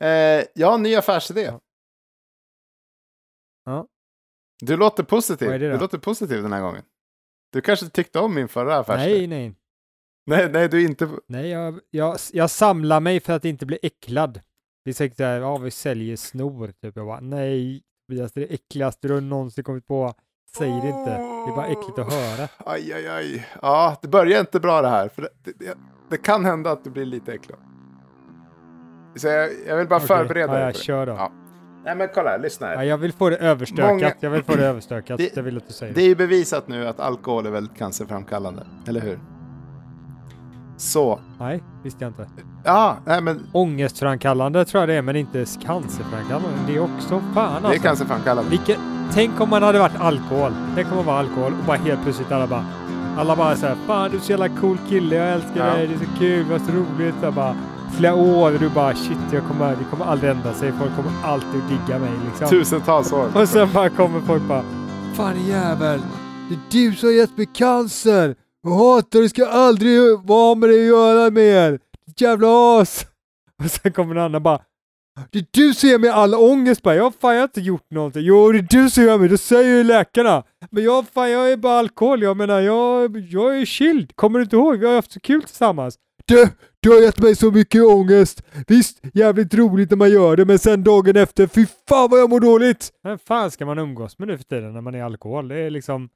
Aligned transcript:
Eh, 0.00 0.44
en 0.72 0.82
ny 0.82 0.94
affärsidé. 0.94 1.52
Ja. 3.64 3.86
Du 4.60 4.76
låter 4.76 5.02
positiv. 5.02 5.60
Du 5.60 5.78
låter 5.78 5.98
positiv 5.98 6.42
den 6.42 6.52
här 6.52 6.60
gången. 6.60 6.82
Du 7.52 7.60
kanske 7.60 7.88
tyckte 7.88 8.18
om 8.18 8.34
min 8.34 8.48
förra 8.48 8.76
affärsidé? 8.76 9.10
Nej, 9.10 9.26
nej. 9.26 9.54
nej, 10.26 10.50
nej, 10.52 10.68
du 10.68 10.84
inte... 10.84 11.08
Nej, 11.26 11.48
jag, 11.48 11.80
jag, 11.90 12.16
jag 12.32 12.50
samlar 12.50 13.00
mig 13.00 13.20
för 13.20 13.32
att 13.32 13.44
inte 13.44 13.66
bli 13.66 13.78
äcklad. 13.82 14.40
Det 14.84 14.90
är 14.90 14.94
säkert 14.94 15.16
så 15.16 15.22
här, 15.24 15.40
ja, 15.40 15.56
vi 15.56 15.70
säljer 15.70 16.16
snor. 16.16 16.72
Typ. 16.82 16.96
Jag 16.96 17.06
bara, 17.06 17.20
nej, 17.20 17.82
Tobias, 18.08 18.32
det 18.32 18.42
är 18.42 18.48
det 18.48 18.54
äckligaste 18.54 19.08
du 19.08 19.20
någonsin 19.20 19.64
kommit 19.64 19.86
på. 19.86 20.14
Säg 20.56 20.68
det 20.68 20.88
inte. 20.88 21.10
Det 21.10 21.50
är 21.50 21.56
bara 21.56 21.66
äckligt 21.66 21.98
att 21.98 22.12
höra. 22.12 22.48
Aj, 22.58 22.92
aj, 22.92 23.08
aj. 23.08 23.48
Ja, 23.62 23.96
det 24.02 24.08
börjar 24.08 24.40
inte 24.40 24.60
bra 24.60 24.82
det 24.82 24.88
här. 24.88 25.08
För 25.08 25.22
det, 25.22 25.52
det, 25.58 25.78
det 26.10 26.16
kan 26.16 26.44
hända 26.44 26.70
att 26.70 26.84
du 26.84 26.90
blir 26.90 27.04
lite 27.04 27.32
äcklad. 27.32 27.58
Så 29.16 29.26
jag, 29.26 29.48
jag 29.66 29.76
vill 29.76 29.88
bara 29.88 29.96
Okej, 29.96 30.08
förbereda 30.08 30.52
ja, 30.54 30.64
jag 30.64 30.74
det. 30.74 30.78
kör 30.78 31.06
då. 31.06 31.12
Ja. 31.12 31.32
Nej, 31.84 31.96
men 31.96 32.08
kolla 32.14 32.36
lyssna 32.36 32.66
här. 32.66 32.74
Ja, 32.74 32.84
jag 32.84 32.98
vill 32.98 33.12
få 33.12 33.30
det 33.30 33.36
överstökat. 33.36 33.90
Många- 33.90 34.12
Jag 34.20 34.30
vill 34.30 34.42
få 34.44 34.54
det 34.56 34.66
överstökat. 34.66 35.18
Det- 35.18 35.36
jag 35.36 35.42
vill 35.42 35.56
att 35.56 35.66
du 35.66 35.72
säger 35.72 35.94
Det 35.94 36.02
är 36.02 36.06
ju 36.08 36.16
bevisat 36.16 36.68
nu 36.68 36.86
att 36.86 37.00
alkohol 37.00 37.46
är 37.46 37.50
väldigt 37.50 37.78
cancerframkallande, 37.78 38.62
eller 38.86 39.00
hur? 39.00 39.18
Så, 40.76 41.20
Nej, 41.38 41.62
visste 41.84 42.04
jag 42.04 42.10
inte. 42.10 42.26
ja, 42.64 42.96
nej 43.06 43.22
men 43.22 43.46
Ångestframkallande 43.52 44.64
tror 44.64 44.80
jag 44.82 44.88
det 44.88 44.94
är, 44.94 45.02
men 45.02 45.16
inte 45.16 45.44
cancerframkallande. 45.62 46.48
Det 46.66 46.76
är 46.76 46.80
också 46.80 47.22
fan 47.34 47.62
det 47.62 47.66
är 47.68 47.70
alltså. 47.70 47.82
cancerframkallande. 47.82 48.50
Vilket, 48.50 48.78
tänk 49.12 49.40
om 49.40 49.50
man 49.50 49.62
hade 49.62 49.78
varit 49.78 50.00
alkohol. 50.00 50.52
Tänk 50.74 50.90
om 50.90 50.96
man 50.96 51.04
var 51.06 51.14
alkohol 51.18 51.52
och 51.60 51.66
bara 51.66 51.76
helt 51.76 52.02
plötsligt 52.02 52.32
alla 52.32 52.46
bara 52.46 52.64
alla 53.16 53.36
bara 53.36 53.56
såhär, 53.56 53.76
fan 53.86 54.10
du 54.10 54.16
är 54.16 54.20
så 54.20 54.30
jävla 54.30 54.48
cool 54.48 54.78
kille, 54.88 55.16
jag 55.16 55.28
älskar 55.32 55.66
Ja. 55.66 55.74
dig, 55.74 55.86
det 55.86 55.94
är 55.94 55.98
så 55.98 56.18
kul, 56.18 56.44
vad 56.50 56.60
så 56.60 56.72
roligt. 56.72 57.14
Jag 57.22 57.34
bara, 57.34 57.56
flera 57.96 58.14
år 58.14 58.52
och 58.52 58.60
du 58.60 58.68
bara 58.68 58.94
shit, 58.94 59.18
jag 59.32 59.44
kommer, 59.44 59.76
det 59.76 59.84
kommer 59.90 60.04
aldrig 60.04 60.30
ändra 60.30 60.54
sig, 60.54 60.72
folk 60.72 60.96
kommer 60.96 61.12
alltid 61.24 61.60
att 61.62 61.68
digga 61.68 61.98
mig 61.98 62.10
liksom. 62.28 62.48
Tusentals 62.48 63.12
år. 63.12 63.30
Och 63.34 63.48
sen 63.48 63.68
bara 63.74 63.88
kommer 63.88 64.20
folk 64.20 64.42
bara, 64.42 64.64
fan 65.14 65.46
jävel, 65.46 66.00
det 66.48 66.54
är 66.54 66.88
du 66.88 66.96
som 66.96 67.08
har 67.08 67.14
gett 67.14 67.36
mig 67.36 67.46
cancer! 67.54 68.34
Jag 68.62 68.70
hatar 68.70 69.20
det, 69.20 69.28
ska 69.28 69.46
aldrig 69.46 70.18
vara 70.24 70.54
med 70.54 70.68
dig 70.68 70.80
att 70.80 70.86
göra 70.86 71.30
mer! 71.30 71.78
Jävla 72.16 72.80
as! 72.80 73.06
Och 73.64 73.70
sen 73.70 73.92
kommer 73.92 74.14
den 74.14 74.24
andra 74.24 74.40
bara, 74.40 74.60
det 75.30 75.38
är 75.38 75.46
du 75.50 75.74
som 75.74 75.88
ger 75.88 75.98
mig 75.98 76.10
all 76.10 76.34
ångest 76.34 76.82
bara. 76.82 76.94
Jag, 76.94 77.14
fan, 77.20 77.34
jag 77.34 77.40
har 77.40 77.44
inte 77.44 77.60
gjort 77.60 77.90
någonting. 77.90 78.22
Jo, 78.22 78.52
det 78.52 78.58
är 78.58 78.66
du 78.70 78.90
som 78.90 79.04
gör 79.04 79.18
mig. 79.18 79.28
Det 79.28 79.38
säger 79.38 79.76
ju 79.76 79.84
läkarna. 79.84 80.42
Men 80.70 80.84
jag, 80.84 81.06
fan, 81.08 81.30
jag 81.30 81.52
är 81.52 81.56
bara 81.56 81.78
alkohol. 81.78 82.22
Jag 82.22 82.36
menar, 82.36 82.60
jag, 82.60 83.16
jag 83.16 83.60
är 83.60 83.64
chill. 83.64 84.08
Kommer 84.14 84.38
du 84.38 84.42
inte 84.42 84.56
ihåg? 84.56 84.78
Vi 84.78 84.86
har 84.86 84.94
haft 84.94 85.12
så 85.12 85.20
kul 85.20 85.42
tillsammans. 85.42 85.94
Du, 86.30 86.48
du 86.80 86.90
har 86.90 87.00
gett 87.00 87.18
mig 87.18 87.36
så 87.36 87.50
mycket 87.50 87.82
ångest. 87.82 88.42
Visst, 88.66 89.00
jävligt 89.14 89.54
roligt 89.54 89.90
när 89.90 89.96
man 89.96 90.10
gör 90.10 90.36
det, 90.36 90.44
men 90.44 90.58
sen 90.58 90.84
dagen 90.84 91.16
efter, 91.16 91.46
fy 91.46 91.66
fan 91.88 92.10
vad 92.10 92.20
jag 92.20 92.30
mår 92.30 92.40
dåligt. 92.40 92.90
Vem 93.02 93.18
fan 93.18 93.50
ska 93.50 93.66
man 93.66 93.78
umgås 93.78 94.18
med 94.18 94.28
nu 94.28 94.36
för 94.36 94.44
tiden 94.44 94.72
när 94.72 94.80
man 94.80 94.94
är 94.94 95.02
alkohol? 95.02 95.48
Det 95.48 95.58
är 95.58 95.70
liksom, 95.70 96.08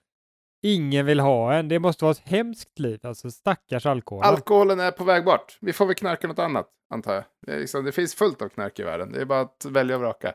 ingen 0.62 1.06
vill 1.06 1.20
ha 1.20 1.54
en. 1.54 1.68
Det 1.68 1.78
måste 1.78 2.04
vara 2.04 2.12
ett 2.12 2.28
hemskt 2.28 2.78
liv. 2.78 3.00
Alltså 3.02 3.30
stackars 3.30 3.86
alkohol. 3.86 4.24
Alkoholen 4.24 4.80
är 4.80 4.90
på 4.90 5.04
väg 5.04 5.24
bort. 5.24 5.58
Vi 5.60 5.72
får 5.72 5.86
väl 5.86 5.94
knarka 5.94 6.28
något 6.28 6.38
annat, 6.38 6.66
antar 6.94 7.14
jag. 7.14 7.24
Det, 7.46 7.58
liksom, 7.58 7.84
det 7.84 7.92
finns 7.92 8.14
fullt 8.14 8.42
av 8.42 8.48
knark 8.48 8.78
i 8.78 8.82
världen. 8.82 9.12
Det 9.12 9.20
är 9.20 9.24
bara 9.24 9.40
att 9.40 9.64
välja 9.64 9.94
och 9.94 10.00
vraka. 10.00 10.32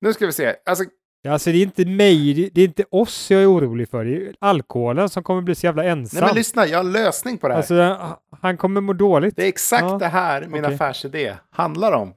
Nu 0.00 0.12
ska 0.12 0.26
vi 0.26 0.32
se. 0.32 0.56
Alltså, 0.66 0.84
Ja, 1.24 1.32
Alltså 1.32 1.50
det 1.52 1.58
är 1.58 1.62
inte 1.62 1.84
mig, 1.84 2.50
det- 2.54 2.60
är 2.60 2.64
inte 2.64 2.84
oss 2.90 3.30
jag 3.30 3.42
är 3.42 3.52
orolig 3.52 3.88
för. 3.88 4.04
Det 4.04 4.16
är 4.16 4.34
alkoholen 4.38 5.08
som 5.08 5.22
kommer 5.22 5.42
bli 5.42 5.54
så 5.54 5.66
jävla 5.66 5.84
ensam. 5.84 6.20
nej 6.20 6.28
men 6.28 6.34
lyssna, 6.36 6.66
jag 6.66 6.78
har 6.78 6.84
en 6.84 6.92
lösning 6.92 7.38
på 7.38 7.48
det 7.48 7.54
här. 7.54 7.58
Alltså 7.58 8.18
han 8.40 8.56
kommer 8.56 8.80
må 8.80 8.92
dåligt. 8.92 9.36
det 9.36 9.44
är 9.44 9.48
exakt 9.48 9.82
Ja, 9.82 9.98
det 9.98 10.06
här 10.06 10.46
min 10.46 10.64
okej. 10.64 10.74
affärsidé 10.74 11.36
handlar 11.50 11.92
om. 11.92 12.14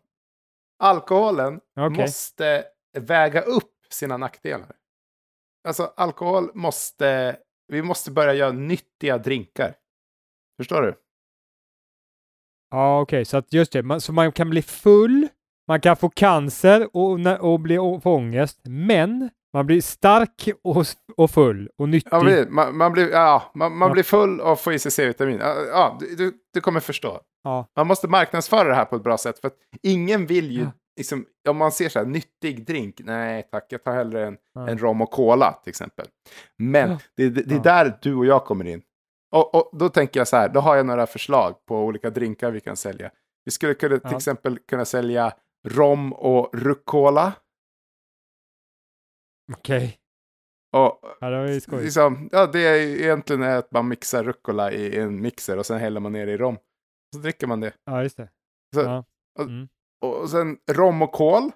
Alkoholen 0.79 1.59
Okej. 1.79 1.89
måste 1.97 2.63
väga 2.97 3.41
upp 3.41 3.71
sina 3.89 4.17
nackdelar. 4.17 4.71
Alltså 5.67 5.93
alkohol 5.97 6.51
måste, 6.53 7.37
vi 7.67 7.81
måste 7.81 8.11
börja 8.11 8.33
göra 8.33 8.51
nyttiga 8.51 9.17
drinkar. 9.17 9.73
Förstår 10.57 10.81
du? 10.81 10.95
Ja, 12.71 13.01
okej, 13.01 13.25
så 13.25 13.37
att 13.37 13.53
just 13.53 13.71
det, 13.71 13.83
man, 13.83 14.01
så 14.01 14.13
man 14.13 14.31
kan 14.31 14.49
bli 14.49 14.61
full, 14.61 15.27
man 15.67 15.81
kan 15.81 15.95
få 15.95 16.09
cancer 16.09 16.89
och, 16.93 17.19
och 17.39 17.59
bli 17.59 17.75
få 17.75 18.15
ångest, 18.15 18.59
men 18.63 19.29
man 19.53 19.65
blir 19.65 19.81
stark 19.81 20.49
och, 20.63 20.85
och 21.17 21.31
full 21.31 21.69
och 21.77 21.89
nyttig. 21.89 22.09
Ja, 22.11 22.23
men 22.23 22.53
man, 22.53 22.77
man, 22.77 22.91
blir, 22.91 23.11
ja, 23.11 23.51
man, 23.55 23.77
man 23.77 23.87
Ja. 23.87 23.93
blir 23.93 24.03
full 24.03 24.41
och 24.41 24.59
får 24.59 24.73
i 24.73 24.79
sig 24.79 24.91
C-vitamin. 24.91 25.39
Ja, 25.41 25.97
du, 26.17 26.33
du, 26.53 26.61
kommer 26.61 26.79
förstå. 26.79 27.19
Ja. 27.43 27.67
Man 27.75 27.87
måste 27.87 28.07
marknadsföra 28.07 28.69
det 28.69 28.75
här 28.75 28.85
på 28.85 28.95
ett 28.95 29.03
bra 29.03 29.17
sätt. 29.17 29.39
För 29.39 29.47
att 29.47 29.55
ingen 29.83 30.25
vill 30.25 30.51
ju, 30.51 30.61
Ja. 30.61 30.71
liksom, 30.97 31.25
om 31.49 31.57
man 31.57 31.71
ser 31.71 31.89
så 31.89 31.99
här, 31.99 32.05
nyttig 32.05 32.65
drink. 32.65 33.01
Nej 33.03 33.47
tack, 33.51 33.65
jag 33.69 33.83
tar 33.83 33.93
hellre 33.95 34.27
en, 34.27 34.37
en 34.69 34.77
rom 34.77 35.01
och 35.01 35.11
cola 35.11 35.51
till 35.63 35.69
exempel. 35.69 36.05
Men 36.57 36.89
det, 37.17 37.29
det, 37.29 37.41
det 37.41 37.55
är 37.55 37.59
där 37.59 37.97
du 38.01 38.15
och 38.15 38.25
jag 38.25 38.45
kommer 38.45 38.65
in. 38.67 38.81
Och, 39.31 39.55
och 39.55 39.79
då 39.79 39.89
tänker 39.89 40.19
jag 40.19 40.27
så 40.27 40.37
här, 40.37 40.49
då 40.49 40.59
har 40.59 40.75
jag 40.75 40.85
några 40.85 41.07
förslag 41.07 41.55
på 41.67 41.77
olika 41.79 42.09
drinkar 42.09 42.51
vi 42.51 42.59
kan 42.59 42.75
sälja. 42.75 43.11
Vi 43.45 43.51
skulle 43.51 43.73
kunna, 43.73 43.97
till 43.99 44.15
exempel 44.15 44.59
kunna 44.69 44.85
sälja 44.85 45.31
rom 45.65 46.13
och 46.13 46.49
rucola. 46.53 47.33
Okej, 49.53 49.97
Och 50.73 50.99
ja, 51.19 51.29
det 51.29 51.37
var 51.37 51.47
ju 51.47 51.61
skoj. 51.61 51.83
liksom, 51.83 52.29
ja, 52.31 52.47
det 52.47 52.59
är 52.59 52.75
egentligen 53.03 53.41
är 53.43 53.57
att 53.57 53.71
man 53.71 53.87
mixar 53.87 54.23
rucola 54.23 54.71
i 54.71 54.97
en 54.99 55.21
mixer 55.21 55.57
och 55.57 55.65
sen 55.65 55.79
häller 55.79 55.99
man 55.99 56.11
ner 56.11 56.27
i 56.27 56.37
rom. 56.37 56.57
Så 57.15 57.21
dricker 57.21 57.47
man 57.47 57.59
det. 57.59 57.73
Ja, 57.85 58.03
just 58.03 58.17
det. 58.17 58.29
Så, 58.75 58.81
Ja. 58.81 59.05
och- 59.39 59.45
Mm. 59.45 59.67
Och 60.01 60.29
sen 60.29 60.57
rom 60.71 61.01
och 61.01 61.11
kol. 61.11 61.51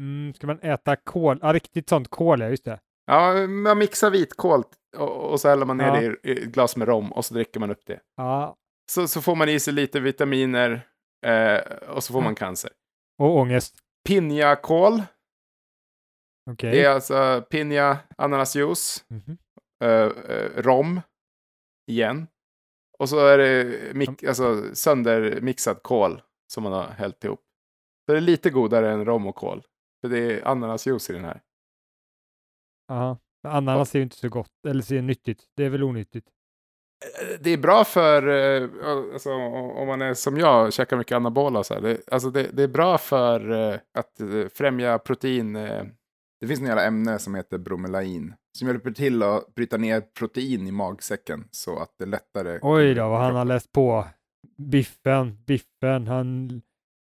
Mm, 0.00 0.34
ska 0.34 0.46
man 0.46 0.60
äta 0.60 0.96
kol? 0.96 1.38
Ja, 1.42 1.52
riktigt 1.52 1.88
sånt 1.88 2.08
kol, 2.08 2.40
ja, 2.40 2.48
just 2.48 2.64
det. 2.64 2.80
Ja, 3.06 3.46
man 3.46 3.78
mixar 3.78 4.10
vitkål 4.10 4.62
och, 4.96 5.30
och 5.32 5.40
så 5.40 5.48
häller 5.48 5.66
man 5.66 5.76
ner 5.76 5.86
Ja. 5.86 5.94
det 6.00 6.28
i, 6.28 6.32
i 6.32 6.42
ett 6.42 6.52
glas 6.52 6.76
med 6.76 6.88
rom 6.88 7.12
och 7.12 7.24
så 7.24 7.34
dricker 7.34 7.60
man 7.60 7.70
upp 7.70 7.86
det. 7.86 8.00
Ja, 8.16 8.56
Så, 8.90 9.08
så 9.08 9.22
får 9.22 9.36
man 9.36 9.48
i 9.48 9.60
sig 9.60 9.72
lite 9.74 10.00
vitaminer 10.00 10.86
eh, 11.26 11.60
och 11.88 12.04
så 12.04 12.12
får 12.12 12.20
man 12.20 12.34
cancer. 12.34 12.70
och 13.18 13.36
ångest. 13.36 13.76
Pinjakål, 14.08 15.02
Okej. 16.50 16.70
det 16.70 16.84
är 16.84 16.90
alltså 16.90 17.44
pinja, 17.50 17.98
ananasjuice, 18.18 19.04
Mhm. 19.08 19.38
eh, 19.84 19.90
eh, 19.90 20.62
rom 20.62 21.00
igen. 21.86 22.26
Och 22.98 23.08
så 23.08 23.26
är 23.26 23.38
det 23.38 23.64
mik- 23.94 24.28
alltså, 24.28 24.74
söndermixad 24.74 25.82
kål 25.82 26.22
som 26.52 26.62
man 26.62 26.72
har 26.72 26.86
hällt 26.88 27.24
ihop. 27.24 27.40
Så 28.06 28.12
det 28.12 28.18
är 28.18 28.22
lite 28.22 28.50
godare 28.50 28.92
än 28.92 29.04
rom 29.04 29.26
och 29.26 29.34
kål. 29.36 29.62
För 30.00 30.08
det 30.08 30.18
är 30.18 30.48
ananasjuice 30.48 31.10
i 31.10 31.12
den 31.12 31.24
här. 31.24 31.40
Ja. 32.88 33.18
Ananas 33.48 33.94
är 33.94 33.98
ju 33.98 34.02
inte 34.02 34.16
så 34.16 34.28
gott, 34.28 34.52
eller 34.68 34.82
så 34.82 34.94
är 34.94 34.96
det 34.96 35.02
nyttigt. 35.02 35.44
Det 35.56 35.64
är 35.64 35.70
väl 35.70 35.82
onyttigt. 35.84 36.28
Det 37.40 37.50
är 37.50 37.58
bra 37.58 37.84
för, 37.84 38.28
eh, 38.28 38.68
alltså, 39.12 39.32
om 39.32 39.86
man 39.86 40.02
är 40.02 40.14
som 40.14 40.36
jag, 40.36 40.72
käkar 40.72 40.96
mycket 40.96 41.16
anabola 41.16 41.64
så 41.64 41.74
här. 41.74 41.80
Det, 41.80 41.98
alltså 42.10 42.30
det, 42.30 42.50
det 42.52 42.62
är 42.62 42.68
bra 42.68 42.98
för 42.98 43.50
eh, 43.50 43.78
att 43.98 44.20
eh, 44.20 44.48
främja 44.54 44.98
protein. 44.98 45.52
Det 46.40 46.46
finns 46.46 46.60
jävla 46.60 46.84
ämne 46.84 47.18
som 47.18 47.34
heter 47.34 47.58
bromelain. 47.58 48.34
Som 48.58 48.68
hjälper 48.68 48.90
till 48.90 49.22
att 49.22 49.54
bryta 49.54 49.76
ner 49.76 50.00
protein 50.00 50.66
i 50.66 50.72
magsäcken 50.72 51.48
så 51.50 51.78
att 51.78 51.94
det 51.98 52.06
lättare... 52.06 52.58
Oj 52.62 52.94
då, 52.94 53.08
vad 53.08 53.20
han 53.20 53.34
har 53.34 53.44
läst 53.44 53.72
på. 53.72 54.04
Biffen, 54.58 55.44
Biffen, 55.46 56.06
han 56.06 56.48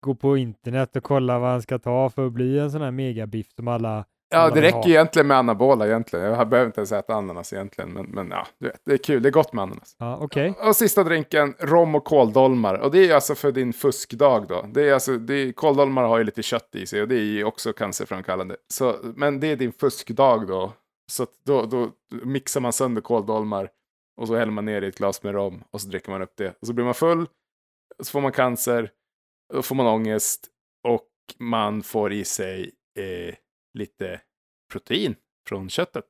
går 0.03 0.15
på 0.15 0.37
internet 0.37 0.95
och 0.95 1.03
kollar 1.03 1.39
vad 1.39 1.49
han 1.49 1.61
ska 1.61 1.79
ta 1.79 2.09
för 2.09 2.27
att 2.27 2.33
bli 2.33 2.59
en 2.59 2.71
sån 2.71 2.81
här 2.81 2.91
megabiff 2.91 3.47
som 3.55 3.67
alla... 3.67 4.05
Ja, 4.33 4.49
det 4.49 4.61
räcker 4.61 4.89
egentligen 4.89 5.27
med 5.27 5.37
anabola 5.37 5.87
egentligen. 5.87 6.25
Jag 6.25 6.49
behöver 6.49 6.65
inte 6.65 6.81
ens 6.81 6.91
äta 6.91 7.13
ananas 7.13 7.53
egentligen. 7.53 7.93
Men, 7.93 8.05
men 8.05 8.29
ja, 8.29 8.47
du 8.59 8.67
vet, 8.67 8.81
det 8.85 8.93
är 8.93 8.97
kul. 8.97 9.23
Det 9.23 9.29
är 9.29 9.31
gott 9.31 9.53
med 9.53 9.63
ananas. 9.63 9.95
Ja, 9.99 10.17
okej. 10.21 10.53
Och 10.59 10.75
sista 10.75 11.03
drinken, 11.03 11.55
rom 11.59 11.95
och 11.95 12.03
kåldolmar. 12.03 12.75
Och 12.75 12.91
det 12.91 13.09
är 13.09 13.15
alltså 13.15 13.35
för 13.35 13.51
din 13.51 13.73
fuskdag 13.73 14.47
då. 14.47 14.65
Det 14.73 14.89
är 14.89 14.93
alltså, 14.93 15.17
det 15.17 15.33
är, 15.33 15.51
kåldolmar 15.51 16.03
har 16.03 16.17
ju 16.17 16.23
lite 16.23 16.43
kött 16.43 16.75
i 16.75 16.85
sig 16.85 17.01
och 17.01 17.07
det 17.07 17.15
är 17.15 17.19
ju 17.19 17.43
också 17.43 17.73
cancerframkallande. 17.73 18.55
Så, 18.73 18.95
men 19.15 19.39
det 19.39 19.47
är 19.47 19.55
din 19.55 19.71
fuskdag 19.71 20.47
då. 20.47 20.73
Så 21.11 21.27
då, 21.45 21.65
då 21.65 21.89
mixar 22.09 22.61
man 22.61 22.73
sönder 22.73 23.01
kåldolmar 23.01 23.69
och 24.21 24.27
så 24.27 24.35
häller 24.35 24.51
man 24.51 24.65
ner 24.65 24.81
i 24.81 24.87
ett 24.87 24.97
glas 24.97 25.23
med 25.23 25.33
rom 25.33 25.63
och 25.71 25.81
så 25.81 25.87
dricker 25.87 26.11
man 26.11 26.21
upp 26.21 26.33
det. 26.37 26.53
Och 26.61 26.67
så 26.67 26.73
blir 26.73 26.85
man 26.85 26.93
full, 26.93 27.27
så 27.99 28.11
får 28.11 28.21
man 28.21 28.31
cancer, 28.31 28.91
då 29.53 29.61
får 29.61 29.75
man 29.75 29.87
ångest 29.87 30.47
och 30.87 31.09
man 31.39 31.83
får 31.83 32.13
i 32.13 32.25
sig 32.25 32.71
eh, 32.99 33.35
lite 33.73 34.21
protein 34.71 35.15
från 35.47 35.69
köttet. 35.69 36.05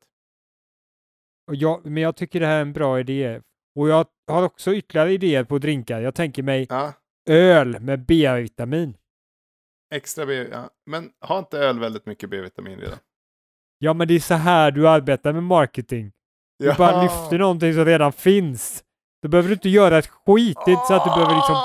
Och 1.48 1.56
jag, 1.56 1.86
men 1.86 2.04
jag 2.04 2.16
tycker 2.16 2.40
det 2.40 2.46
här 2.48 2.58
är 2.58 2.62
en 2.62 2.74
bra 2.74 3.00
idé. 3.00 3.42
Och 3.76 3.90
jag 3.90 4.06
har 4.28 4.44
också 4.44 4.74
ytterligare 4.74 5.12
idéer 5.14 5.44
på 5.44 5.58
drinkar. 5.58 6.02
Jag 6.02 6.16
tänker 6.16 6.44
mig 6.44 6.68
Ja, 6.70 6.94
öl 7.30 7.80
med 7.80 8.06
B-vitamin. 8.06 8.98
extra 9.96 10.26
B. 10.26 10.48
Ja. 10.52 10.70
Men 10.86 11.12
har 11.20 11.40
inte 11.40 11.58
öl 11.60 11.80
väldigt 11.80 12.06
mycket 12.06 12.30
B-vitamin 12.30 12.80
redan? 12.80 12.98
Ja, 13.78 13.94
men 13.94 14.08
det 14.08 14.14
är 14.14 14.20
så 14.20 14.34
här 14.34 14.72
du 14.72 14.88
arbetar 14.90 15.34
med 15.34 15.44
marketing. 15.44 16.12
Du 16.60 16.74
bara 16.78 17.04
lyfter 17.04 17.38
någonting 17.40 17.74
som 17.74 17.86
redan 17.86 18.14
finns. 18.14 18.84
Då 19.22 19.28
behöver 19.30 19.50
du 19.50 19.54
inte 19.54 19.70
göra 19.70 19.98
ett 19.98 20.08
skit. 20.08 20.58
Det 20.66 20.72
är 20.72 20.74
inte 20.74 20.86
så 20.88 20.94
att 20.94 21.04
du 21.06 21.10
behöver 21.10 21.36
liksom 21.36 21.56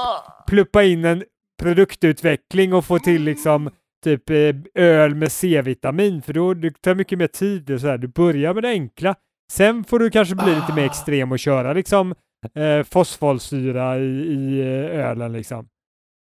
pluppa 0.46 0.82
in 0.84 1.04
en 1.04 1.24
produktutveckling 1.62 2.74
och 2.74 2.84
få 2.84 2.98
till 2.98 3.22
liksom 3.22 3.70
typ 4.04 4.30
eh, 4.30 4.54
öl 4.74 5.14
med 5.14 5.32
C-vitamin 5.32 6.22
för 6.22 6.32
då 6.32 6.54
det 6.54 6.82
tar 6.82 6.94
mycket 6.94 7.18
mer 7.18 7.26
tid. 7.26 7.80
Så 7.80 7.86
här. 7.86 7.98
Du 7.98 8.08
börjar 8.08 8.54
med 8.54 8.62
det 8.62 8.68
enkla. 8.68 9.14
Sen 9.52 9.84
får 9.84 9.98
du 9.98 10.10
kanske 10.10 10.34
bli 10.34 10.54
lite 10.54 10.72
mer 10.74 10.82
Ah. 10.82 10.86
extrem 10.86 11.32
och 11.32 11.38
köra 11.38 11.72
liksom 11.72 12.14
eh, 12.54 12.82
fosfolsyra 12.84 13.98
i, 13.98 14.02
i 14.02 14.60
eh, 14.60 15.08
ölen 15.10 15.32
liksom. 15.32 15.68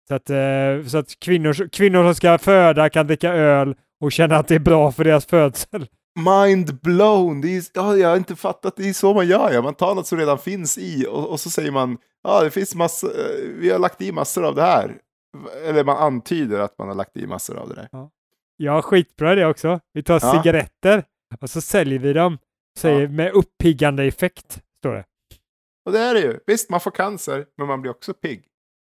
Så 0.09 0.15
att, 0.15 0.31
eh, 0.31 0.87
så 0.89 0.99
att 0.99 1.21
kvinnor, 1.21 1.69
kvinnor 1.69 2.03
som 2.05 2.15
ska 2.15 2.39
föda 2.39 2.89
kan 2.91 3.07
dricka 3.07 3.33
öl 3.33 3.75
och 4.01 4.13
känna 4.13 4.37
att 4.37 4.49
det 4.49 4.55
är 4.55 4.59
bra 4.59 4.93
för 4.93 5.05
deras 5.05 5.27
födsel. 5.27 5.87
Mind 6.21 6.81
blown! 6.81 7.41
Det 7.41 7.57
är, 7.57 7.63
ja, 7.75 7.97
jag 7.97 8.09
har 8.09 8.17
inte 8.17 8.37
fattat, 8.37 8.77
det 8.77 8.89
är 8.89 8.93
så 8.93 9.15
man 9.15 9.27
gör. 9.27 9.51
Ja. 9.53 9.63
Man 9.63 9.75
tar 9.75 9.95
något 9.95 10.07
som 10.07 10.19
redan 10.19 10.39
finns 10.39 10.79
i 10.79 11.07
och, 11.11 11.31
och 11.31 11.41
så 11.41 11.51
säger 11.51 11.71
man 11.71 11.99
ja, 12.25 12.43
det 12.45 12.51
finns 12.51 12.75
massor, 12.75 13.09
eh, 13.09 13.49
vi 13.59 13.71
har 13.71 13.79
lagt 13.79 14.03
i 14.03 14.13
massor 14.13 14.45
av 14.47 14.55
det 14.55 14.63
här. 14.63 14.97
Eller 15.65 15.85
man 15.85 15.97
antyder 15.97 16.61
att 16.61 16.79
man 16.79 16.89
har 16.89 16.95
lagt 16.95 17.17
i 17.17 17.27
massor 17.27 17.57
av 17.57 17.69
det 17.69 17.75
där. 17.75 17.89
Ja, 18.57 18.83
skitbra 18.83 19.35
det 19.35 19.47
också. 19.47 19.81
Vi 19.93 20.03
tar 20.03 20.15
Ja. 20.23 20.33
cigaretter 20.43 21.05
och 21.41 21.51
så 21.51 21.61
säljer 21.61 21.99
vi 21.99 22.13
dem. 22.13 22.39
Säger 22.79 23.01
Ja. 23.01 23.09
med 23.09 23.33
uppiggande 23.33 24.05
effekt, 24.05 24.63
står 24.79 24.95
det. 24.95 25.05
Och 25.87 25.93
det 25.93 25.99
är 26.01 26.15
det 26.15 26.21
ju. 26.21 26.39
Visst, 26.47 26.71
man 26.71 26.81
får 26.81 26.91
cancer, 26.91 27.47
men 27.57 27.67
man 27.67 27.81
blir 27.83 27.91
också 27.91 28.15
pigg. 28.15 28.47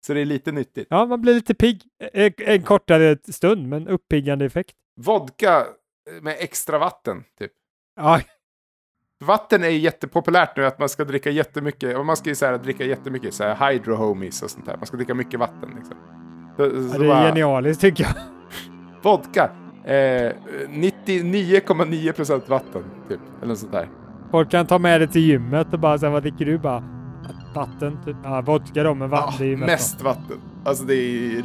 Så 0.06 0.15
det 0.15 0.21
är 0.21 0.25
lite 0.25 0.53
nyttigt. 0.53 0.87
Ja, 0.91 1.06
man 1.06 1.21
blir 1.21 1.35
lite 1.35 1.55
pigg 1.55 1.83
en, 2.12 2.33
en 2.39 2.62
kortare 2.62 3.17
stund, 3.32 3.69
men 3.69 3.89
uppiggande 3.89 4.44
effekt. 4.44 4.77
Vodka 5.00 5.67
med 6.23 6.37
extra 6.39 6.79
vatten, 6.79 7.25
typ. 7.39 7.53
Ja, 7.97 8.21
Vatten 9.25 9.65
är 9.65 9.69
jättepopulärt 9.69 10.56
nu, 10.56 10.67
att 10.67 10.79
man 10.79 10.89
ska 10.89 11.05
dricka 11.05 11.31
jättemycket. 11.31 12.06
Man 12.06 12.17
ska 12.17 12.29
ju 12.29 12.35
så 12.35 12.47
här, 12.47 12.59
dricka 12.59 12.85
jättemycket 12.85 13.35
så 13.35 13.44
här, 13.44 13.71
hydro 13.73 13.94
homies 13.94 14.43
och 14.43 14.50
sånt 14.50 14.67
där. 14.67 14.77
Man 14.77 14.87
ska 14.87 14.97
dricka 14.97 15.15
mycket 15.15 15.41
vatten. 15.41 15.71
Liksom. 15.77 15.97
Så, 16.56 16.64
så 16.93 16.99
det 16.99 17.05
är 17.05 17.08
bara- 17.08 17.29
genialiskt 17.29 17.81
tycker 17.81 18.05
jag. 18.05 18.12
Vodka. 19.03 19.50
Eh, 19.85 20.32
99,9% 20.70 22.49
vatten, 22.49 22.82
typ. 23.08 23.20
Eller 23.38 23.49
något 23.49 23.58
sånt 23.58 23.73
där. 23.73 23.88
Folk 24.31 24.50
kan 24.50 24.67
ta 24.67 24.79
med 24.79 25.00
det 25.00 25.06
till 25.06 25.23
gymmet 25.23 25.73
och 25.73 25.79
bara 25.79 25.99
säga 25.99 26.11
vad 26.11 26.23
dricker 26.23 26.44
du? 26.44 26.58
Bara 26.58 26.82
vatten, 27.55 27.99
typ. 28.05 28.17
Ja, 28.25 28.41
vodka 28.41 28.82
då, 28.82 28.94
men 28.94 29.08
vatten 29.11 29.35
Ja, 29.38 29.44
ju 29.44 29.56
mest. 29.56 29.70
mest 29.70 30.03
vatten. 30.03 30.37
Alltså 30.64 30.85
det 30.85 30.94
är 30.94 30.99
i 30.99 31.44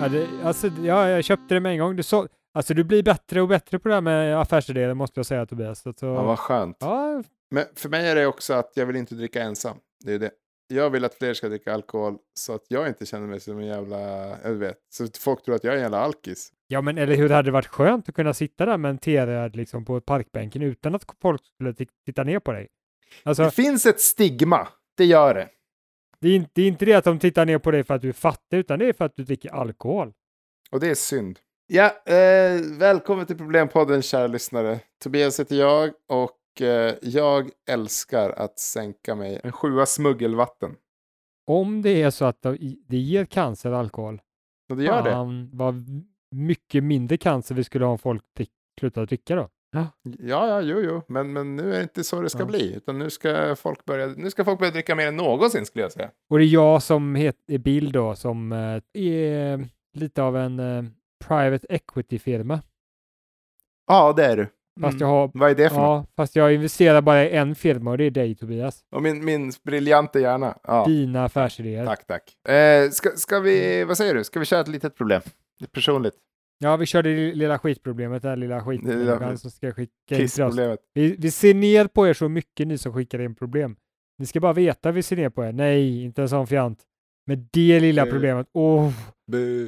Ja, 0.00 0.08
det, 0.08 0.26
alltså, 0.44 0.66
ja, 0.66 1.08
jag 1.08 1.24
köpte 1.24 1.54
det 1.54 1.60
med 1.60 1.72
en 1.72 1.78
gång. 1.78 1.96
Du 1.96 2.02
så, 2.02 2.28
alltså 2.54 2.74
du 2.74 2.84
blir 2.84 3.02
bättre 3.02 3.42
och 3.42 3.48
bättre 3.48 3.78
på 3.78 3.88
det 3.88 3.94
här 3.94 4.00
med 4.00 4.40
affärsidéer 4.40 4.94
måste 4.94 5.18
jag 5.18 5.26
säga 5.26 5.46
Tobias. 5.46 5.80
Så, 5.82 5.92
Ja, 6.00 6.22
vad 6.22 6.38
skönt. 6.38 6.76
ja, 6.80 7.22
Men 7.50 7.64
för 7.76 7.88
mig 7.88 8.08
är 8.08 8.14
det 8.14 8.26
också 8.26 8.54
att 8.54 8.72
jag 8.74 8.86
vill 8.86 8.96
inte 8.96 9.14
dricka 9.14 9.42
ensam. 9.42 9.76
Det 10.04 10.12
är 10.12 10.18
det. 10.18 10.30
Jag 10.68 10.90
vill 10.90 11.04
att 11.04 11.14
fler 11.14 11.34
ska 11.34 11.48
dricka 11.48 11.74
alkohol 11.74 12.16
så 12.34 12.54
att 12.54 12.64
jag 12.68 12.88
inte 12.88 13.06
känner 13.06 13.26
mig 13.26 13.40
som 13.40 13.58
en 13.58 13.66
jävla, 13.66 13.98
jag 14.42 14.54
vet, 14.54 14.76
så 14.90 15.04
att 15.04 15.16
folk 15.16 15.44
tror 15.44 15.54
att 15.54 15.64
jag 15.64 15.72
är 15.72 15.76
en 15.76 15.82
jävla 15.82 15.98
alkis. 16.00 16.52
Ja, 16.66 16.80
men 16.80 16.98
eller 16.98 17.14
hur 17.16 17.28
hade 17.30 17.48
det 17.48 17.52
varit 17.52 17.66
skönt 17.66 18.08
att 18.08 18.14
kunna 18.14 18.34
sitta 18.34 18.66
där 18.66 18.76
med 18.78 18.88
en 18.90 18.98
T-röd 18.98 19.56
liksom 19.56 19.84
på 19.84 20.00
parkbänken 20.00 20.62
utan 20.62 20.94
att 20.94 21.04
folk 21.22 21.40
skulle 21.54 21.72
ti- 21.72 21.88
titta 22.06 22.24
ner 22.24 22.38
på 22.38 22.52
dig? 22.52 22.68
Alltså, 23.22 23.42
Det 23.44 23.50
finns 23.50 23.86
ett 23.86 24.00
stigma, 24.00 24.68
det 24.96 25.04
gör 25.04 25.34
det. 25.34 25.48
Det 26.20 26.28
är, 26.28 26.36
inte, 26.36 26.50
det 26.54 26.62
är 26.62 26.68
inte 26.68 26.84
det 26.84 26.94
att 26.94 27.04
de 27.04 27.18
tittar 27.18 27.46
ner 27.46 27.58
på 27.58 27.70
dig 27.70 27.84
för 27.84 27.94
att 27.94 28.02
du 28.02 28.08
är 28.08 28.12
fattig, 28.12 28.56
utan 28.58 28.78
det 28.78 28.86
är 28.88 28.92
för 28.92 29.04
att 29.04 29.16
du 29.16 29.24
dricker 29.24 29.50
alkohol. 29.50 30.12
Och 30.70 30.80
det 30.80 30.90
är 30.90 30.94
synd. 30.94 31.38
Ja, 31.66 31.84
eh, 32.06 32.60
välkommen 32.78 33.26
till 33.26 33.36
Problempodden 33.36 34.02
kära 34.02 34.26
lyssnare. 34.26 34.80
Tobias 35.02 35.40
heter 35.40 35.56
jag 35.56 35.90
och 36.08 36.62
eh, 36.62 36.94
jag 37.02 37.50
älskar 37.70 38.30
att 38.30 38.58
sänka 38.58 39.14
mig 39.14 39.40
en 39.44 39.52
sjua 39.52 39.86
smuggelvatten. 39.86 40.76
Om 41.46 41.82
det 41.82 42.02
är 42.02 42.10
så 42.10 42.24
att 42.24 42.42
det 42.42 42.56
det 42.88 42.96
ger 42.96 43.24
cancer 43.24 43.72
alkohol, 43.72 44.20
Och 44.70 44.76
det 44.76 44.84
gör 44.84 45.02
det. 45.02 45.10
fan, 45.10 45.50
vad 45.52 45.74
mycket 46.30 46.84
mindre 46.84 47.16
cancer 47.16 47.54
vi 47.54 47.64
skulle 47.64 47.84
ha 47.84 47.92
om 47.92 47.98
folk 47.98 48.22
drick, 48.36 48.50
slutade 48.80 49.06
dricka 49.06 49.34
då. 49.36 49.48
Ja, 49.70 49.86
ja, 50.20 50.60
jo, 50.60 50.80
jo, 50.80 51.02
men, 51.08 51.32
men 51.32 51.56
nu 51.56 51.72
är 51.72 51.76
det 51.76 51.82
inte 51.82 52.04
så 52.04 52.20
det 52.20 52.30
ska 52.30 52.38
Ja. 52.38 52.44
bli. 52.46 52.74
Utan 52.76 52.98
nu 52.98 53.10
ska, 53.10 53.56
folk 53.56 53.84
börja, 53.84 54.06
nu 54.06 54.30
ska 54.30 54.44
folk 54.44 54.58
börja 54.58 54.72
dricka 54.72 54.94
mer 54.94 55.06
än 55.08 55.16
någonsin 55.16 55.66
skulle 55.66 55.82
jag 55.84 55.92
säga. 55.92 56.10
Och 56.30 56.38
det 56.38 56.44
är 56.44 56.46
jag 56.46 56.82
som 56.82 57.14
het, 57.14 57.36
är 57.46 57.58
Bill 57.58 57.92
då, 57.92 58.14
som 58.14 58.52
eh, 58.52 58.80
är 59.02 59.66
lite 59.94 60.22
av 60.22 60.36
en 60.36 60.58
eh, 60.60 60.84
private 61.26 61.66
equity-firma. 61.70 62.60
Ja, 63.86 64.12
det 64.16 64.24
är 64.24 64.36
du. 64.36 64.46
Fast 64.80 64.94
Mm. 64.94 65.00
jag 65.00 65.06
har 65.16 65.30
Vad 65.34 65.50
är 65.50 65.54
det 65.54 65.68
för 65.68 65.76
något? 65.76 65.84
Ja, 65.84 66.06
fast 66.16 66.36
jag 66.36 66.54
investerar 66.54 67.00
bara 67.02 67.24
i 67.24 67.30
en 67.36 67.54
firma 67.54 67.90
och 67.90 67.98
det 67.98 68.04
är 68.04 68.10
dig 68.10 68.34
Tobias. 68.34 68.80
Och 68.94 69.02
min, 69.02 69.24
min 69.24 69.52
briljanta 69.64 70.20
hjärna. 70.20 70.58
Ja, 70.62 70.84
Dina 70.86 71.24
affärsidéer. 71.24 71.86
tack, 71.86 72.06
tack. 72.06 72.48
Eh, 72.54 72.90
ska, 72.90 73.10
ska 73.10 73.40
vi, 73.40 73.84
vad 73.84 73.96
säger 73.96 74.14
du? 74.14 74.24
Ska 74.24 74.38
vi 74.40 74.44
köra 74.46 74.60
ett 74.60 74.68
litet 74.68 74.96
problem? 74.96 75.22
Lite 75.60 75.72
personligt. 75.72 76.14
Ja, 76.58 76.76
vi 76.76 76.86
kör 76.86 77.02
det 77.02 77.34
lilla 77.34 77.58
skitproblemet, 77.58 78.22
det 78.22 78.36
lilla 78.36 78.64
skitproblemet 78.64 79.40
som 79.40 79.50
ska 79.50 79.72
skicka 79.72 79.92
in 80.18 80.28
till 80.28 80.42
oss. 80.42 80.56
Vi, 80.94 81.16
vi 81.18 81.30
ser 81.30 81.54
ner 81.54 81.86
på 81.86 82.06
er 82.08 82.12
så 82.14 82.28
mycket 82.28 82.66
ni 82.66 82.78
som 82.78 82.92
skickar 82.92 83.18
in 83.20 83.34
problem. 83.34 83.76
Ni 84.18 84.26
ska 84.26 84.40
bara 84.40 84.52
veta 84.52 84.90
vi 84.92 85.02
ser 85.02 85.16
ner 85.16 85.28
på 85.30 85.44
er. 85.44 85.52
Nej, 85.52 86.02
inte 86.04 86.22
en 86.22 86.28
sån 86.28 86.46
fjant. 86.46 86.78
Men 87.26 87.48
det 87.52 87.80
lilla 87.80 88.02
Eh, 88.06 88.10
problemet. 88.12 88.46
Oh. 88.52 88.92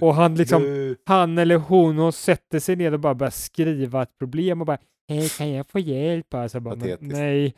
Och 0.01 0.15
han 0.15 0.35
liksom, 0.35 0.63
bu. 0.63 0.97
han 1.07 1.39
eller 1.39 1.57
hon, 1.57 1.99
hon 1.99 2.13
sätter 2.13 2.59
sig 2.61 2.77
ner 2.77 2.93
och 2.95 3.01
bara 3.01 3.15
börjar 3.15 3.31
skriva 3.31 4.03
ett 4.03 4.19
problem 4.19 4.61
och 4.61 4.67
bara 4.67 4.79
Hej, 5.09 5.29
kan 5.29 5.53
jag 5.53 5.67
få 5.71 5.79
hjälp? 5.79 6.35
Alltså 6.35 6.61
bara, 6.61 6.77
men, 6.77 6.97
nej. 7.01 7.55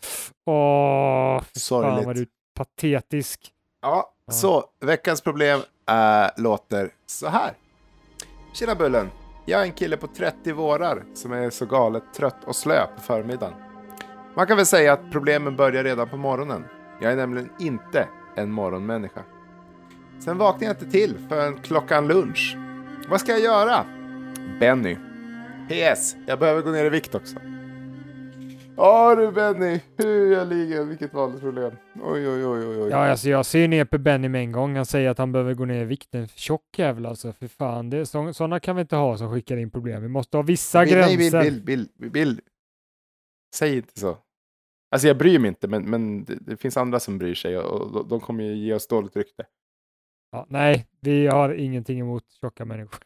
Åh, 0.46 1.42
fy 1.54 1.60
fan 1.60 2.04
vad 2.04 2.16
du 2.16 2.22
är 2.22 2.28
patetisk. 2.54 3.52
Ja, 3.82 4.08
Ja. 4.26 4.32
så 4.32 4.64
veckans 4.80 5.20
problem 5.20 5.60
äh, 5.88 6.42
låter 6.42 6.90
så 7.06 7.26
här. 7.28 7.52
Tjena 8.54 8.74
Bullen! 8.74 9.08
Jag 9.44 9.60
är 9.60 9.64
en 9.64 9.72
kille 9.72 9.96
på 9.96 10.06
30 10.06 10.52
vårar 10.52 11.04
som 11.14 11.32
är 11.32 11.50
så 11.50 11.66
galet 11.66 12.02
trött 12.16 12.44
och 12.44 12.56
slö 12.56 12.86
på 12.96 13.02
förmiddagen. 13.02 13.54
Man 14.36 14.46
kan 14.46 14.56
väl 14.56 14.66
säga 14.66 14.92
att 14.92 15.10
problemen 15.10 15.56
börjar 15.56 15.84
redan 15.84 16.08
på 16.08 16.16
morgonen. 16.16 16.64
Jag 17.00 17.12
är 17.12 17.16
nämligen 17.16 17.50
inte 17.58 18.08
en 18.36 18.52
morgonmänniska. 18.52 19.22
Sen 20.24 20.38
vaknar 20.38 20.66
jag 20.66 20.76
inte 20.76 20.90
till 20.90 21.18
förrän 21.28 21.58
klockan 21.58 22.08
lunch. 22.08 22.56
Vad 23.08 23.20
ska 23.20 23.32
jag 23.32 23.40
göra? 23.40 23.84
Benny. 24.60 24.96
PS. 25.68 26.16
Jag 26.26 26.38
behöver 26.38 26.62
gå 26.62 26.70
ner 26.70 26.84
i 26.84 26.88
vikt 26.88 27.14
också. 27.14 27.36
Ja 28.76 29.14
du 29.14 29.32
Benny, 29.32 29.80
hur 29.96 30.32
jag 30.32 30.48
ligger, 30.48 30.84
vilket 30.84 31.14
vanligt 31.14 31.40
problem. 31.40 31.72
Oj 32.02 32.28
oj 32.28 32.46
oj 32.46 32.66
oj 32.66 32.82
oj. 32.82 32.90
Ja, 32.90 33.10
alltså 33.10 33.28
jag 33.28 33.46
ser 33.46 33.68
ner 33.68 33.84
på 33.84 33.98
Benny 33.98 34.28
med 34.28 34.40
en 34.40 34.52
gång. 34.52 34.76
Han 34.76 34.86
säger 34.86 35.10
att 35.10 35.18
han 35.18 35.32
behöver 35.32 35.54
gå 35.54 35.64
ner 35.64 35.82
i 35.82 35.84
vikt. 35.84 36.14
En 36.14 36.28
tjock 36.28 36.78
jävel 36.78 37.06
alltså. 37.06 37.32
För 37.32 37.48
fan, 37.48 37.90
det 37.90 38.06
så, 38.06 38.32
sådana 38.32 38.60
kan 38.60 38.76
vi 38.76 38.82
inte 38.82 38.96
ha 38.96 39.16
som 39.16 39.32
skickar 39.32 39.56
in 39.56 39.70
problem. 39.70 40.02
Vi 40.02 40.08
måste 40.08 40.36
ha 40.36 40.42
vissa 40.42 40.78
nej, 40.78 40.90
gränser. 40.90 41.42
Bill, 41.42 41.62
Bill, 41.62 41.88
Bill, 41.96 42.10
Bill. 42.10 42.40
Säg 43.54 43.76
inte 43.76 44.00
så. 44.00 44.18
Alltså 44.90 45.08
jag 45.08 45.18
bryr 45.18 45.38
mig 45.38 45.48
inte, 45.48 45.68
men, 45.68 45.90
men 45.90 46.24
det, 46.24 46.34
det 46.34 46.56
finns 46.56 46.76
andra 46.76 47.00
som 47.00 47.18
bryr 47.18 47.34
sig 47.34 47.58
och 47.58 47.92
de, 47.92 48.08
de 48.08 48.20
kommer 48.20 48.44
ju 48.44 48.54
ge 48.54 48.74
oss 48.74 48.86
dåligt 48.86 49.16
rykte. 49.16 49.44
Ja, 50.32 50.46
nej, 50.48 50.86
vi 51.00 51.26
har 51.26 51.54
ingenting 51.54 52.00
emot 52.00 52.24
tjocka 52.40 52.64
människor. 52.64 53.00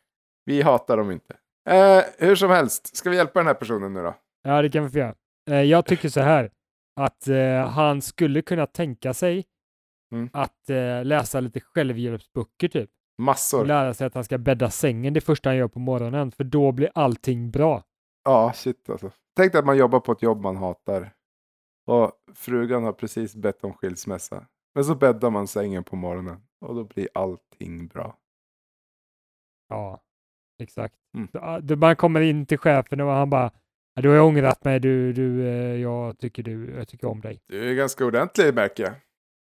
Vi 0.45 0.63
hatar 0.63 0.97
dem 0.97 1.11
inte. 1.11 1.37
Eh, 1.69 2.03
hur 2.19 2.37
som 2.37 2.51
helst, 2.51 2.97
ska 2.97 3.11
vi 3.11 3.17
hjälpa 3.17 3.41
den 3.41 3.47
här 3.47 3.55
personen 3.55 3.93
nu 3.95 4.03
då? 4.03 4.15
Ja, 4.43 4.63
det 4.63 4.71
kan 4.71 4.85
vi 4.85 4.91
få 4.91 4.99
göra. 4.99 5.15
Eh, 5.51 5.63
jag 5.63 5.87
tycker 5.87 6.09
så 6.09 6.21
här, 6.21 6.51
att 7.01 7.29
eh, 7.29 7.69
han 7.69 8.03
skulle 8.03 8.43
kunna 8.43 8.67
tänka 8.67 9.15
sig 9.15 9.45
Mm. 10.13 10.31
att 10.33 10.71
eh, 10.71 11.05
läsa 11.05 11.41
lite 11.41 11.61
självhjälpsböcker 11.61 12.69
typ. 12.69 12.91
Och 13.19 13.25
Massor. 13.25 13.65
lära 13.67 13.95
sig 13.95 14.07
att 14.07 14.15
han 14.15 14.25
ska 14.25 14.39
bädda 14.39 14.71
sängen 14.71 15.15
det 15.15 15.21
första 15.21 15.49
han 15.49 15.57
gör 15.57 15.69
på 15.69 15.79
morgonen, 15.79 16.31
för 16.33 16.45
då 16.45 16.73
blir 16.73 16.91
allting 16.95 17.51
bra. 17.51 17.83
Ja, 18.25 18.53
shit 18.55 18.91
alltså. 18.91 19.11
Tänk 19.37 19.53
dig 19.53 19.59
att 19.59 19.67
man 19.67 19.77
jobbar 19.79 20.01
på 20.01 20.13
ett 20.13 20.23
jobb 20.23 20.41
man 20.41 20.57
hatar. 20.57 21.13
Och 21.87 22.13
frugan 22.35 22.85
har 22.85 22.93
precis 22.93 23.37
bett 23.37 23.65
om 23.65 23.73
skilsmässa. 23.73 24.47
Men 24.75 24.85
så 24.85 24.95
bäddar 24.95 25.31
man 25.31 25.47
sängen 25.47 25.85
på 25.85 25.97
morgonen. 25.97 26.43
Och 26.61 26.75
då 26.75 26.85
blir 26.85 27.09
allting 27.15 27.87
bra. 27.89 28.17
Ja, 29.69 30.01
exakt. 30.63 30.95
Mm. 31.17 31.29
Ah, 31.35 31.61
man 31.77 31.97
kommer 31.97 32.21
in 32.21 32.47
till 32.47 32.59
chefen 32.59 33.01
och 33.01 33.11
han 33.13 33.31
bara 33.31 33.51
"Ja, 33.97 34.03
du 34.03 34.09
har 34.09 34.21
ångrat 34.21 34.65
mig, 34.65 34.81
du, 34.81 35.13
du, 35.13 35.47
eh, 35.49 35.81
jag, 35.81 36.19
tycker 36.19 36.43
du, 36.43 36.75
jag 36.79 36.89
tycker 36.89 37.07
om 37.07 37.21
dig. 37.21 37.41
Du 37.49 37.71
är 37.71 37.75
ganska 37.75 38.05
ordentlig 38.05 38.55
märker 38.55 38.83
jag. 38.83 38.93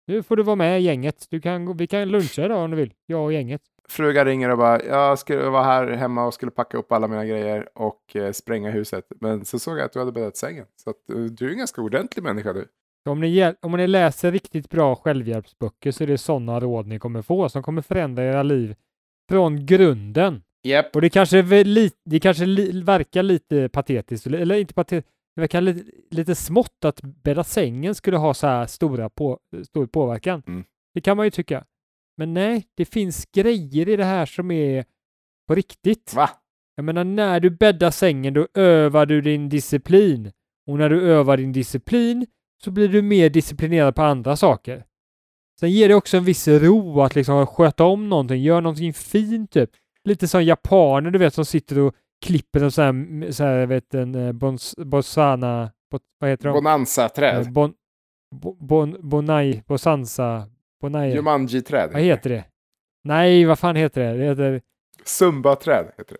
Nu 0.07 0.23
får 0.23 0.35
du 0.35 0.43
vara 0.43 0.55
med 0.55 0.81
i 0.81 0.83
gänget. 0.83 1.27
Du 1.29 1.41
kan, 1.41 1.77
vi 1.77 1.87
kan 1.87 2.09
luncha 2.09 2.45
idag 2.45 2.63
om 2.63 2.71
du 2.71 2.77
vill, 2.77 2.93
jag 3.05 3.23
och 3.23 3.33
gänget. 3.33 3.61
Frugan 3.89 4.25
ringer 4.25 4.49
och 4.49 4.57
bara, 4.57 4.83
jag 4.83 5.19
skulle 5.19 5.49
vara 5.49 5.63
här 5.63 5.87
hemma 5.87 6.25
och 6.25 6.33
skulle 6.33 6.51
packa 6.51 6.77
upp 6.77 6.91
alla 6.91 7.07
mina 7.07 7.25
grejer 7.25 7.69
och 7.75 8.15
eh, 8.15 8.31
spränga 8.31 8.71
huset. 8.71 9.05
Men 9.21 9.45
så 9.45 9.59
såg 9.59 9.77
jag 9.77 9.85
att 9.85 9.93
du 9.93 9.99
hade 9.99 10.11
bäddat 10.11 10.37
sängen. 10.37 10.65
Så 10.75 10.89
att, 10.89 11.09
eh, 11.09 11.15
du 11.15 11.45
är 11.47 11.51
en 11.51 11.57
ganska 11.57 11.81
ordentlig 11.81 12.23
människa 12.23 12.53
du. 12.53 12.65
Om, 13.09 13.19
ni, 13.19 13.53
om 13.61 13.71
ni 13.71 13.87
läser 13.87 14.31
riktigt 14.31 14.69
bra 14.69 14.95
självhjälpsböcker 14.95 15.91
så 15.91 16.03
är 16.03 16.07
det 16.07 16.17
sådana 16.17 16.59
råd 16.59 16.87
ni 16.87 16.99
kommer 16.99 17.21
få 17.21 17.49
som 17.49 17.63
kommer 17.63 17.81
förändra 17.81 18.23
era 18.23 18.43
liv 18.43 18.75
från 19.29 19.65
grunden. 19.65 20.43
Japp. 20.63 20.95
Och 20.95 21.01
det 21.01 21.09
kanske, 21.09 21.63
li, 21.63 21.91
det 22.05 22.19
kanske 22.19 22.45
li, 22.45 22.81
verkar 22.81 23.23
lite 23.23 23.69
patetiskt, 23.69 24.27
eller- 24.27 24.39
eller 24.39 24.55
inte 24.55 24.73
patetiskt, 24.73 25.09
det 25.35 25.41
verkar 25.41 25.61
lite, 25.61 25.91
lite 26.11 26.35
smått 26.35 26.85
att 26.85 27.01
bädda 27.01 27.43
sängen 27.43 27.95
skulle 27.95 28.17
ha 28.17 28.33
så 28.33 28.47
här 28.47 28.65
stora 28.65 29.09
på, 29.09 29.39
stor 29.63 29.85
påverkan. 29.87 30.43
Mm. 30.47 30.63
Det 30.93 31.01
kan 31.01 31.17
man 31.17 31.25
ju 31.25 31.29
tycka. 31.31 31.63
Men 32.17 32.33
nej, 32.33 32.67
det 32.77 32.85
finns 32.85 33.25
grejer 33.35 33.89
i 33.89 33.95
det 33.95 34.03
här 34.05 34.25
som 34.25 34.51
är 34.51 34.85
på 35.47 35.55
riktigt. 35.55 36.13
Va? 36.15 36.29
Jag 36.75 36.85
menar, 36.85 37.03
när 37.03 37.39
du 37.39 37.49
bäddar 37.49 37.91
sängen 37.91 38.33
då 38.33 38.47
övar 38.53 39.05
du 39.05 39.21
din 39.21 39.49
disciplin. 39.49 40.31
Och 40.67 40.77
när 40.77 40.89
du 40.89 41.01
övar 41.01 41.37
din 41.37 41.51
disciplin 41.51 42.25
så 42.63 42.71
blir 42.71 42.87
du 42.87 43.01
mer 43.01 43.29
disciplinerad 43.29 43.95
på 43.95 44.01
andra 44.01 44.35
saker. 44.35 44.85
Sen 45.59 45.71
ger 45.71 45.87
det 45.89 45.95
också 45.95 46.17
en 46.17 46.23
viss 46.23 46.47
ro 46.47 47.01
att 47.01 47.15
liksom 47.15 47.47
sköta 47.47 47.83
om 47.83 48.09
någonting, 48.09 48.41
göra 48.41 48.59
någonting 48.59 48.93
fint 48.93 49.51
typ. 49.51 49.69
Lite 50.05 50.27
som 50.27 50.43
japaner 50.43 51.11
du 51.11 51.19
vet 51.19 51.33
som 51.33 51.45
sitter 51.45 51.79
och 51.79 51.95
klipper 52.25 52.63
en 52.63 52.71
sån 52.71 52.83
här, 53.23 53.31
så 53.31 53.43
här 53.43 53.65
vet 53.65 53.93
en 53.93 54.15
eh, 54.15 54.31
bons, 54.31 54.75
bonsana, 54.77 55.71
bo, 55.91 55.99
vad 56.19 56.29
heter 56.29 56.43
de? 56.49 56.53
Bonanza-träd. 56.53 57.41
Eh, 57.41 57.49
Bon, 57.51 57.73
bo, 58.35 58.57
bon, 58.59 58.97
bonai, 59.09 59.63
bosansa, 59.67 60.47
bonai, 60.81 61.13
Jumanji-träd. 61.15 61.89
vad 61.93 62.01
heter 62.01 62.29
det? 62.29 62.43
Nej, 63.03 63.45
vad 63.45 63.59
fan 63.59 63.75
heter 63.75 64.01
det? 64.01 64.17
Det 64.17 64.23
heter 64.25 64.61
Sumba-träd 65.05 65.85
heter 65.97 66.13
det. 66.13 66.19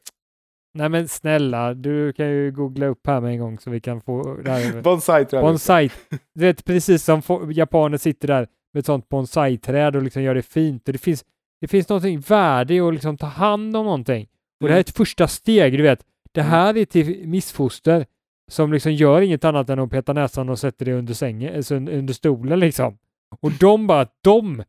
Nej 0.76 0.90
men 0.90 1.08
snälla, 1.08 1.74
du 1.74 2.14
kan 2.14 2.28
ju 2.30 2.52
googla 2.52 2.86
upp 2.86 3.08
här 3.08 3.22
med 3.22 3.32
en 3.32 3.40
gång 3.40 3.60
så 3.60 3.70
vi 3.70 3.80
kan 3.80 4.02
få 4.02 4.36
det 4.44 4.52
här. 4.52 4.82
Bonsai-träd. 4.82 5.42
Bonsai. 5.42 5.92
Du 6.36 6.42
vet 6.46 6.66
precis 6.66 7.04
som 7.04 7.22
japaner 7.52 7.98
sitter 7.98 8.28
där 8.28 8.48
med 8.74 8.80
ett 8.80 8.86
sånt 8.86 9.10
bonsai-träd 9.10 9.96
och 9.96 10.02
liksom 10.04 10.22
gör 10.24 10.36
det 10.36 10.42
fint. 10.42 10.88
Och 10.88 10.94
det 10.94 11.00
finns, 11.00 11.26
det 11.64 11.68
finns 11.68 11.90
någonting 11.90 12.20
värde 12.20 12.74
i 12.74 12.80
att 12.80 12.94
liksom 12.94 13.18
ta 13.18 13.26
hand 13.26 13.78
om 13.78 13.86
någonting. 13.86 14.28
Och 14.62 14.68
det 14.68 14.74
här 14.74 14.78
är 14.78 14.82
ett 14.82 14.98
första 14.98 15.28
steg, 15.28 15.78
du 15.78 15.84
vet. 15.84 16.06
Det 16.32 16.42
här 16.42 16.78
är 16.78 16.86
till 16.86 17.28
missfoster 17.28 18.06
som 18.52 18.74
liksom 18.74 18.92
gör 18.94 19.22
inget 19.22 19.46
annat 19.46 19.70
än 19.70 19.80
att 19.80 19.90
peta 19.90 20.14
näsan 20.14 20.50
och 20.50 20.60
sätter 20.60 20.86
det 20.86 20.94
under 20.94 21.14
sängen, 21.14 21.56
alltså 21.56 21.76
un- 21.76 21.98
under 21.98 22.14
stolen 22.14 22.60
liksom. 22.60 22.98
Och 23.42 23.52
de 23.52 23.88
bara, 23.88 24.08
de 24.22 24.64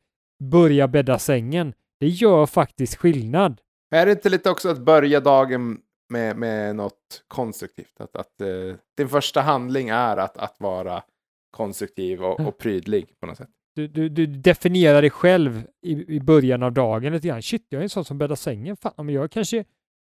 börjar 0.45 0.89
bädda 0.89 1.19
sängen. 1.19 1.75
Det 2.01 2.09
gör 2.09 2.47
faktiskt 2.47 2.97
skillnad. 2.97 3.61
Är 3.95 4.07
det 4.07 4.13
inte 4.13 4.29
lite 4.29 4.51
också 4.51 4.69
att 4.69 4.79
börja 4.79 5.21
dagen 5.21 5.79
med, 6.09 6.37
med 6.37 6.77
något 6.77 7.25
konstruktivt? 7.29 8.01
Att, 8.01 8.17
att 8.17 8.41
eh, 8.41 8.77
din 8.97 9.09
första 9.09 9.41
handling 9.41 9.89
är 9.89 10.17
att, 10.17 10.37
att 10.37 10.57
vara 10.59 11.03
konstruktiv 11.51 12.23
och, 12.23 12.41
och 12.41 12.59
prydlig 12.59 13.21
på 13.21 13.27
något 13.27 13.37
sätt. 13.37 13.51
Du, 13.77 13.89
du, 13.89 14.09
du 14.09 14.27
definierar 14.27 15.01
dig 15.01 15.11
själv 15.11 15.65
i, 15.83 16.17
i 16.17 16.21
början 16.21 16.63
av 16.63 16.73
dagen 16.73 17.13
lite 17.13 17.29
grann. 17.29 17.43
Shit, 17.43 17.67
jag 17.69 17.79
är 17.79 17.83
en 17.83 17.89
sån 17.89 18.05
som 18.05 18.19
bäddar 18.19 18.35
sängen. 18.35 18.77
Fan, 18.77 18.93
men 18.97 19.09
jag 19.09 19.31
kanske, 19.31 19.65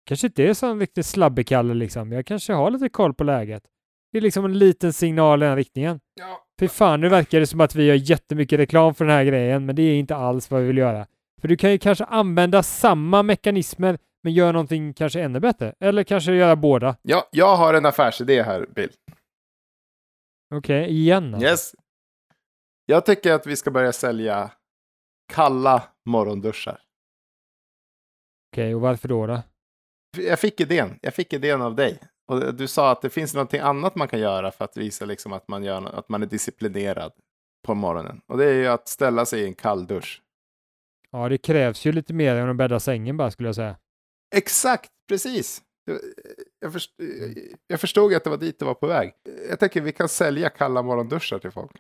kanske 0.06 0.26
inte 0.26 0.42
är 0.42 0.54
sån 0.54 0.80
riktigt 0.80 1.06
slabbekalle 1.06 1.74
liksom. 1.74 2.12
Jag 2.12 2.26
kanske 2.26 2.52
har 2.52 2.70
lite 2.70 2.88
koll 2.88 3.14
på 3.14 3.24
läget. 3.24 3.62
Det 4.12 4.18
är 4.18 4.22
liksom 4.22 4.44
en 4.44 4.58
liten 4.58 4.92
signal 4.92 5.42
i 5.42 5.46
den 5.46 5.56
riktningen. 5.56 6.00
Ja. 6.14 6.40
Fy 6.60 6.68
fan, 6.68 7.00
nu 7.00 7.08
verkar 7.08 7.40
det 7.40 7.46
som 7.46 7.60
att 7.60 7.74
vi 7.74 7.84
gör 7.84 7.94
jättemycket 7.94 8.58
reklam 8.58 8.94
för 8.94 9.04
den 9.04 9.14
här 9.14 9.24
grejen, 9.24 9.66
men 9.66 9.76
det 9.76 9.82
är 9.82 9.94
inte 9.94 10.16
alls 10.16 10.50
vad 10.50 10.60
vi 10.60 10.66
vill 10.66 10.78
göra. 10.78 11.06
För 11.40 11.48
du 11.48 11.56
kan 11.56 11.70
ju 11.72 11.78
kanske 11.78 12.04
använda 12.04 12.62
samma 12.62 13.22
mekanismer, 13.22 13.98
men 14.22 14.32
göra 14.32 14.52
någonting 14.52 14.94
kanske 14.94 15.20
ännu 15.20 15.40
bättre. 15.40 15.74
Eller 15.80 16.04
kanske 16.04 16.32
göra 16.32 16.56
båda. 16.56 16.96
Ja, 17.02 17.28
jag 17.32 17.56
har 17.56 17.74
en 17.74 17.86
affärsidé 17.86 18.42
här, 18.42 18.66
Bill. 18.74 18.90
Okej, 20.54 20.90
igen 20.90 21.34
alltså. 21.34 21.48
Yes. 21.48 21.74
Jag 22.86 23.06
tycker 23.06 23.32
att 23.32 23.46
vi 23.46 23.56
ska 23.56 23.70
börja 23.70 23.92
sälja 23.92 24.50
kalla 25.32 25.82
morgonduschar. 26.04 26.80
Okej, 28.52 28.74
och 28.74 28.80
varför 28.80 29.08
då? 29.08 29.26
då? 29.26 29.42
Jag 30.16 30.38
fick 30.38 30.60
idén. 30.60 30.98
Jag 31.02 31.14
fick 31.14 31.32
idén 31.32 31.62
av 31.62 31.74
dig. 31.74 31.98
Och 32.26 32.54
du 32.54 32.66
sa 32.66 32.90
att 32.90 33.02
det 33.02 33.10
finns 33.10 33.34
någonting 33.34 33.60
annat 33.60 33.94
man 33.94 34.08
kan 34.08 34.20
göra 34.20 34.50
för 34.50 34.64
att 34.64 34.76
visa 34.76 35.04
liksom 35.04 35.32
att, 35.32 35.48
man 35.48 35.64
gör, 35.64 35.98
att 35.98 36.08
man 36.08 36.22
är 36.22 36.26
disciplinerad 36.26 37.12
på 37.66 37.74
morgonen. 37.74 38.20
Och 38.26 38.38
det 38.38 38.44
är 38.44 38.54
ju 38.54 38.66
att 38.66 38.88
ställa 38.88 39.26
sig 39.26 39.40
i 39.40 39.46
en 39.46 39.54
kall 39.54 39.86
dusch. 39.86 40.22
Ja, 41.10 41.28
det 41.28 41.38
krävs 41.38 41.84
ju 41.84 41.92
lite 41.92 42.12
mer 42.14 42.34
än 42.36 42.50
att 42.50 42.56
bädda 42.56 42.80
sängen 42.80 43.16
bara, 43.16 43.30
skulle 43.30 43.48
jag 43.48 43.56
säga. 43.56 43.76
Exakt, 44.36 44.90
precis. 45.08 45.62
Jag- 46.60 46.72
först, 46.72 46.94
jag 47.66 47.80
förstod 47.80 48.14
att 48.14 48.24
det 48.24 48.30
var 48.30 48.36
dit 48.36 48.58
det 48.58 48.64
var 48.64 48.74
på 48.74 48.86
väg. 48.86 49.14
Jag 49.48 49.60
tänker 49.60 49.80
vi 49.80 49.92
kan 49.92 50.08
sälja 50.08 50.48
kalla 50.48 50.82
morgonduschar 50.82 51.38
till 51.38 51.50
folk. 51.50 51.72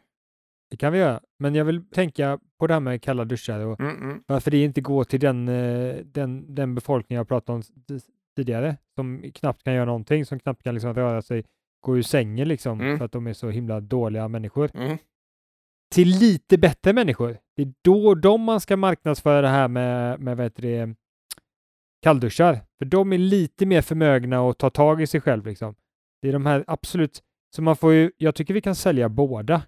Det 0.74 0.78
kan 0.78 0.92
vi 0.92 0.98
göra, 0.98 1.20
men 1.38 1.54
jag 1.54 1.64
vill 1.64 1.84
tänka 1.90 2.38
på 2.58 2.66
det 2.66 2.72
här 2.72 2.80
med 2.80 3.02
kalla 3.02 3.24
duschar 3.24 3.60
och 3.60 3.80
Mm, 3.80 4.02
mm. 4.02 4.22
varför 4.26 4.50
det 4.50 4.64
inte 4.64 4.80
går 4.80 5.04
till 5.04 5.20
den, 5.20 5.48
eh, 5.48 5.96
den, 6.04 6.54
den 6.54 6.74
befolkning 6.74 7.16
jag 7.16 7.28
pratade 7.28 7.56
om 7.56 7.62
tidigare, 8.36 8.76
som 8.94 9.22
knappt 9.34 9.62
kan 9.62 9.74
göra 9.74 9.84
någonting, 9.84 10.24
som 10.26 10.38
knappt 10.38 10.62
kan 10.62 10.74
liksom 10.74 10.94
röra 10.94 11.22
sig, 11.22 11.44
gå 11.80 11.96
ur 11.98 12.02
sängen 12.02 12.48
liksom, 12.48 12.80
Mm. 12.80 12.98
för 12.98 13.04
att 13.04 13.12
de 13.12 13.26
är 13.26 13.32
så 13.32 13.50
himla 13.50 13.80
dåliga 13.80 14.28
människor, 14.28 14.70
Mm. 14.74 14.98
till 15.94 16.08
lite 16.08 16.58
bättre 16.58 16.92
människor. 16.92 17.38
Det 17.56 17.62
är 17.62 17.72
då 17.82 18.14
de 18.14 18.40
man 18.42 18.60
ska 18.60 18.76
marknadsföra 18.76 19.40
det 19.40 19.48
här 19.48 19.68
med, 19.68 20.20
med 20.20 20.36
vad 20.36 20.46
heter 20.46 20.62
det, 20.62 20.94
kallduschar, 22.02 22.60
för 22.78 22.84
de 22.84 23.12
är 23.12 23.18
lite 23.18 23.66
mer 23.66 23.82
förmögna 23.82 24.48
att 24.50 24.58
ta 24.58 24.70
tag 24.70 25.02
i 25.02 25.06
sig 25.06 25.20
själv 25.20 25.46
liksom. 25.46 25.74
Det 26.22 26.28
är 26.28 26.32
de 26.32 26.46
här 26.46 26.64
absolut, 26.66 27.22
så 27.56 27.62
man 27.62 27.76
får 27.76 27.92
ju, 27.92 28.10
jag 28.16 28.34
tycker 28.34 28.54
vi 28.54 28.60
kan 28.60 28.74
sälja 28.74 29.08
båda. 29.08 29.62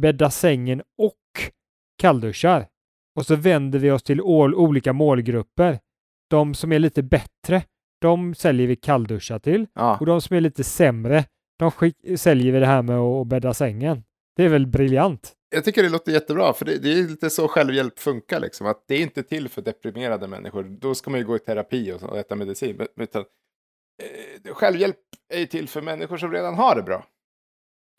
Bädda 0.00 0.30
sängen 0.30 0.82
och 0.98 1.14
kallduschar. 1.98 2.66
Och 3.16 3.26
så 3.26 3.36
vänder 3.36 3.78
vi 3.78 3.90
oss 3.90 4.02
till 4.02 4.20
all, 4.20 4.54
olika 4.54 4.92
målgrupper. 4.92 5.78
De 6.30 6.54
som 6.54 6.72
är 6.72 6.78
lite 6.78 7.02
bättre, 7.02 7.62
de 8.00 8.34
säljer 8.34 8.66
vi 8.66 8.76
kallduschar 8.76 9.38
till. 9.38 9.66
Ja. 9.74 9.96
Och 10.00 10.06
de 10.06 10.20
som 10.20 10.36
är 10.36 10.40
lite 10.40 10.64
sämre, 10.64 11.24
de 11.58 11.70
säljer 12.16 12.52
vi 12.52 12.60
det 12.60 12.66
här 12.66 12.82
med 12.82 12.98
att 12.98 13.26
bädda 13.26 13.54
sängen. 13.54 14.02
Det 14.36 14.44
är 14.44 14.48
väl 14.48 14.66
briljant? 14.66 15.32
Jag 15.50 15.64
tycker 15.64 15.82
det 15.82 15.88
låter 15.88 16.12
jättebra, 16.12 16.52
för 16.52 16.64
det, 16.64 16.78
det 16.78 16.92
är 16.92 17.08
lite 17.08 17.30
så 17.30 17.48
självhjälp 17.48 17.98
funkar. 17.98 18.40
Liksom. 18.40 18.66
Att 18.66 18.84
det 18.88 18.94
är 18.94 19.00
inte 19.00 19.22
till 19.22 19.48
för 19.48 19.62
deprimerade 19.62 20.26
människor. 20.26 20.62
Då 20.62 20.94
ska 20.94 21.10
man 21.10 21.20
ju 21.20 21.26
gå 21.26 21.36
i 21.36 21.38
terapi 21.38 21.92
och, 21.92 22.02
och 22.02 22.18
äta 22.18 22.36
medicin. 22.36 22.76
Men, 22.76 22.88
utan, 22.96 23.24
eh, 24.02 24.54
självhjälp 24.54 24.96
är 25.34 25.46
till 25.46 25.68
för 25.68 25.82
människor 25.82 26.16
som 26.16 26.32
redan 26.32 26.54
har 26.54 26.76
det 26.76 26.82
bra. 26.82 27.06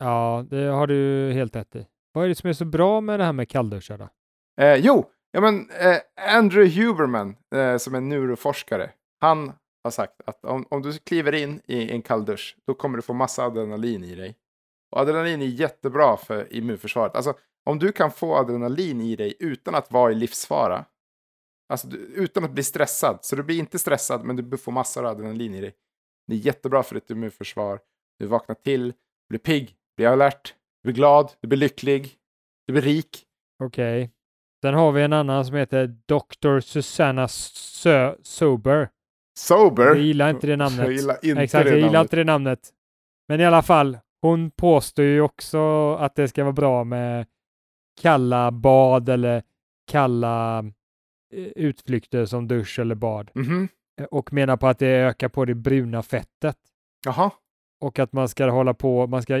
Ja, 0.00 0.44
det 0.50 0.64
har 0.64 0.86
du 0.86 1.32
helt 1.32 1.56
rätt 1.56 1.76
i. 1.76 1.86
Vad 2.12 2.24
är 2.24 2.28
det 2.28 2.34
som 2.34 2.48
är 2.48 2.52
så 2.52 2.64
bra 2.64 3.00
med 3.00 3.20
det 3.20 3.24
här 3.24 3.32
med 3.32 3.48
kallduschar 3.48 3.98
då? 3.98 4.08
Eh, 4.64 4.74
jo, 4.74 5.10
ja, 5.30 5.40
men, 5.40 5.70
eh, 5.70 6.36
Andrew 6.36 6.82
Huberman, 6.82 7.36
eh, 7.54 7.76
som 7.76 7.94
är 7.94 8.00
neuroforskare, 8.00 8.90
han 9.20 9.52
har 9.84 9.90
sagt 9.90 10.20
att 10.26 10.44
om, 10.44 10.66
om 10.70 10.82
du 10.82 10.92
kliver 10.92 11.34
in 11.34 11.60
i 11.66 11.90
en 11.90 12.02
kalldusch, 12.02 12.56
då 12.66 12.74
kommer 12.74 12.96
du 12.96 13.02
få 13.02 13.12
massa 13.12 13.44
adrenalin 13.44 14.04
i 14.04 14.14
dig. 14.14 14.36
Och 14.90 15.00
adrenalin 15.00 15.42
är 15.42 15.46
jättebra 15.46 16.16
för 16.16 16.52
immunförsvaret. 16.52 17.16
Alltså, 17.16 17.34
om 17.64 17.78
du 17.78 17.92
kan 17.92 18.10
få 18.10 18.36
adrenalin 18.36 19.00
i 19.00 19.16
dig 19.16 19.34
utan 19.38 19.74
att 19.74 19.92
vara 19.92 20.12
i 20.12 20.14
livsfara, 20.14 20.84
alltså 21.68 21.88
du, 21.88 21.96
utan 21.96 22.44
att 22.44 22.50
bli 22.50 22.62
stressad, 22.62 23.18
så 23.22 23.36
du 23.36 23.42
blir 23.42 23.58
inte 23.58 23.78
stressad, 23.78 24.24
men 24.24 24.36
du 24.36 24.58
får 24.58 24.72
massor 24.72 25.04
av 25.04 25.10
adrenalin 25.10 25.54
i 25.54 25.60
dig. 25.60 25.74
Det 26.26 26.34
är 26.34 26.38
jättebra 26.38 26.82
för 26.82 26.94
ditt 26.94 27.10
immunförsvar. 27.10 27.80
Du 28.18 28.26
vaknar 28.26 28.54
till, 28.54 28.92
blir 29.28 29.38
pigg, 29.38 29.76
blir 30.00 30.08
alert, 30.08 30.54
blir 30.84 30.94
glad, 30.94 31.30
du 31.40 31.48
blir 31.48 31.58
lycklig, 31.58 32.12
du 32.66 32.72
blir 32.72 32.82
rik. 32.82 33.24
Okej. 33.64 34.10
Sen 34.62 34.74
har 34.74 34.92
vi 34.92 35.02
en 35.02 35.12
annan 35.12 35.44
som 35.46 35.56
heter 35.56 35.86
Dr. 36.06 36.60
Susanna 36.60 37.26
Sö- 37.26 38.16
Sober. 38.22 38.88
Sober. 39.38 39.86
Jag 39.86 39.98
gillar 39.98 40.30
inte 40.30 40.46
det 40.46 40.56
namnet. 40.56 40.78
Jag 40.86 40.92
gillar 40.92 41.18
inte 41.24 41.42
Exakt, 41.42 41.64
det 41.64 41.70
jag 41.70 41.76
gillar 41.78 41.92
namnet. 41.92 42.04
inte 42.04 42.16
det 42.16 42.24
namnet. 42.24 42.70
Men 43.28 43.40
i 43.40 43.44
alla 43.44 43.62
fall, 43.62 43.98
hon 44.22 44.50
påstår 44.50 45.04
ju 45.04 45.20
också 45.20 45.94
att 45.94 46.14
det 46.14 46.28
ska 46.28 46.42
vara 46.44 46.52
bra 46.52 46.84
med 46.84 47.26
kalla 48.00 48.50
bad 48.50 49.08
eller 49.08 49.42
kalla 49.90 50.58
eh, 51.34 51.44
utflykter 51.56 52.24
som 52.26 52.48
dusch 52.48 52.78
eller 52.78 52.94
bad. 52.94 53.30
Mhm. 53.34 53.68
Eh, 54.00 54.06
Och 54.06 54.32
menar 54.32 54.56
på 54.56 54.66
att 54.66 54.78
det 54.78 54.86
ökar 54.88 55.28
på 55.28 55.44
det 55.44 55.54
bruna 55.54 56.02
fettet. 56.02 56.56
Jaha. 57.04 57.30
Och 57.80 57.98
att 57.98 58.12
man 58.12 58.28
ska 58.28 58.50
hålla 58.50 58.74
på, 58.74 59.06
man 59.06 59.22
ska 59.22 59.38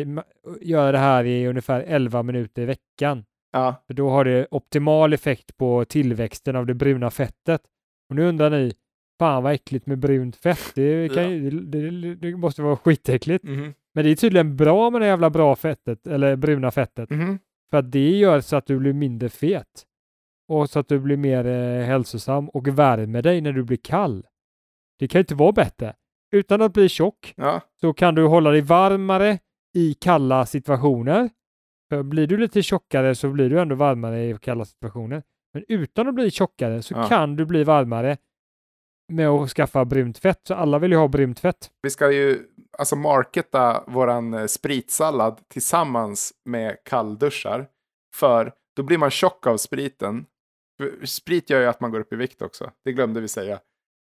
göra 0.60 0.92
det 0.92 0.98
här 0.98 1.24
i 1.24 1.46
ungefär 1.46 1.80
11 1.80 2.22
minuter 2.22 2.62
i 2.62 2.64
veckan. 2.66 3.24
Ja. 3.52 3.74
För 3.86 3.94
då 3.94 4.10
har 4.10 4.24
det 4.24 4.46
optimal 4.50 5.12
effekt 5.12 5.56
på 5.56 5.84
tillväxten 5.84 6.56
av 6.56 6.66
det 6.66 6.74
bruna 6.74 7.10
fettet. 7.10 7.62
Och 8.08 8.16
nu 8.16 8.28
undrar 8.28 8.50
ni, 8.50 8.72
fan 9.18 9.42
vad 9.42 9.52
äckligt 9.52 9.86
med 9.86 9.98
brunt 9.98 10.36
fett. 10.36 10.72
Det, 10.74 11.14
kan, 11.14 11.30
ju, 11.30 11.50
det, 11.50 11.90
det, 11.90 12.14
det 12.14 12.36
måste 12.36 12.62
vara 12.62 12.76
skitäckligt. 12.76 13.44
Mhm. 13.44 13.74
Men 13.94 14.04
det 14.04 14.10
är 14.10 14.16
tydligen 14.16 14.56
bra 14.56 14.90
med 14.90 15.00
det 15.00 15.06
jävla 15.06 15.30
bra 15.30 15.56
fettet, 15.56 16.06
eller 16.06 16.36
bruna 16.36 16.70
fettet. 16.70 17.10
Mhm. 17.10 17.38
För 17.70 17.78
att 17.78 17.92
det 17.92 18.10
gör 18.10 18.40
så 18.40 18.56
att 18.56 18.66
du 18.66 18.78
blir 18.78 18.92
mindre 18.92 19.28
fet. 19.28 19.86
Och 20.48 20.70
så 20.70 20.78
att 20.78 20.88
du 20.88 20.98
blir 20.98 21.16
mer 21.16 21.46
eh, 21.46 21.84
hälsosam 21.86 22.48
och 22.48 22.68
värmer 22.68 23.22
dig 23.22 23.40
när 23.40 23.52
du 23.52 23.62
blir 23.62 23.76
kall. 23.76 24.26
Det 24.98 25.08
kan 25.08 25.18
ju 25.18 25.22
inte 25.22 25.34
vara 25.34 25.52
bättre. 25.52 25.94
Utan 26.32 26.62
att 26.62 26.72
bli 26.72 26.88
tjock 26.88 27.34
Ja. 27.36 27.60
så 27.80 27.92
kan 27.92 28.14
du 28.14 28.26
hålla 28.26 28.50
dig 28.50 28.60
varmare 28.60 29.38
i 29.74 29.94
kalla 29.94 30.46
situationer 30.46 31.30
För 31.88 32.02
blir 32.02 32.26
du 32.26 32.36
lite 32.36 32.62
tjockare 32.62 33.14
så 33.14 33.28
blir 33.30 33.50
du 33.50 33.60
ändå 33.60 33.74
varmare 33.74 34.24
i 34.24 34.38
kalla 34.42 34.64
situationer. 34.64 35.22
Men 35.54 35.64
utan 35.68 36.08
att 36.08 36.14
bli 36.14 36.30
tjockare 36.30 36.82
så 36.82 36.94
Ja. 36.94 37.04
kan 37.08 37.36
du 37.36 37.44
bli 37.44 37.64
varmare 37.64 38.16
med 39.12 39.28
att 39.28 39.50
skaffa 39.50 39.84
brunt 39.84 40.18
fett. 40.18 40.40
Så 40.44 40.54
alla 40.54 40.78
vill 40.78 40.90
ju 40.90 40.96
ha 40.96 41.08
brunt 41.08 41.40
fett. 41.40 41.70
Vi 41.82 41.90
ska 41.90 42.12
ju 42.12 42.38
alltså 42.78 42.96
marketa 42.96 43.84
våran 43.86 44.34
eh, 44.34 44.46
spritsallad 44.46 45.40
tillsammans 45.48 46.32
med 46.44 46.76
kallduschar. 46.84 47.66
För 48.16 48.52
då 48.76 48.82
blir 48.82 48.98
man 48.98 49.10
tjock 49.10 49.46
av 49.46 49.56
spriten. 49.56 50.26
Sprit 51.04 51.50
gör 51.50 51.60
ju 51.60 51.66
att 51.66 51.80
man 51.80 51.90
går 51.90 52.00
upp 52.00 52.12
i 52.12 52.16
vikt 52.16 52.42
också. 52.42 52.70
Det 52.84 52.92
glömde 52.92 53.20
vi 53.20 53.28
säga. 53.28 53.58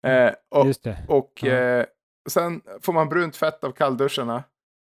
Eh, 0.06 0.30
och 0.50 0.66
Just 0.66 0.82
det. 0.85 0.99
och 1.08 1.32
Ja. 1.42 1.52
eh, 1.52 1.85
sen 2.32 2.61
får 2.80 2.92
man 2.92 3.08
brunt 3.08 3.37
fett 3.37 3.64
av 3.64 3.73
kallduscharna. 3.73 4.44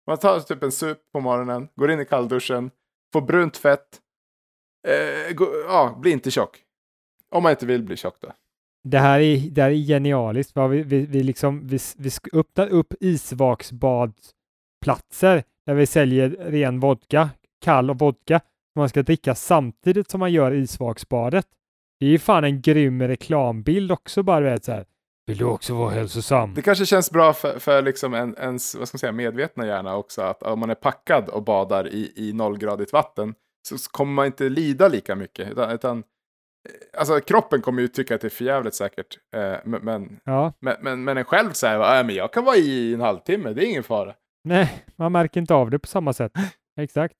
Man 0.06 0.18
tar 0.18 0.40
typ 0.40 0.62
en 0.62 0.72
sup 0.72 0.98
på 1.12 1.20
morgonen, 1.20 1.68
går 1.74 1.90
in 1.90 2.00
i 2.00 2.04
kallduschen, 2.04 2.70
får 3.12 3.20
brunt 3.20 3.56
fett. 3.56 4.00
Eh, 4.88 5.34
går, 5.34 5.48
ja, 5.66 5.98
blir 6.00 6.12
inte 6.12 6.30
tjock. 6.30 6.62
Om 7.30 7.42
man 7.42 7.50
inte 7.50 7.66
vill 7.66 7.82
bli 7.82 7.96
tjock 7.96 8.16
då. 8.20 8.32
Det 8.84 8.98
här 8.98 9.20
är, 9.20 9.50
det 9.50 9.62
här 9.62 9.70
är 9.70 9.74
genialiskt. 9.74 10.56
Va? 10.56 10.66
Vi, 10.66 10.82
vi, 10.82 11.06
vi, 11.06 11.22
liksom, 11.22 11.66
vi, 11.66 11.78
vi 11.98 12.10
öppnar 12.32 12.68
upp 12.68 12.94
isvaksbadsplatser 13.00 15.44
där 15.66 15.74
vi 15.74 15.86
säljer 15.86 16.30
ren 16.30 16.80
vodka, 16.80 17.30
kall 17.60 17.90
och 17.90 17.98
vodka, 17.98 18.40
som 18.72 18.80
man 18.80 18.88
ska 18.88 19.02
dricka 19.02 19.34
samtidigt 19.34 20.10
som 20.10 20.20
man 20.20 20.32
gör 20.32 20.52
isvaksbadet. 20.52 21.46
Det 22.00 22.06
är 22.06 22.10
ju 22.10 22.18
fan 22.18 22.44
en 22.44 22.62
grym 22.62 23.02
reklambild 23.02 23.92
också 23.92 24.22
bara 24.22 24.40
du 24.40 24.46
vet 24.46 24.64
så 24.64 24.72
här. 24.72 24.84
Vill 25.26 25.38
du 25.38 25.45
också 25.45 25.75
vara 25.75 25.91
hälsosam? 25.91 26.55
Det 26.55 26.62
kanske 26.62 26.87
känns 26.87 27.11
bra 27.11 27.33
för, 27.33 27.59
för 27.59 27.83
liksom 27.83 28.14
en, 28.14 28.37
ens 28.38 28.75
vad 28.75 28.88
ska 28.88 28.95
man 28.95 28.99
säga, 28.99 29.12
medvetna 29.12 29.67
hjärna 29.67 29.97
också. 29.97 30.23
Att 30.23 30.43
om 30.43 30.61
man 30.61 30.71
är 30.71 30.75
packad 30.75 31.29
och 31.29 31.43
badar 31.45 31.88
i, 31.88 32.12
i 32.17 32.33
nollgradigt 32.33 32.93
vatten 32.93 33.35
så 33.69 33.79
så 33.79 33.91
kommer 33.91 34.12
man 34.12 34.26
inte 34.26 34.49
lida 34.49 34.88
lika 34.88 35.14
mycket. 35.17 35.50
Utan, 35.50 35.71
utan, 35.71 35.99
eh, 35.99 37.00
alltså 37.00 37.21
kroppen 37.21 37.62
kommer 37.62 37.83
ju 37.83 37.88
tycka 37.88 38.14
att 38.14 38.21
det 38.21 38.29
är 38.29 38.31
förjävligt 38.31 38.75
säkert. 38.75 39.19
Eh, 39.37 39.57
men, 39.64 40.21
Ja, 40.25 40.52
men, 40.61 40.76
men, 40.81 41.05
men 41.05 41.17
en 41.19 41.25
själv 41.25 41.52
säger 41.52 41.99
äh, 41.99 42.07
men 42.07 42.14
jag 42.14 42.33
kan 42.33 42.45
vara 42.45 42.57
i 42.57 42.95
en 42.95 43.00
halvtimme, 43.00 43.52
det 43.52 43.64
är 43.64 43.69
ingen 43.69 43.83
fara. 43.83 44.14
nej, 44.45 44.85
man 44.97 45.12
märker 45.12 45.41
inte 45.41 45.55
av 45.55 45.71
det 45.71 45.79
på 45.79 45.88
samma 45.88 46.12
sätt. 46.12 46.33
Exakt. 46.81 47.14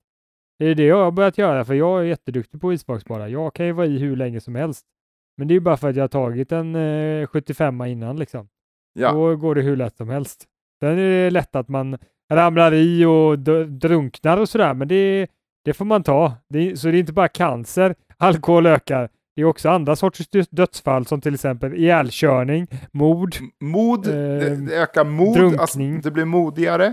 Det 0.59 0.67
är 0.67 0.75
det 0.75 0.85
jag 0.87 1.05
har 1.05 1.11
börjat 1.11 1.39
göra, 1.39 1.65
för 1.65 1.75
jag 1.75 2.01
är 2.01 2.05
jätteduktig 2.05 2.61
på 2.61 2.73
isvaksbada. 2.73 3.29
Jag 3.29 3.55
kan 3.55 3.67
ju 3.67 3.73
vara 3.73 3.87
i 3.87 3.99
hur 3.99 4.17
länge 4.17 4.41
som 4.41 4.55
helst. 4.55 4.87
Men 5.37 5.49
det 5.49 5.53
är 5.53 5.57
ju 5.57 5.61
bara 5.61 5.77
för 5.77 5.89
att 5.91 5.97
jag 5.97 6.03
har 6.03 6.09
tagit 6.09 6.53
en 6.53 6.75
eh, 6.77 7.27
75 7.27 7.83
innan 7.85 8.17
liksom. 8.17 8.49
Ja. 8.93 9.13
Då 9.13 9.37
går 9.37 9.55
det 9.55 9.63
hur 9.63 9.77
lätt 9.77 9.97
som 9.97 10.09
helst. 10.09 10.45
Sen 10.81 10.91
är 10.91 10.97
det 11.25 11.31
lätt 11.31 11.57
att 11.57 11.69
man 11.69 11.99
ramlar 12.33 12.75
i 12.75 13.05
och 13.05 13.39
drunknar 13.69 14.37
och 14.39 14.49
sådär, 14.49 14.75
men 14.75 14.89
det, 14.89 15.27
det 15.65 15.73
får 15.73 15.85
man 15.85 16.03
ta. 16.03 16.33
Det, 16.49 16.77
så 16.77 16.89
det 16.89 16.97
är 16.97 17.01
inte 17.01 17.13
bara 17.13 17.29
cancer, 17.29 17.95
alkohol 18.17 18.67
ökar. 18.67 19.09
Det 19.37 19.43
är 19.43 19.47
också 19.47 19.69
andra 19.71 19.97
sorters 19.97 20.29
dö- 20.29 20.45
dödsfall 20.51 21.07
som 21.07 21.21
till 21.21 21.35
exempel 21.35 21.75
ihjälkörning, 21.75 22.67
mord. 22.93 23.35
Mod, 23.61 24.07
Eh, 24.07 24.13
det 24.13 24.77
ökar 24.77 25.05
mod, 25.05 25.29
alltså, 25.61 25.79
drunkning. 25.79 26.01
det 26.01 26.11
blir 26.11 26.25
modigare. 26.25 26.87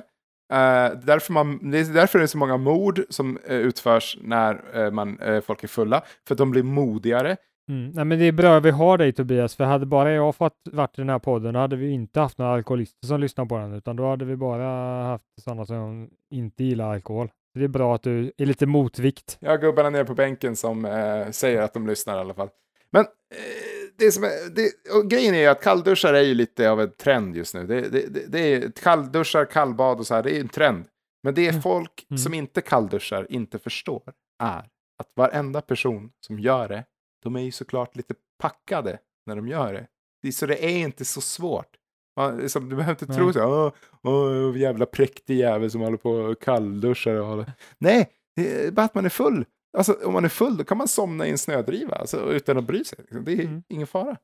Eh, 0.53 0.91
därför 1.03 1.33
man, 1.33 1.71
det 1.71 1.79
är 1.79 1.93
därför 1.93 2.19
det 2.19 2.25
är 2.25 2.27
så 2.27 2.37
många 2.37 2.57
mord 2.57 3.01
som 3.09 3.37
eh, 3.47 3.55
utförs 3.55 4.17
när 4.21 4.61
eh, 4.85 4.91
man, 4.91 5.17
folk 5.45 5.63
är 5.63 5.67
fulla. 5.67 6.03
För 6.27 6.33
att 6.33 6.37
de 6.37 6.51
blir 6.51 6.63
modigare. 6.63 7.37
Mm. 7.69 7.91
Nej, 7.91 8.05
men 8.05 8.19
det 8.19 8.25
är 8.25 8.31
bra 8.31 8.57
att 8.57 8.63
vi 8.65 8.69
har 8.71 8.97
dig 8.97 9.13
Tobias, 9.13 9.55
för 9.55 9.63
hade 9.63 9.85
bara 9.85 10.11
jag 10.11 10.35
fått 10.35 10.57
varit 10.71 10.97
i 10.99 11.01
den 11.01 11.09
här 11.09 11.19
podden 11.19 11.55
hade 11.55 11.75
vi 11.75 11.89
inte 11.91 12.19
haft 12.19 12.37
några 12.37 12.53
alkoholister 12.53 13.07
som 13.07 13.19
lyssnar 13.19 13.45
på 13.45 13.57
den, 13.57 13.73
utan 13.73 13.95
då 13.95 14.09
hade 14.09 14.25
vi 14.25 14.35
bara 14.35 15.03
haft 15.03 15.23
sådana 15.41 15.65
som 15.65 16.09
inte 16.31 16.63
gillar 16.63 16.93
alkohol. 16.93 17.27
Så 17.53 17.59
det 17.59 17.65
är 17.65 17.69
bra 17.69 17.95
att 17.95 18.03
du 18.03 18.31
är 18.37 18.45
lite 18.45 18.65
motvikt. 18.65 19.37
Jag 19.39 19.49
har 19.51 19.57
gubbarna 19.57 19.89
nere 19.89 20.05
på 20.05 20.13
bänken 20.13 20.55
som 20.55 20.85
eh, 20.85 21.29
säger 21.31 21.61
att 21.61 21.73
de 21.73 21.87
lyssnar 21.87 22.17
i 22.17 22.19
alla 22.19 22.33
fall. 22.33 22.49
Men 22.91 23.01
eh, 23.01 23.07
det 23.97 24.11
som 24.11 24.23
är, 24.23 24.55
det, 24.55 24.71
grejen 25.09 25.35
är 25.35 25.39
ju 25.39 25.45
att 25.47 25.63
kallduschar 25.63 26.13
är 26.13 26.21
ju 26.21 26.33
lite 26.33 26.69
av 26.71 26.81
en 26.81 26.91
trend 26.91 27.35
just 27.35 27.53
nu. 27.55 27.67
Det, 27.67 27.81
det, 27.81 28.13
det, 28.13 28.25
det 28.27 28.39
är 28.39 28.71
kallduschar, 28.83 29.45
kallbad 29.45 29.99
och 29.99 30.07
så 30.07 30.15
här, 30.15 30.23
det 30.23 30.35
är 30.37 30.41
en 30.41 30.49
trend. 30.49 30.85
Men 31.23 31.33
det 31.33 31.45
är 31.45 31.49
Mm. 31.49 31.61
folk 31.61 32.05
Mm. 32.09 32.17
som 32.17 32.33
inte 32.33 32.61
kallduschar 32.61 33.27
inte 33.29 33.59
förstår 33.59 34.01
är 34.43 34.59
att 34.99 35.11
varenda 35.15 35.61
person 35.61 36.11
som 36.27 36.39
gör 36.39 36.67
det, 36.67 36.83
de 37.23 37.35
är 37.35 37.39
ju 37.41 37.51
såklart 37.51 37.95
lite 37.95 38.13
packade 38.39 38.99
när 39.25 39.35
de 39.35 39.47
gör 39.47 39.87
det. 40.23 40.31
så 40.31 40.45
det 40.45 40.65
är 40.65 40.77
inte 40.77 41.05
så 41.05 41.21
svårt. 41.21 41.75
Man, 42.17 42.37
liksom, 42.37 42.69
du 42.69 42.75
behöver 42.75 42.91
inte 42.93 43.05
Nej. 43.05 43.17
tro 43.17 43.33
så 43.33 43.43
åh, 43.45 43.71
åh, 44.13 44.57
jävla 44.57 44.85
präktig 44.85 45.37
jävel 45.37 45.71
som 45.71 45.81
håller 45.81 45.97
på 45.97 46.11
och 46.11 46.41
kallduschar 46.41 47.15
och 47.15 47.25
håller. 47.27 47.51
Nej, 47.77 48.09
det 48.35 48.65
är 48.65 48.71
bara 48.71 48.85
att 48.85 48.95
man 48.95 49.05
är 49.05 49.09
full. 49.09 49.45
Alltså 49.77 49.93
om 50.05 50.13
man 50.13 50.25
är 50.25 50.29
full 50.29 50.57
då 50.57 50.63
kan 50.63 50.77
man 50.77 50.87
somna 50.87 51.27
i 51.27 51.29
en 51.31 51.37
snödriva 51.37 51.95
alltså, 51.95 52.31
utan 52.33 52.57
att 52.57 52.63
bry 52.63 52.83
sig. 52.83 52.99
liksom. 53.01 53.23
Det 53.25 53.33
är 53.33 53.41
Mm. 53.45 53.63
ingen 53.69 53.87
fara. 53.87 54.17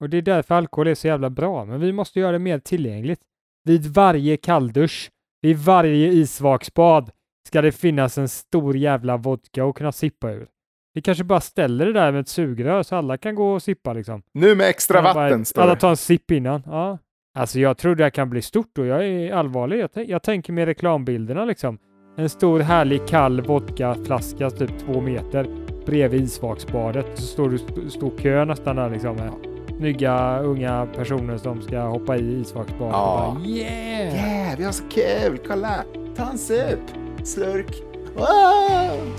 Och 0.00 0.10
det 0.10 0.16
är 0.16 0.22
därför 0.22 0.54
alkohol 0.54 0.86
är 0.88 0.94
så 0.94 1.06
jävla 1.06 1.30
bra, 1.30 1.64
men 1.64 1.80
vi 1.80 1.92
måste 1.92 2.20
göra 2.20 2.32
det 2.32 2.38
mer 2.38 2.58
tillgängligt. 2.58 3.20
Vid 3.64 3.86
varje 3.86 4.36
kalldusch, 4.36 5.10
vid 5.42 5.56
varje 5.56 6.08
isvaksbad 6.12 7.10
ska 7.48 7.62
det 7.62 7.72
finnas 7.72 8.18
en 8.18 8.28
stor 8.28 8.76
jävla 8.76 9.16
vodka 9.16 9.64
att 9.64 9.74
kunna 9.74 9.92
sippa 9.92 10.30
ur. 10.32 10.48
Vi 10.94 11.02
kanske 11.02 11.24
bara 11.24 11.40
ställer 11.40 11.86
det 11.86 11.92
där 11.92 12.12
med 12.12 12.20
ett 12.20 12.28
sugrör 12.28 12.82
så 12.82 12.96
alla 12.96 13.16
kan 13.16 13.34
gå 13.34 13.52
och 13.52 13.62
sippa 13.62 13.92
liksom. 13.92 14.22
Nu 14.34 14.54
med 14.54 14.68
extra 14.68 14.98
Alla 14.98 15.14
bara- 15.14 15.24
vatten 15.24 15.44
står 15.44 15.62
Alla 15.62 15.76
tar 15.76 15.90
en 15.90 15.96
sipp 15.96 16.30
innan. 16.30 16.62
Ja. 16.66 16.98
Alltså 17.38 17.58
jag 17.60 17.78
tror 17.78 17.94
det 17.94 18.02
här 18.02 18.10
kan 18.10 18.30
bli 18.30 18.42
stort 18.42 18.78
och 18.78 18.86
jag 18.86 19.06
är 19.06 19.32
allvarlig. 19.32 19.80
Jag, 19.94 20.08
jag 20.08 20.22
tänker 20.22 20.52
med 20.52 20.64
reklambilderna 20.66 21.44
liksom. 21.44 21.78
En 22.16 22.28
stor 22.28 22.60
härlig 22.60 23.06
kall 23.08 23.40
vodkaflaska 23.40 24.50
typ 24.50 24.70
två 24.78 25.00
meter 25.00 25.46
bredvid 25.86 26.20
isvaksbadet. 26.22 27.06
Så 27.14 27.22
står 27.22 27.54
st- 27.54 27.90
stor 27.90 28.12
kö 28.18 28.44
nästan 28.44 28.76
där 28.76 28.90
liksom 28.90 29.16
med 29.16 29.30
snygga 29.78 30.38
unga 30.38 30.86
personer 30.96 31.36
som 31.36 31.62
ska 31.62 31.80
hoppa 31.80 32.16
i 32.16 32.40
isvaksbadet. 32.40 32.92
Ja. 32.92 33.26
Och 33.28 33.34
bara, 33.34 33.44
yeah! 33.46 34.14
Yeah, 34.14 34.58
vi 34.58 34.64
har 34.64 34.72
så 34.72 34.84
kul! 34.88 35.38
Kolla! 35.48 35.84
Ta 36.16 36.30
en 36.30 36.38
sup! 36.38 36.80
Slurk! 37.24 37.82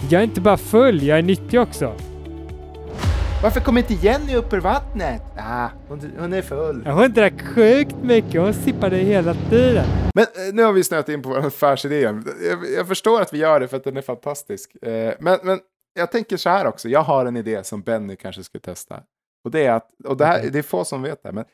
Jag 0.09 0.19
är 0.19 0.23
inte 0.23 0.41
bara 0.41 0.57
full, 0.57 1.03
jag 1.03 1.17
är 1.17 1.23
nyttig 1.23 1.59
också. 1.61 1.95
Varför 3.43 3.59
kommer 3.59 3.81
inte 3.81 3.93
Jenny 3.93 4.35
upp 4.35 4.53
ur 4.53 4.59
vattnet? 4.59 5.21
Ah, 5.37 5.69
hon, 5.87 6.11
hon 6.19 6.33
är 6.33 6.41
full. 6.41 6.81
Jag 6.85 6.91
har 6.91 7.05
inte 7.05 7.21
drack 7.21 7.41
sjukt 7.41 7.95
mycket, 8.01 8.41
hon 8.41 8.53
sippade 8.53 8.95
hela 8.97 9.33
tiden. 9.33 9.85
Men 10.15 10.23
eh, 10.23 10.53
nu 10.53 10.63
har 10.63 10.73
vi 10.73 10.83
snöat 10.83 11.09
in 11.09 11.21
på 11.21 11.29
vår 11.29 11.45
affärsidé. 11.45 11.99
igen. 11.99 12.25
Jag, 12.49 12.59
jag 12.77 12.87
förstår 12.87 13.21
att 13.21 13.33
vi 13.33 13.37
gör 13.37 13.59
det 13.59 13.67
för 13.67 13.77
att 13.77 13.83
den 13.83 13.97
är 13.97 14.01
fantastisk. 14.01 14.83
Eh, 14.83 15.13
men, 15.19 15.39
men 15.43 15.59
jag 15.93 16.11
tänker 16.11 16.37
så 16.37 16.49
här 16.49 16.67
också. 16.67 16.89
Jag 16.89 17.01
har 17.01 17.25
en 17.25 17.37
idé 17.37 17.63
som 17.63 17.81
Benny 17.81 18.15
kanske 18.15 18.43
skulle 18.43 18.61
testa. 18.61 18.99
Och 19.45 19.51
det 19.51 19.65
är 19.65 19.73
att, 19.73 19.89
och 20.05 20.17
det, 20.17 20.25
här, 20.25 20.37
Okej. 20.39 20.49
det 20.51 20.59
är 20.59 20.63
få 20.63 20.85
som 20.85 21.01
vet 21.01 21.23
det, 21.23 21.31
men 21.31 21.45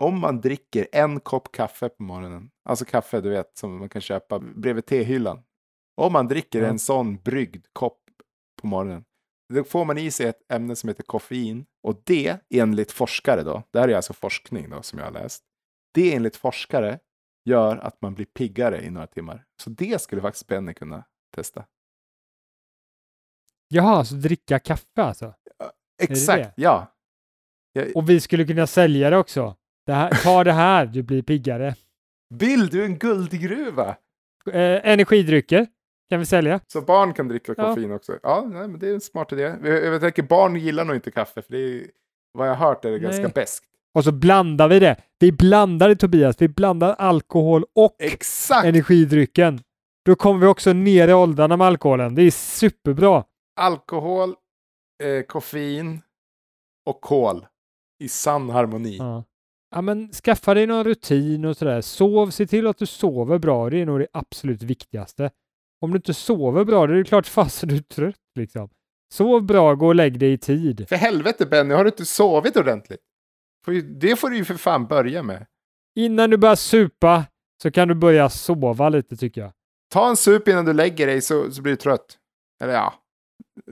om 0.00 0.20
man 0.20 0.40
dricker 0.40 0.86
en 0.92 1.20
kopp 1.20 1.52
kaffe 1.52 1.88
på 1.88 2.02
morgonen, 2.02 2.50
alltså 2.68 2.84
kaffe 2.84 3.20
du 3.20 3.30
vet 3.30 3.58
som 3.58 3.78
man 3.78 3.88
kan 3.88 4.00
köpa 4.02 4.38
bredvid 4.38 4.86
tehyllan. 4.86 5.38
Om 6.00 6.12
man 6.12 6.28
dricker 6.28 6.62
Ja. 6.62 6.68
en 6.68 6.78
sån 6.78 7.16
bryggd 7.16 7.66
kopp 7.72 8.00
på 8.60 8.66
morgonen, 8.66 9.04
då 9.54 9.64
får 9.64 9.84
man 9.84 9.98
i 9.98 10.10
sig 10.10 10.26
ett 10.26 10.52
ämne 10.52 10.76
som 10.76 10.88
heter 10.88 11.02
koffein. 11.02 11.66
Och 11.82 12.02
det, 12.04 12.40
enligt 12.54 12.92
forskare 12.92 13.42
då, 13.42 13.62
det 13.70 13.80
här 13.80 13.88
är 13.88 13.96
alltså 13.96 14.12
forskning 14.12 14.70
då 14.70 14.82
som 14.82 14.98
jag 14.98 15.06
har 15.06 15.12
läst. 15.12 15.44
Det 15.94 16.14
enligt 16.14 16.36
forskare 16.36 16.98
gör 17.44 17.76
att 17.76 18.02
man 18.02 18.14
blir 18.14 18.26
piggare 18.26 18.84
i 18.84 18.90
några 18.90 19.06
timmar. 19.06 19.44
Så 19.62 19.70
det 19.70 20.02
skulle 20.02 20.22
faktiskt 20.22 20.46
Benny 20.46 20.74
kunna 20.74 21.04
testa. 21.34 21.64
Jaha, 23.68 24.04
så 24.04 24.14
dricka 24.14 24.58
kaffe 24.58 25.02
alltså? 25.02 25.34
Exakt, 26.02 26.56
det? 26.56 26.62
ja. 26.62 26.94
Och 27.94 28.10
vi 28.10 28.20
skulle 28.20 28.44
kunna 28.44 28.66
sälja 28.66 29.10
det 29.10 29.16
också. 29.16 29.56
Det 29.86 29.92
här, 29.92 30.10
ta 30.22 30.44
det 30.44 30.52
här, 30.52 30.86
du 30.86 31.02
blir 31.02 31.22
piggare. 31.22 31.74
Bill, 32.34 32.68
du 32.68 32.80
är 32.80 32.84
en 32.86 32.98
guldgruva! 32.98 33.96
Eh, 34.52 34.90
energidrycker 34.90 35.66
kan 36.10 36.18
vi 36.18 36.26
sälja. 36.26 36.60
Så 36.66 36.80
barn 36.80 37.14
kan 37.14 37.28
dricka 37.28 37.54
Ja. 37.56 37.64
koffein 37.68 37.92
också. 37.92 38.18
Ja, 38.22 38.44
nej, 38.52 38.68
men 38.68 38.78
det 38.80 38.88
är 38.88 38.94
en 38.94 39.00
smart 39.00 39.32
idé. 39.32 39.42
Jag, 39.62 39.84
jag 39.84 40.00
tänker, 40.00 40.22
barn 40.22 40.56
gillar 40.56 40.84
nog 40.84 40.96
inte 40.96 41.10
kaffe, 41.10 41.42
för 41.42 41.52
det 41.52 41.58
är, 41.58 41.86
vad 42.32 42.48
jag 42.48 42.54
har 42.54 42.66
hört 42.68 42.84
är 42.84 42.90
det 42.90 42.98
ganska 42.98 43.28
beskt. 43.28 43.64
Och 43.94 44.04
så 44.04 44.12
blandar 44.12 44.68
vi 44.68 44.78
det. 44.78 44.96
Vi 45.18 45.32
blandar 45.32 45.88
det 45.88 45.96
Tobias. 45.96 46.36
Vi 46.38 46.48
blandar 46.48 46.94
alkohol 46.94 47.64
och 47.74 47.96
Exakt! 47.98 48.66
energidrycken. 48.66 49.60
Då 50.04 50.14
kommer 50.14 50.40
vi 50.40 50.46
också 50.46 50.72
ner 50.72 51.08
i 51.08 51.12
åldrarna 51.12 51.56
med 51.56 51.66
alkoholen. 51.66 52.14
Det 52.14 52.22
är 52.22 52.30
superbra. 52.30 53.24
Alkohol, 53.60 54.34
eh, 55.02 55.22
koffein 55.26 56.00
och 56.86 57.00
kol 57.00 57.46
i 58.04 58.08
sann 58.08 58.50
harmoni. 58.50 58.96
Ja. 58.96 59.24
ja, 59.74 59.80
men 59.80 60.12
skaffa 60.12 60.54
dig 60.54 60.66
någon 60.66 60.84
rutin 60.84 61.44
och 61.44 61.56
sådär. 61.56 61.80
Sov, 61.80 62.30
se 62.30 62.46
till 62.46 62.66
att 62.66 62.78
du 62.78 62.86
sover 62.86 63.38
bra. 63.38 63.70
Det 63.70 63.76
är 63.80 63.86
nog 63.86 64.00
det 64.00 64.06
absolut 64.12 64.62
viktigaste. 64.62 65.30
Om 65.80 65.90
du 65.90 65.96
inte 65.96 66.14
sover 66.14 66.64
bra, 66.64 66.86
då 66.86 66.92
är 66.92 66.96
det 66.98 67.04
klart 67.04 67.26
fasen 67.26 67.68
du 67.68 67.76
är 67.76 67.80
trött 67.80 68.16
liksom. 68.38 68.68
Sov 69.14 69.42
bra, 69.42 69.74
gå 69.74 69.86
och 69.86 69.94
lägg 69.94 70.18
dig 70.18 70.32
i 70.32 70.38
tid. 70.38 70.86
För 70.88 70.96
helvete 70.96 71.46
Benny, 71.46 71.74
har 71.74 71.84
du 71.84 71.90
inte 71.90 72.04
sovit 72.04 72.56
ordentligt? 72.56 73.00
Det 74.00 74.16
får 74.16 74.30
du 74.30 74.36
ju 74.36 74.44
för 74.44 74.54
fan 74.54 74.86
börja 74.86 75.22
med. 75.22 75.46
Innan 75.96 76.30
du 76.30 76.36
börjar 76.36 76.56
supa 76.56 77.24
så 77.62 77.70
kan 77.70 77.88
du 77.88 77.94
börja 77.94 78.28
sova 78.30 78.88
lite 78.88 79.16
tycker 79.16 79.40
jag. 79.40 79.52
Ta 79.92 80.08
en 80.10 80.16
sup 80.16 80.48
innan 80.48 80.64
du 80.64 80.72
lägger 80.72 81.06
dig 81.06 81.20
så, 81.20 81.50
så 81.50 81.62
blir 81.62 81.72
du 81.72 81.76
trött. 81.76 82.18
Eller 82.62 82.72
ja, 82.72 82.94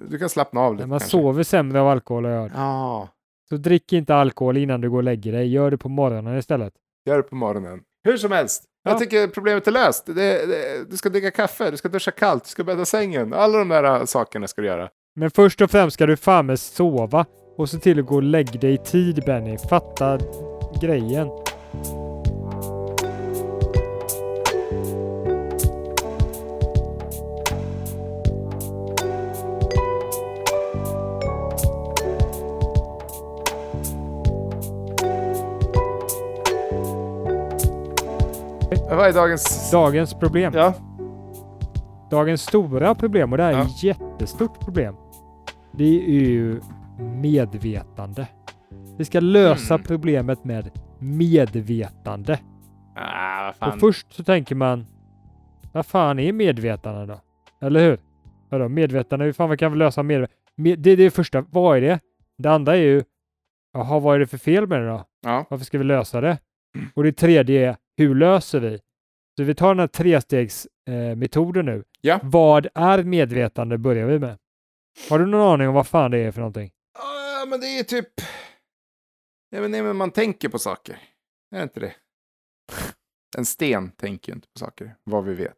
du 0.09 0.19
kan 0.19 0.29
slappna 0.29 0.61
av 0.61 0.73
lite 0.75 0.83
Men 0.83 0.89
man 0.91 0.99
kanske. 0.99 1.11
sover 1.19 1.43
sämre 1.43 1.81
av 1.81 1.89
alkohol 1.89 2.25
har 2.25 2.33
jag 2.33 2.43
hört. 2.43 2.53
Ja, 2.55 3.09
Så 3.49 3.57
drick 3.57 3.93
inte 3.93 4.15
alkohol 4.15 4.57
innan 4.57 4.81
du 4.81 4.91
går 4.91 4.97
och 4.97 5.03
lägger 5.03 5.33
dig. 5.33 5.47
Gör 5.53 5.71
det 5.71 5.79
på 5.79 5.89
morgonen 5.89 6.39
istället. 6.39 6.73
gör 7.09 7.17
det 7.17 7.23
på 7.23 7.35
morgonen. 7.35 7.81
Hur 8.05 8.17
som 8.17 8.33
helst, 8.33 8.65
Ja. 8.89 8.93
jag 8.93 8.99
tycker 8.99 9.29
problemet 9.29 9.67
är 9.67 9.73
löst. 9.73 10.07
Det, 10.07 10.13
det, 10.15 10.91
du 10.91 10.97
ska 10.97 11.09
dricka 11.09 11.31
kaffe, 11.31 11.71
du 11.71 11.77
ska 11.77 11.89
duscha 11.89 12.11
kallt, 12.11 12.45
du 12.45 12.51
ska 12.51 12.65
bädda 12.65 12.85
sängen. 12.85 13.33
Alla 13.33 13.59
de 13.59 13.69
där 13.69 13.85
äh, 13.85 14.05
sakerna 14.05 14.49
ska 14.49 14.63
du 14.63 14.69
göra. 14.69 14.89
Men 15.17 15.31
först 15.31 15.61
och 15.61 15.71
främst 15.71 15.95
ska 15.95 16.07
du 16.07 16.17
fan 16.17 16.47
med 16.47 16.61
sova 16.61 17.27
och 17.57 17.71
se 17.71 17.79
till 17.79 18.01
att 18.01 18.07
gå 18.07 18.15
och 18.15 18.23
lägga 18.23 18.61
dig 18.61 18.75
i 18.75 18.79
tid 18.79 19.23
Benny. 19.27 19.59
Fatta 19.59 20.19
grejen. 20.83 21.29
Vad 38.89 39.07
är 39.09 39.13
dagens... 39.13 39.71
Dagens 39.71 40.15
problem. 40.15 40.53
Ja. 40.57 40.75
Dagens 42.11 42.43
stora 42.43 42.95
problem 42.95 43.33
och 43.33 43.39
det 43.39 43.45
här 43.45 43.53
är 43.53 43.57
Ja. 43.57 43.63
ett 43.65 43.83
jättestort 43.83 44.61
problem. 44.61 44.95
Det 45.73 45.85
är 45.85 46.09
ju 46.11 46.61
medvetande. 47.23 48.27
Vi 48.99 49.05
ska 49.05 49.21
lösa 49.21 49.75
Mm. 49.75 49.85
problemet 49.87 50.45
med 50.45 50.71
medvetande. 50.99 52.39
Ah, 52.97 53.53
Och 53.69 53.81
först 53.81 54.13
så 54.13 54.25
tänker 54.25 54.55
man, 54.55 54.87
vad 55.73 55.87
fan 55.87 56.19
är 56.19 56.33
medvetande 56.33 57.07
då? 57.07 57.21
Eller 57.67 57.81
hur? 57.81 57.99
Vadå 58.51 58.69
medvetande? 58.69 59.25
Hur 59.25 59.33
fan 59.33 59.57
kan 59.57 59.73
vi 59.73 59.79
lösa 59.79 60.03
medvetande? 60.03 60.35
Med, 60.57 60.79
det 60.79 60.91
är 60.91 60.97
det 60.97 61.11
första. 61.11 61.45
Vad 61.51 61.77
är 61.77 61.81
det? 61.81 62.01
Det 62.39 62.51
andra 62.51 62.77
är 62.77 62.81
ju, 62.81 63.03
jaha, 63.73 63.99
vad 63.99 64.15
är 64.15 64.19
det 64.19 64.27
för 64.27 64.39
fel 64.39 64.67
med 64.67 64.81
det 64.81 64.87
då? 64.89 65.05
Ja. 65.23 65.45
Varför 65.51 65.65
ska 65.65 65.79
vi 65.79 65.85
lösa 65.85 66.21
det? 66.21 66.39
Och 66.95 67.05
det 67.05 67.13
tredje 67.13 67.69
är, 67.71 67.77
hur 67.99 68.15
löser 68.15 68.61
vi? 68.61 68.81
Så 69.37 69.45
vi 69.45 69.55
tar 69.55 69.69
den 69.69 69.79
här 69.79 69.87
trestegsmetoden 69.87 71.69
eh, 71.69 71.75
nu. 71.75 71.85
Ja. 72.01 72.21
Vad 72.23 72.67
är 72.75 73.03
medvetande 73.03 73.79
börjar 73.79 74.07
vi 74.07 74.19
med. 74.19 74.39
Har 75.11 75.19
du 75.19 75.27
någon 75.27 75.53
aning 75.53 75.69
om 75.69 75.75
vad 75.75 75.87
fan 75.87 76.11
det 76.11 76.19
är 76.19 76.33
för 76.33 76.41
någonting? 76.41 76.71
Ja, 76.95 77.47
men 77.49 77.61
det 77.61 77.67
är 77.67 77.85
typ... 77.85 78.09
Vet 79.51 79.65
inte, 79.65 79.83
men 79.83 79.97
man 79.97 80.11
tänker 80.11 80.49
på 80.49 80.59
saker. 80.59 80.99
Är 81.51 81.57
det 81.57 81.63
inte 81.63 81.81
det? 81.81 81.95
En 83.37 83.45
sten 83.45 83.91
tänker 83.91 84.33
ju 84.33 84.35
inte 84.35 84.49
på 84.49 84.59
saker, 84.59 84.95
vad 85.05 85.25
vi 85.25 85.35
vet. 85.35 85.55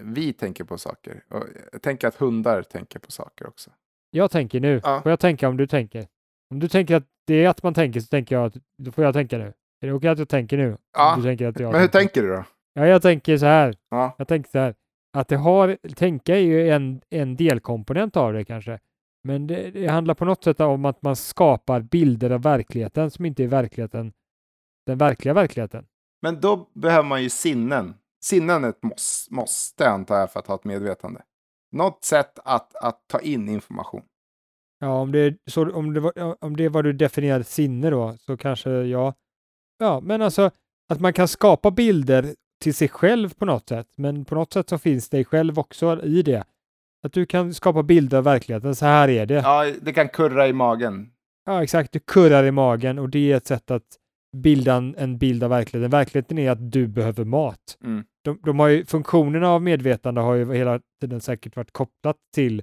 Vi 0.00 0.32
tänker 0.32 0.64
på 0.64 0.78
saker. 0.78 1.24
Och 1.28 1.44
jag 1.72 1.82
tänker 1.82 2.08
att 2.08 2.16
hundar 2.16 2.62
tänker 2.62 2.98
på 2.98 3.10
saker 3.10 3.46
också. 3.46 3.70
Jag 4.10 4.30
tänker 4.30 4.60
nu. 4.60 4.80
Ja. 4.84 5.02
Får 5.02 5.12
jag 5.12 5.20
tänka 5.20 5.48
om 5.48 5.56
du 5.56 5.66
tänker? 5.66 6.06
Om 6.50 6.58
du 6.58 6.68
tänker 6.68 6.96
att 6.96 7.06
det 7.26 7.44
är 7.44 7.48
att 7.48 7.62
man 7.62 7.74
tänker 7.74 8.00
så 8.00 8.06
tänker 8.06 8.34
jag 8.34 8.44
att 8.44 8.56
då 8.78 8.92
får 8.92 9.04
jag 9.04 9.14
tänka 9.14 9.38
nu. 9.38 9.52
Är 9.82 9.86
det 9.86 9.92
okej 9.92 10.10
att 10.10 10.18
jag 10.18 10.28
tänker 10.28 10.56
nu? 10.56 10.76
Ja, 10.92 11.14
Du 11.16 11.22
tänker 11.22 11.48
att 11.48 11.60
jag 11.60 11.72
Men 11.72 11.80
hur 11.80 11.88
tänker 11.88 12.22
du 12.22 12.28
då? 12.28 12.44
Ja, 12.72 12.86
jag 12.86 13.02
tänker 13.02 13.38
så 13.38 13.46
här. 13.46 13.74
Ja. 13.90 14.14
Jag 14.18 14.28
tänker 14.28 14.50
så 14.50 14.58
här. 14.58 14.74
Att 15.12 15.28
det 15.28 15.36
har, 15.36 15.78
tänka 15.94 16.36
är 16.36 16.40
ju 16.40 16.70
en, 16.70 17.00
en 17.10 17.36
delkomponent 17.36 18.16
av 18.16 18.32
det 18.32 18.44
kanske. 18.44 18.78
Men 19.24 19.46
det, 19.46 19.70
det 19.70 19.86
handlar 19.86 20.14
på 20.14 20.24
något 20.24 20.44
sätt 20.44 20.60
om 20.60 20.84
att 20.84 21.02
man 21.02 21.16
skapar 21.16 21.80
bilder 21.80 22.30
av 22.30 22.42
verkligheten 22.42 23.10
som 23.10 23.24
inte 23.24 23.44
är 23.44 23.48
verkligheten, 23.48 24.12
den 24.86 24.98
verkliga 24.98 25.34
verkligheten. 25.34 25.86
Men 26.22 26.40
då 26.40 26.68
behöver 26.74 27.08
man 27.08 27.22
ju 27.22 27.30
sinnen. 27.30 27.94
Sinnen 28.24 28.64
är 28.64 28.68
ett 28.68 28.82
måste, 28.82 29.34
måste 29.34 29.88
antar 29.88 30.18
jag 30.18 30.32
för 30.32 30.40
att 30.40 30.46
ha 30.46 30.54
ett 30.54 30.64
medvetande. 30.64 31.22
Något 31.72 32.04
sätt 32.04 32.38
att, 32.44 32.76
att 32.76 33.00
ta 33.06 33.20
in 33.20 33.48
information. 33.48 34.02
Ja, 34.78 35.00
om 35.00 35.12
det, 35.12 35.36
så, 35.46 35.72
om, 35.72 35.94
det 35.94 36.00
var, 36.00 36.44
om 36.44 36.56
det 36.56 36.68
vad 36.68 36.84
du 36.84 36.92
definierar 36.92 37.42
sinne 37.42 37.90
då, 37.90 38.16
så 38.18 38.36
kanske 38.36 38.70
ja. 38.70 39.14
Ja, 39.78 40.00
men 40.00 40.22
alltså 40.22 40.50
att 40.88 41.00
man 41.00 41.12
kan 41.12 41.28
skapa 41.28 41.70
bilder 41.70 42.34
till 42.60 42.74
sig 42.74 42.88
själv 42.88 43.34
på 43.34 43.44
något 43.44 43.68
sätt, 43.68 43.88
men 43.96 44.24
på 44.24 44.34
något 44.34 44.52
sätt 44.52 44.68
så 44.68 44.78
finns 44.78 45.08
dig 45.08 45.24
själv 45.24 45.58
också 45.58 46.02
i 46.04 46.22
det. 46.22 46.44
Att 47.06 47.12
du 47.12 47.26
kan 47.26 47.54
skapa 47.54 47.82
bilder 47.82 48.18
av 48.18 48.24
verkligheten, 48.24 48.74
så 48.74 48.86
här 48.86 49.08
är 49.08 49.26
det. 49.26 49.34
Ja, 49.34 49.66
Ja, 49.66 49.74
det 49.82 49.92
kan 49.92 50.08
kurra 50.08 50.48
i 50.48 50.52
magen. 50.52 51.10
exakt, 51.62 51.92
du 51.92 51.98
kurrar 52.00 52.44
i 52.44 52.50
magen 52.50 52.98
och 52.98 53.08
det 53.08 53.32
är 53.32 53.36
ett 53.36 53.46
sätt 53.46 53.70
att 53.70 53.98
bilda 54.36 54.74
en, 54.96 55.18
bild 55.18 55.44
av 55.44 55.50
verkligheten. 55.50 55.90
Verkligheten 55.90 56.38
är 56.38 56.50
att 56.50 56.72
du 56.72 56.86
behöver 56.86 57.24
mat. 57.24 57.78
Mm. 57.84 58.04
De, 58.24 58.38
de 58.42 58.58
har 58.58 58.68
ju, 58.68 58.84
funktionerna 58.86 59.48
av 59.48 59.62
medvetande 59.62 60.20
har 60.20 60.34
ju 60.34 60.54
hela 60.54 60.80
tiden 61.00 61.20
säkert 61.20 61.56
varit 61.56 61.72
kopplat 61.72 62.16
till 62.34 62.62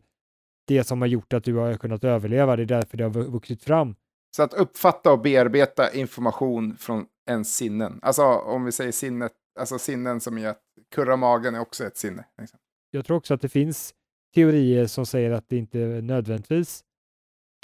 det 0.68 0.84
som 0.84 1.02
har 1.02 1.08
gjort 1.08 1.34
att 1.34 1.44
du 1.44 1.56
har 1.56 1.74
kunnat 1.74 2.04
överleva. 2.04 2.56
Det 2.56 2.64
är 2.64 2.66
därför 2.66 2.98
det 2.98 3.04
har 3.04 3.12
vu- 3.12 3.30
vuxit 3.32 3.64
fram. 3.64 3.96
Så 4.36 4.44
att 4.44 4.54
uppfatta 4.54 5.12
och 5.12 5.22
bearbeta 5.22 5.94
information 5.94 6.78
från 6.78 7.06
ens 7.30 7.56
sinnen. 7.56 8.00
Alltså 8.02 8.24
om 8.24 8.66
vi 8.66 8.72
säger 8.72 8.92
sinnet, 8.92 9.32
alltså 9.60 9.80
sinnen 9.80 10.20
som 10.20 10.38
är 10.38 10.48
att 10.48 10.62
kurra 10.96 11.16
magen 11.16 11.56
är 11.56 11.60
också 11.60 11.84
ett 11.84 11.98
sinne. 11.98 12.26
Liksom. 12.38 12.60
Jag 12.92 13.06
tror 13.06 13.18
också 13.18 13.34
att 13.34 13.42
det 13.42 13.50
finns 13.50 13.94
teorier 14.36 14.88
som 14.88 15.06
säger 15.06 15.32
att 15.32 15.50
det 15.50 15.58
inte 15.58 15.78
nödvändigtvis 15.80 16.84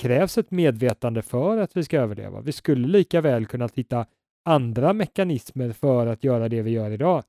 krävs 0.01 0.37
ett 0.37 0.51
medvetande 0.51 1.21
för 1.21 1.57
att 1.57 1.77
vi 1.77 1.83
ska 1.83 1.99
överleva. 1.99 2.41
Vi 2.41 2.51
skulle 2.51 2.87
lika 2.87 3.21
väl 3.21 3.45
kunna 3.45 3.69
hitta 3.73 4.05
andra 4.45 4.93
mekanismer 4.93 5.71
för 5.71 6.07
att 6.07 6.23
göra 6.23 6.49
det 6.49 6.61
vi 6.61 6.71
gör 6.71 6.91
idag. 6.91 7.23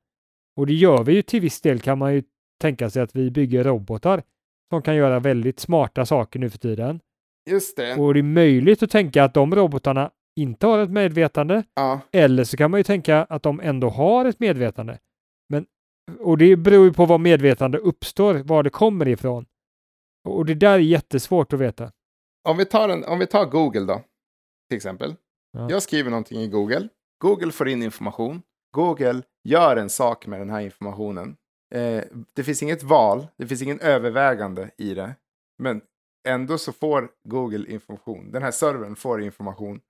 Och 0.57 0.67
det 0.67 0.75
gör 0.75 1.05
vi 1.05 1.15
ju 1.15 1.23
till 1.23 1.41
viss 1.41 1.61
del 1.61 1.81
kan 1.81 1.99
man 1.99 2.15
ju 2.15 2.23
tänka 2.61 2.91
sig 2.91 3.03
att 3.03 3.17
vi 3.17 3.31
bygger 3.31 3.65
robotar 3.65 4.23
som 4.71 4.83
kan 4.83 4.97
göra 4.97 5.21
väldigt 5.21 5.61
smarta 5.61 6.07
saker 6.07 6.39
nu 6.39 6.51
för 6.51 6.59
tiden. 6.59 7.01
Just 7.51 7.77
det. 7.77 7.95
Och 7.97 8.15
det 8.15 8.21
är 8.21 8.23
möjligt 8.23 8.83
att 8.83 8.91
tänka 8.91 9.25
att 9.25 9.35
de 9.35 9.55
robotarna 9.55 10.11
inte 10.41 10.67
har 10.67 10.79
ett 10.79 10.91
medvetande 10.91 11.65
Ja. 11.75 12.01
eller 12.13 12.45
så 12.45 12.57
kan 12.57 12.71
man 12.71 12.81
ju 12.81 12.85
tänka 12.85 13.25
att 13.25 13.43
de 13.43 13.61
ändå 13.61 13.89
har 13.89 14.25
ett 14.25 14.41
medvetande. 14.41 14.99
Men, 15.49 15.67
och 16.21 16.39
det 16.39 16.57
beror 16.57 16.85
ju 16.85 16.93
på 16.93 17.07
var 17.07 17.19
medvetande 17.19 17.79
uppstår, 17.79 18.35
var 18.35 18.63
det 18.63 18.71
kommer 18.71 19.09
ifrån. 19.09 19.47
Och 20.29 20.47
det 20.47 20.55
där 20.55 20.75
är 20.75 20.79
jättesvårt 20.79 21.53
att 21.53 21.61
veta. 21.61 21.93
Om, 22.49 22.57
vi 22.57 22.65
tar 22.65 22.89
en, 22.89 23.05
om 23.05 23.19
vi 23.19 23.27
tar 23.27 23.45
Google 23.45 23.81
då, 23.85 24.03
till 24.69 24.77
exempel. 24.77 25.15
Ja. 25.53 25.71
Jag 25.71 25.83
skriver 25.83 26.11
någonting 26.11 26.41
i 26.41 26.49
Google. 26.49 26.89
Google 27.23 27.53
får 27.53 27.69
in 27.69 27.83
information. 27.83 28.43
Google 28.77 29.23
gör 29.45 29.77
en 29.77 29.91
sak 29.91 30.27
med 30.27 30.41
den 30.41 30.51
här 30.51 30.61
informationen. 30.61 31.37
Eh, 31.75 32.03
det 32.37 32.45
finns 32.45 32.63
inget 32.63 32.83
val, 32.83 33.27
det 33.39 33.47
finns 33.47 33.63
ingen 33.63 33.81
övervägande 33.81 34.71
i 34.79 34.95
det. 34.95 35.15
Men 35.59 35.81
ändå 36.27 36.59
så 36.59 36.73
får 36.73 37.09
Google 37.25 37.73
information. 37.73 38.31
Den 38.33 38.43
här 38.43 38.51
servern 38.51 38.97
får 38.97 39.23
information 39.23 39.81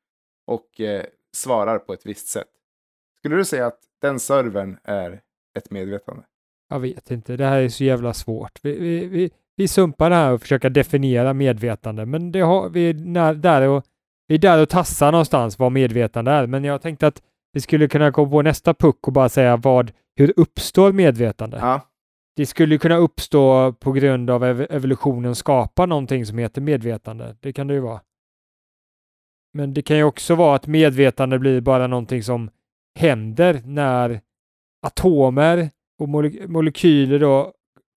och 0.46 0.81
eh, 0.81 1.05
svarar 1.37 1.79
på 1.79 1.92
ett 1.92 2.07
visst 2.07 2.29
sätt. 2.29 2.49
Skulle 3.18 3.37
du 3.37 3.44
säga 3.44 3.66
att 3.66 3.81
den 4.03 4.20
servern 4.20 4.79
är 4.85 5.20
ett 5.59 5.70
medvetande? 5.70 6.22
Jag 6.68 6.81
vet 6.81 7.11
inte, 7.11 7.37
det 7.37 7.46
här 7.46 7.61
är 7.61 7.68
så 7.68 7.85
jävla 7.85 8.14
svårt. 8.14 8.59
Vi, 8.62 8.79
vi, 8.79 9.07
vi, 9.07 9.31
vi 9.57 9.68
sumpar 9.68 10.11
det 10.11 10.16
här 10.16 10.33
och 10.33 10.40
försöker 10.40 10.70
definiera 10.70 11.35
medvetande, 11.35 12.07
men 12.07 12.33
det 12.33 12.40
har, 12.40 12.68
vi, 12.68 12.90
är 12.90 12.94
när, 12.94 13.35
där 13.35 13.68
och, 13.68 13.85
vi 14.29 14.35
är 14.35 14.38
där 14.38 14.62
och 14.62 14.68
tassar 14.68 15.12
någonstans 15.12 15.59
vad 15.59 15.72
medvetande 15.72 16.31
är. 16.31 16.46
Men 16.46 16.64
jag 16.64 16.83
tänkte 16.83 17.07
att 17.07 17.22
vi 17.53 17.61
skulle 17.61 17.88
kunna 17.88 18.11
gå 18.11 18.31
på 18.31 18.42
nästa 18.42 18.75
puck 18.75 19.07
och 19.07 19.12
bara 19.12 19.29
säga 19.29 19.57
vad, 19.57 19.92
hur 20.16 20.33
uppstår 20.37 20.92
medvetande? 20.92 21.59
Ja. 21.61 21.81
Det 22.37 22.46
skulle 22.46 22.79
kunna 22.79 22.96
uppstå 22.96 23.72
på 23.72 23.92
grund 23.92 24.31
av 24.31 24.44
ev 24.44 24.66
evolutionen 24.70 25.35
skapar 25.35 25.87
någonting 25.87 26.27
som 26.27 26.38
heter 26.38 26.61
medvetande. 26.61 27.37
Det 27.40 27.53
kan 27.53 27.66
det 27.66 27.75
ju 27.75 27.81
vara. 27.81 28.01
Men 29.53 29.75
det 29.75 29.83
kan 29.83 29.96
ju 29.96 30.05
också 30.05 30.35
vara 30.35 30.57
att 30.57 30.66
medvetande 30.66 31.38
blir 31.38 31.61
bara 31.61 31.87
någonting 31.87 32.22
som 32.22 32.51
händer 32.99 33.62
när 33.64 34.20
atomer 34.87 35.70
och 35.99 36.09
mole 36.09 36.46
molekyler 36.49 37.18
då 37.18 37.53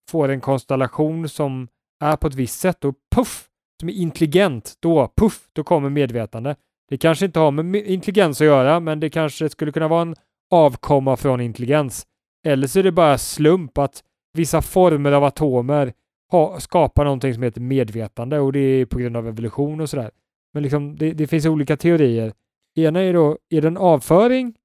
får 0.10 0.30
en 0.30 0.42
konstellation 0.42 1.30
som 1.30 1.68
är 2.04 2.16
på 2.16 2.28
ett 2.28 2.36
visst 2.36 2.60
sätt 2.60 2.86
och 2.86 2.96
puff, 3.16 3.50
som 3.80 3.90
är 3.90 3.94
intelligent, 3.94 4.74
då 4.80 5.14
puff, 5.18 5.50
då 5.54 5.64
kommer 5.64 5.90
medvetande. 5.90 6.56
Det 6.90 6.98
kanske 6.98 7.26
inte 7.26 7.40
har 7.40 7.52
med 7.52 7.76
intelligens 7.76 8.42
att 8.42 8.48
göra, 8.48 8.80
men 8.80 9.00
det 9.00 9.10
kanske 9.10 9.50
skulle 9.50 9.72
kunna 9.72 9.88
vara 9.88 10.02
en 10.02 10.16
avkomma 10.52 11.18
från 11.18 11.42
intelligens. 11.42 12.06
Eller 12.46 12.68
så 12.68 12.80
är 12.80 12.84
det 12.84 12.92
bara 12.92 13.18
slump 13.18 13.78
att 13.78 14.04
vissa 14.34 14.62
former 14.62 15.12
av 15.12 15.24
atomer 15.24 15.94
ha, 16.32 16.60
skapar 16.60 17.04
någonting 17.04 17.34
som 17.34 17.44
heter 17.44 17.62
medvetande 17.62 18.40
och 18.40 18.54
det 18.54 18.60
är 18.60 18.86
på 18.86 19.00
grund 19.00 19.18
av 19.18 19.28
evolution 19.28 19.82
och 19.82 19.90
sådär. 19.90 20.12
Men 20.54 20.64
liksom, 20.64 20.96
det, 20.96 21.12
det 21.12 21.28
finns 21.28 21.46
olika 21.46 21.78
teorier. 21.78 22.34
Ena 22.76 23.02
är 23.02 23.14
då, 23.14 23.38
är 23.50 23.62
det 23.62 23.68
en 23.68 23.78
avföring 23.78 24.56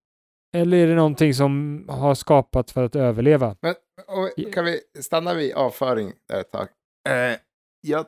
eller 0.55 0.77
är 0.77 0.87
det 0.87 0.95
någonting 0.95 1.35
som 1.35 1.85
har 1.89 2.15
skapats 2.15 2.73
för 2.73 2.85
att 2.85 2.97
överleva? 2.97 3.57
Men 3.61 3.75
och, 4.07 4.53
kan 4.53 4.65
vi 4.65 4.81
stanna 5.01 5.35
vid 5.35 5.55
avföring 5.55 6.13
där 6.29 6.41
ett 6.41 6.53
tag? 6.53 6.69
Eh, 7.09 7.39
jag, 7.81 8.07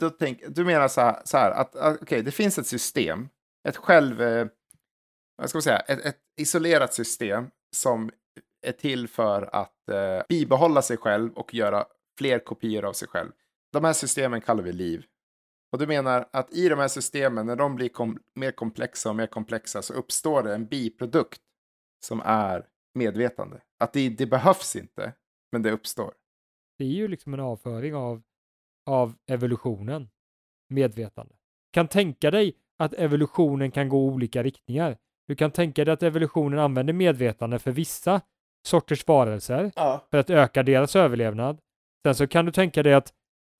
då 0.00 0.10
tänk, 0.10 0.42
du 0.48 0.64
menar 0.64 0.88
så 0.88 1.00
här, 1.00 1.22
så 1.24 1.36
här 1.36 1.50
att 1.50 1.76
ah, 1.76 1.96
okej, 2.02 2.22
det 2.22 2.30
finns 2.30 2.58
ett 2.58 2.66
system, 2.66 3.28
ett 3.68 3.76
själv, 3.76 4.22
eh, 4.22 4.46
vad 5.36 5.48
ska 5.48 5.56
man 5.56 5.62
säga, 5.62 5.78
ett, 5.78 6.04
ett 6.06 6.18
isolerat 6.40 6.94
system 6.94 7.50
som 7.76 8.10
är 8.66 8.72
till 8.72 9.08
för 9.08 9.54
att 9.54 9.88
eh, 9.88 10.22
bibehålla 10.28 10.82
sig 10.82 10.96
själv 10.96 11.32
och 11.32 11.54
göra 11.54 11.84
fler 12.18 12.38
kopior 12.38 12.84
av 12.84 12.92
sig 12.92 13.08
själv. 13.08 13.30
de 13.72 13.84
här 13.84 13.92
systemen 13.92 14.40
kallar 14.40 14.62
vi 14.62 14.72
liv. 14.72 15.06
Och 15.72 15.78
du 15.78 15.86
menar 15.86 16.28
att 16.32 16.52
i 16.52 16.68
de 16.68 16.78
här 16.78 16.88
systemen, 16.88 17.46
när 17.46 17.56
de 17.56 17.74
blir 17.74 17.88
kom 17.88 18.18
mer 18.34 18.50
komplexa 18.50 19.10
och 19.10 19.16
mer 19.16 19.26
komplexa, 19.26 19.82
så 19.82 19.94
uppstår 19.94 20.42
det 20.42 20.54
en 20.54 20.66
biprodukt 20.66 21.40
som 22.04 22.22
är 22.24 22.66
medvetande. 22.94 23.60
Att 23.78 23.92
det, 23.92 24.08
det 24.08 24.26
behövs 24.26 24.76
inte, 24.76 25.12
men 25.52 25.62
det 25.62 25.70
uppstår. 25.70 26.14
Det 26.78 26.84
är 26.84 26.88
ju 26.88 27.08
liksom 27.08 27.34
en 27.34 27.40
avföring 27.40 27.94
av, 27.94 28.22
av 28.86 29.14
evolutionen, 29.26 30.08
medvetande. 30.68 31.34
Kan 31.72 31.88
tänka 31.88 32.30
dig 32.30 32.56
att 32.78 32.94
evolutionen 32.94 33.70
kan 33.70 33.88
gå 33.88 34.06
olika 34.06 34.42
riktningar. 34.42 34.98
Du 35.26 35.36
kan 35.36 35.50
tänka 35.50 35.84
dig 35.84 35.94
att 35.94 36.02
evolutionen 36.02 36.58
använder 36.58 36.92
medvetande 36.92 37.58
för 37.58 37.72
vissa 37.72 38.20
sorters 38.66 39.06
varelser 39.06 39.72
Ja. 39.76 40.06
för 40.10 40.18
att 40.18 40.30
öka 40.30 40.62
deras 40.62 40.96
överlevnad. 40.96 41.58
Sen 42.06 42.14
så 42.14 42.26
kan 42.26 42.44
du 42.46 42.52
tänka 42.52 42.82
dig 42.82 42.94
att 42.94 43.12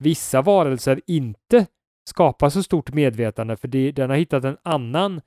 vissa 0.03 0.41
varelser 0.41 1.01
inte 1.07 1.65
skapar 2.09 2.49
så 2.49 2.63
stort 2.63 2.93
medvetande 2.93 3.57
för 3.57 3.67
det, 3.67 3.91
den 3.91 4.09
har 4.09 4.17
hittat 4.17 4.43
en 4.43 4.57
annan 4.63 5.21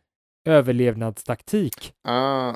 överlevnadstaktik. 0.48 1.92
Ah, 2.08 2.54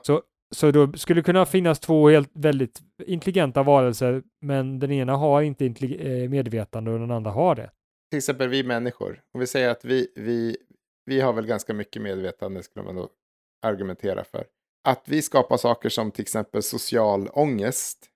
Så 0.54 0.70
då 0.70 0.92
skulle 0.92 1.22
kunna 1.22 1.46
finnas 1.46 1.80
två 1.80 2.08
helt 2.08 2.30
väldigt 2.34 2.80
intelligenta 3.06 3.62
varelser, 3.62 4.22
men 4.40 4.78
den 4.78 4.90
ena 4.92 5.16
har 5.16 5.42
inte 5.42 5.66
eh, 5.66 6.28
medvetande 6.30 6.90
och 6.90 6.98
den 6.98 7.10
andra 7.10 7.30
har 7.30 7.54
det. 7.54 7.70
till 8.10 8.18
exempel 8.18 8.48
vi 8.48 8.62
människor. 8.64 9.22
Om 9.34 9.40
vi 9.40 9.46
säger 9.46 9.70
att 9.70 9.84
vi, 9.84 10.08
vi, 10.16 10.56
vi 11.06 11.20
har 11.20 11.32
väl 11.32 11.46
ganska 11.46 11.74
mycket 11.74 12.02
medvetande, 12.02 12.62
skulle 12.62 12.84
man 12.84 12.96
då 12.96 13.08
argumentera 13.66 14.24
för. 14.24 14.44
Att 14.84 15.08
vi 15.08 15.22
skapar 15.22 15.56
saker 15.56 15.88
som 15.88 16.10
till 16.10 16.22
exempel 16.22 16.62
social 16.62 17.28
ångest 17.32 18.10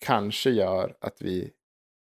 kanske 0.00 0.50
gör 0.50 0.96
att 1.00 1.22
vi 1.22 1.50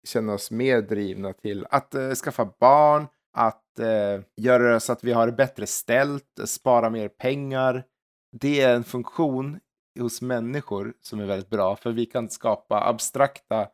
känner 0.08 0.34
oss 0.34 0.52
mer 0.52 0.82
drivna 0.82 1.34
till 1.34 1.65
att 1.69 1.95
eh, 1.95 2.12
skaffa 2.12 2.54
barn, 2.60 3.08
att 3.34 3.80
eh, 3.80 4.21
göra 4.38 4.80
så 4.80 4.91
att 4.91 5.04
vi 5.04 5.12
har 5.12 5.26
det 5.26 5.34
bättre 5.34 5.67
ställt, 5.67 6.39
spara 6.45 6.89
mer 6.89 7.08
pengar. 7.08 7.84
Det 8.32 8.62
är 8.62 8.76
en 8.76 8.84
funktion 8.84 9.60
hos 10.00 10.21
människor 10.21 10.93
som 11.02 11.19
är 11.19 11.26
väldigt 11.26 11.50
bra, 11.50 11.76
för 11.76 11.91
vi 11.91 12.06
kan 12.06 12.30
skapa 12.30 12.88
abstrakta 12.88 13.67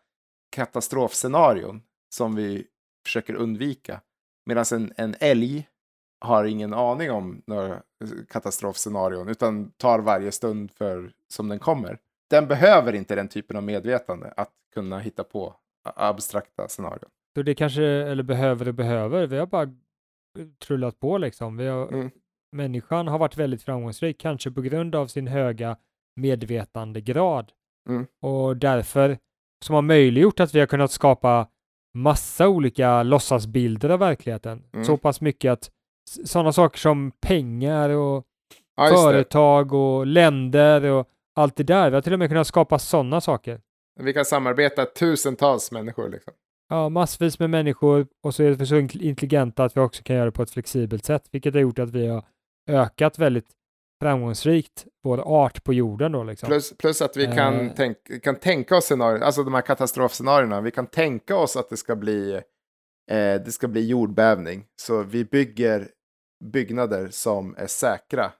katastrofscenarion 0.52 1.82
som 2.10 2.36
vi 2.36 2.67
försöker 3.06 3.34
undvika. 3.34 4.02
Medan 4.45 4.65
en, 4.71 4.93
en 4.97 5.15
älg 5.19 5.67
har 6.19 6.45
ingen 6.45 6.73
aning 6.73 7.12
om 7.12 7.41
några 7.45 7.82
katastrofscenarion 8.30 9.30
utan 9.30 9.71
tar 9.71 9.99
varje 9.99 10.32
stund 10.32 10.71
för 10.71 11.12
som 11.27 11.47
den 11.47 11.60
kommer. 11.60 11.99
Den 12.30 12.47
behöver 12.47 12.93
inte 12.93 13.15
den 13.15 13.27
typen 13.27 13.58
av 13.58 13.63
medvetande 13.63 14.34
att 14.38 14.51
kunna 14.73 14.99
hitta 14.99 15.23
på 15.23 15.56
abstrakta 15.95 16.67
scenarion. 16.67 17.10
Så 17.36 17.41
det 17.41 17.56
kanske, 17.56 17.84
eller 17.84 18.23
behöver 18.23 18.67
och 18.67 18.73
behöver, 18.73 19.27
vi 19.27 19.38
har 19.38 19.45
bara 19.45 19.69
trullat 20.65 20.99
på 20.99 21.17
liksom. 21.17 21.58
Vi 21.58 21.67
har, 21.67 21.88
Mm. 21.88 22.10
Människan 22.51 23.08
har 23.08 23.19
varit 23.19 23.38
väldigt 23.38 23.63
framgångsrik, 23.63 24.17
kanske 24.17 24.51
på 24.51 24.62
grund 24.62 24.95
av 24.95 25.08
sin 25.08 25.27
höga 25.27 25.77
medvetandegrad. 26.15 27.51
Mm. 27.89 28.06
Och 28.21 28.58
därför, 28.58 29.17
som 29.65 29.75
har 29.75 29.82
möjliggjort 29.82 30.39
att 30.39 30.56
vi 30.56 30.60
har 30.60 30.67
kunnat 30.67 30.91
skapa 30.91 31.47
massa 31.93 32.47
olika 32.47 33.03
låtsasbilder 33.03 33.89
av 33.89 33.99
verkligheten. 33.99 34.63
Mm. 34.73 34.86
Så 34.86 34.97
pass 34.97 35.21
mycket 35.21 35.51
att 35.51 35.71
sådana 36.08 36.52
saker 36.52 36.78
som 36.80 37.12
pengar 37.22 37.89
och 37.89 38.24
Ja, 38.80 38.88
företag 38.88 39.74
och 39.74 40.06
länder 40.08 40.84
och 40.84 41.08
allt 41.36 41.56
det 41.56 41.63
där. 41.63 41.89
Vi 41.89 41.96
har 41.96 42.02
till 42.02 42.13
och 42.13 42.20
med 42.20 42.30
kunnat 42.30 42.48
skapa 42.48 42.80
sådana 42.80 43.22
saker. 43.22 43.62
Vi 44.00 44.13
kan 44.13 44.26
samarbeta 44.26 44.86
tusentals 44.86 45.72
människor. 45.72 46.10
Liksom. 46.10 46.34
Ja, 46.70 46.89
massvis 46.89 47.39
med 47.39 47.50
människor 47.50 48.08
och 48.24 48.36
så 48.36 48.43
är 48.43 48.52
vi 48.52 48.65
så 48.65 48.76
int- 48.76 49.02
intelligenta 49.02 49.63
att 49.63 49.78
vi 49.78 49.82
också 49.82 50.04
kan 50.04 50.15
göra 50.15 50.26
det 50.26 50.32
på 50.32 50.43
ett 50.43 50.52
flexibelt 50.52 51.06
sätt, 51.06 51.24
vilket 51.32 51.54
har 51.54 51.62
gjort 51.62 51.80
att 51.80 51.89
vi 51.89 52.08
har 52.08 52.24
ökat 52.70 53.20
väldigt 53.20 53.48
framgångsrikt 54.04 54.86
vår 55.04 55.17
art 55.46 55.63
på 55.63 55.74
jorden 55.74 56.12
då 56.12 56.24
liksom. 56.24 56.48
Plus, 56.48 56.78
plus 56.78 57.02
att 57.02 57.17
vi 57.17 57.26
kan, 57.26 57.60
Eh. 57.60 57.72
tänk, 57.76 57.98
kan 58.24 58.36
tänka 58.36 58.76
oss 58.78 58.84
scenarier, 58.86 59.22
alltså 59.22 59.43
de 59.43 59.54
här 59.54 59.62
katastrofscenarierna. 59.62 60.62
Vi 60.62 60.72
kan 60.72 60.88
tänka 60.88 61.36
oss 61.38 61.56
att 61.58 61.70
det 61.70 61.78
ska 61.78 61.96
bli, 61.96 62.34
eh, 63.12 63.41
det 63.46 63.52
ska 63.52 63.67
bli 63.67 63.88
jordbävning. 63.88 64.65
Så 64.82 65.04
vi 65.04 65.26
bygger 65.26 65.88
byggnader 66.43 67.08
som 67.12 67.56
är 67.58 67.67
säkra 67.67 68.32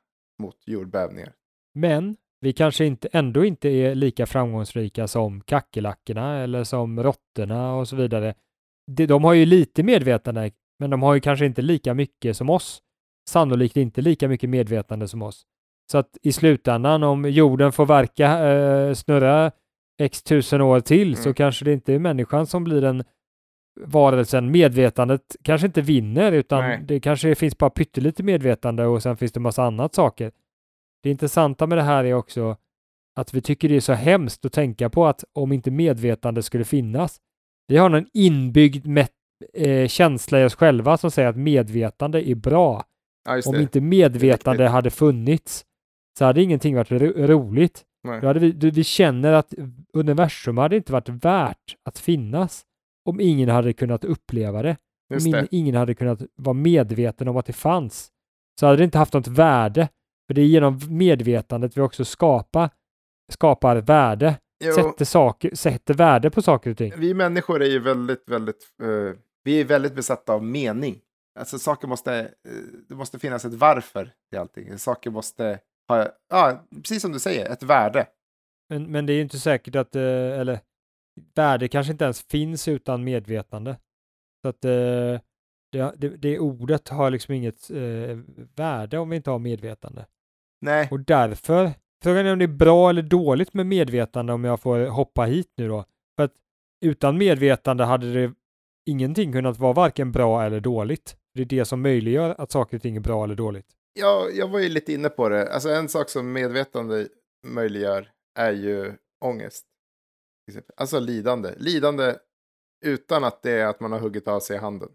mot 0.41 0.55
jordbävningar. 0.65 1.33
Men 1.75 2.17
vi 2.41 2.53
kanske 2.53 2.86
inte, 2.86 3.10
ändå 3.12 3.45
inte 3.45 3.69
är 3.69 3.95
lika 3.95 4.25
framgångsrika 4.25 5.07
som 5.07 5.41
kackerlackorna 5.41 6.38
eller 6.39 6.63
som 6.63 7.03
råttorna 7.03 7.75
och 7.75 7.88
så 7.88 7.95
vidare. 7.95 8.33
De, 8.91 9.05
de 9.05 9.23
har 9.23 9.33
ju 9.33 9.45
lite 9.45 9.83
medvetande, 9.83 10.51
men 10.79 10.89
de 10.89 11.01
har 11.01 11.13
ju 11.13 11.19
kanske 11.19 11.45
inte 11.45 11.62
lika 11.62 11.93
mycket 11.93 12.38
som 12.38 12.49
oss. 12.49 12.81
Sannolikt 13.29 13.77
inte 13.77 14.01
lika 14.01 14.27
mycket 14.27 14.49
medvetande 14.49 15.07
som 15.07 15.21
oss. 15.21 15.43
Så 15.91 15.97
att 15.97 16.17
i 16.23 16.31
slutändan, 16.31 17.03
om 17.03 17.25
jorden 17.29 17.71
får 17.71 17.86
verka, 17.86 18.49
eh, 18.49 18.93
snurra 18.93 19.51
x 20.01 20.23
tusen 20.23 20.62
år 20.62 20.79
till, 20.79 21.15
så 21.15 21.29
Mm. 21.29 21.33
kanske 21.33 21.65
det 21.65 21.73
inte 21.73 21.93
är 21.93 21.99
människan 21.99 22.47
som 22.47 22.63
blir 22.63 22.81
den 22.81 23.03
varelsen. 23.85 24.51
Medvetandet 24.51 25.35
kanske 25.43 25.67
inte 25.67 25.81
vinner, 25.81 26.31
utan 26.31 26.59
Nej. 26.63 26.81
det 26.87 26.99
kanske 26.99 27.35
finns 27.35 27.57
bara 27.57 27.69
pyttelite 27.69 28.23
medvetande 28.23 28.85
och 28.85 29.03
sen 29.03 29.17
finns 29.17 29.31
det 29.31 29.39
massa 29.39 29.63
annat 29.63 29.95
saker. 29.95 30.31
Det 31.03 31.09
intressanta 31.09 31.67
med 31.67 31.77
det 31.77 31.81
här 31.83 32.03
är 32.03 32.13
också 32.13 32.55
att 33.15 33.33
vi 33.33 33.41
tycker 33.41 33.69
det 33.69 33.75
är 33.75 33.79
så 33.79 33.93
hemskt 33.93 34.45
att 34.45 34.53
tänka 34.53 34.89
på 34.89 35.07
att 35.07 35.23
om 35.33 35.51
inte 35.51 35.71
medvetande 35.71 36.43
skulle 36.43 36.63
finnas, 36.65 37.17
vi 37.67 37.77
har 37.77 37.89
en 37.89 38.07
inbyggd 38.13 38.85
met- 38.85 39.07
eh, 39.53 39.87
känsla 39.87 40.41
i 40.41 40.45
oss 40.45 40.55
själva 40.55 40.97
som 40.97 41.11
säger 41.11 41.29
att 41.29 41.37
medvetande 41.37 42.29
är 42.29 42.35
bra. 42.35 42.83
Ja, 43.25 43.41
Om 43.45 43.55
inte 43.61 43.81
medvetande 43.81 44.67
hade 44.67 44.89
funnits 44.89 45.65
så 46.17 46.25
hade 46.25 46.41
ingenting 46.43 46.75
varit 46.75 46.91
ro- 46.91 47.13
roligt. 47.27 47.83
Nej. 48.03 48.21
Då 48.21 48.27
hade 48.27 48.39
vi, 48.39 48.51
då 48.51 48.69
vi 48.69 48.83
känner 48.83 49.33
att 49.33 49.53
universum 49.93 50.57
hade 50.57 50.75
inte 50.75 50.91
varit 50.93 51.09
värt 51.09 51.75
att 51.85 51.99
finnas 51.99 52.63
om 53.07 53.19
ingen 53.19 53.49
hade 53.49 53.73
kunnat 53.73 54.03
uppleva 54.03 54.61
det. 54.61 54.77
Just 55.13 55.27
Om 55.27 55.35
in- 55.35 55.47
ingen 55.51 55.75
hade 55.75 55.93
kunnat 55.95 56.21
vara 56.35 56.53
medveten 56.53 57.27
om 57.27 57.37
att 57.37 57.45
det 57.45 57.53
fanns. 57.53 58.11
Så 58.59 58.65
hade 58.65 58.77
det 58.77 58.83
inte 58.83 58.97
haft 58.97 59.13
något 59.13 59.27
värde. 59.27 59.89
För 60.27 60.33
det 60.33 60.41
är 60.41 60.45
genom 60.45 60.79
medvetandet 60.89 61.77
vi 61.77 61.81
också 61.81 62.05
skapar, 62.05 62.69
skapar 63.31 63.75
värde. 63.75 64.35
Jo, 64.65 64.73
Sätter, 64.73 65.05
saker, 65.05 65.55
sätter 65.55 65.93
värde 65.93 66.29
på 66.29 66.41
saker 66.41 66.71
och 66.71 66.77
ting. 66.77 66.93
vi 66.97 67.13
människor 67.13 67.61
är 67.61 67.69
ju 67.69 67.79
väldigt, 67.79 68.23
väldigt, 68.29 68.67
eh, 68.83 69.19
vi 69.43 69.61
är 69.61 69.65
väldigt 69.65 69.95
besatta 69.95 70.33
av 70.33 70.43
mening. 70.43 70.99
Alltså 71.39 71.59
saker 71.59 71.87
måste, 71.87 72.19
eh, 72.19 72.27
det 72.89 72.95
måste 72.95 73.19
finnas 73.19 73.45
ett 73.45 73.53
varför 73.53 74.11
till 74.29 74.39
allting. 74.39 74.77
Saker 74.77 75.09
måste 75.11 75.59
ha, 75.87 76.07
ja, 76.29 76.63
precis 76.75 77.01
som 77.01 77.11
du 77.11 77.19
säger, 77.19 77.49
ett 77.51 77.63
värde. 77.63 78.07
Men, 78.69 78.91
men 78.91 79.05
det 79.05 79.13
är 79.13 79.15
ju 79.15 79.21
inte 79.21 79.39
säkert 79.39 79.75
att, 79.75 79.95
eh, 79.95 80.01
eller 80.39 80.59
värde 81.36 81.67
kanske 81.67 81.91
inte 81.91 82.03
ens 82.03 82.21
finns 82.21 82.67
utan 82.67 83.03
medvetande. 83.03 83.77
Så 84.41 84.49
att 84.49 84.65
eh, 84.65 85.19
det, 85.71 85.93
det, 85.97 86.10
det 86.17 86.39
ordet 86.39 86.89
har 86.89 87.12
liksom 87.12 87.34
inget 87.34 87.69
eh, 87.69 88.17
värde 88.56 88.97
om 88.97 89.10
vi 89.10 89.15
inte 89.15 89.30
har 89.30 89.39
medvetande. 89.39 90.06
Nej, 90.62 90.88
Och 90.91 90.99
därför, 90.99 91.71
frågan 92.03 92.25
är 92.25 92.34
om 92.34 92.39
det 92.39 92.45
är 92.45 92.47
bra 92.47 92.89
eller 92.89 93.01
dåligt 93.01 93.53
med 93.53 93.65
medvetande 93.65 94.34
om 94.34 94.43
jag 94.43 94.62
får 94.62 94.88
hoppa 94.88 95.23
hit 95.23 95.53
nu 95.58 95.67
då. 95.67 95.86
För 96.15 96.23
att 96.23 96.34
utan 96.86 97.17
medvetande 97.17 97.84
hade 97.84 98.13
det 98.13 98.34
ingenting 98.86 99.32
kunnat 99.32 99.60
vara 99.60 99.73
varken 99.73 100.12
bra 100.12 100.43
eller 100.43 100.60
dåligt. 100.60 101.17
Det 101.34 101.41
är 101.41 101.45
det 101.45 101.65
som 101.65 101.82
möjliggör 101.82 102.36
att 102.38 102.51
saker 102.51 102.77
och 102.77 102.82
ting 102.82 102.95
är 102.95 103.01
bra 103.01 103.23
eller 103.23 103.36
dåligt. 103.36 103.67
jag, 103.99 104.36
jag 104.36 104.47
var 104.47 104.60
ju 104.60 104.69
lite 104.69 104.93
inne 104.93 105.10
på 105.10 105.30
det. 105.30 105.53
Alltså 105.53 105.69
en 105.69 105.89
sak 105.89 106.10
som 106.10 106.34
medvetande 106.34 107.08
möjliggör 107.47 108.12
är 108.39 108.51
ju 108.51 108.93
ångest. 109.25 109.65
Alltså 110.77 110.99
lidande. 110.99 111.53
Lidande 111.57 112.15
utan 112.86 113.23
att 113.23 113.41
det 113.41 113.51
är 113.51 113.65
att 113.65 113.79
man 113.79 113.91
har 113.91 113.99
huggit 113.99 114.27
av 114.27 114.39
sig 114.39 114.57
handen. 114.57 114.89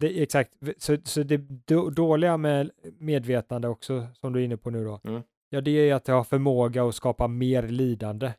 Det 0.00 0.22
exakt, 0.22 0.52
så, 0.78 0.96
så 1.04 1.22
det 1.22 1.36
då- 1.66 1.90
dåliga 1.90 2.36
med 2.36 2.70
medvetande 2.98 3.68
också, 3.68 4.06
som 4.20 4.32
du 4.32 4.40
är 4.40 4.44
inne 4.44 4.56
på 4.56 4.70
nu 4.70 4.84
då, 4.84 5.00
Mm. 5.04 5.22
ja 5.50 5.60
det 5.60 5.70
är 5.70 5.94
att 5.94 6.04
det 6.04 6.12
har 6.12 6.24
förmåga 6.24 6.84
att 6.84 6.94
skapa 6.94 7.28
mer 7.28 7.62
lidande. 7.62 8.32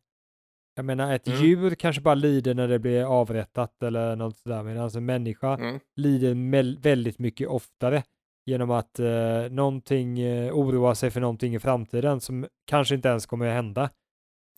Jag 0.75 0.85
menar 0.85 1.13
ett 1.15 1.27
Mm. 1.27 1.39
djur 1.41 1.75
kanske 1.75 2.01
bara 2.01 2.15
lider 2.15 2.53
när 2.53 2.67
det 2.67 2.79
blir 2.79 3.03
avrättat 3.21 3.83
eller 3.83 4.15
något 4.15 4.37
sådär, 4.37 4.63
medan 4.63 4.89
en 4.95 5.05
människa 5.05 5.53
Mm. 5.57 5.79
lider 5.95 6.81
väldigt 6.81 7.19
mycket 7.19 7.47
oftare 7.47 8.03
genom 8.45 8.71
att 8.71 8.99
eh, 8.99 9.49
någonting 9.51 10.19
eh, 10.19 10.53
oroar 10.53 10.93
sig 10.93 11.11
för 11.11 11.21
någonting 11.21 11.55
i 11.55 11.59
framtiden 11.59 12.21
som 12.21 12.47
kanske 12.67 12.95
inte 12.95 13.09
ens 13.09 13.25
kommer 13.25 13.47
att 13.47 13.53
hända. 13.53 13.89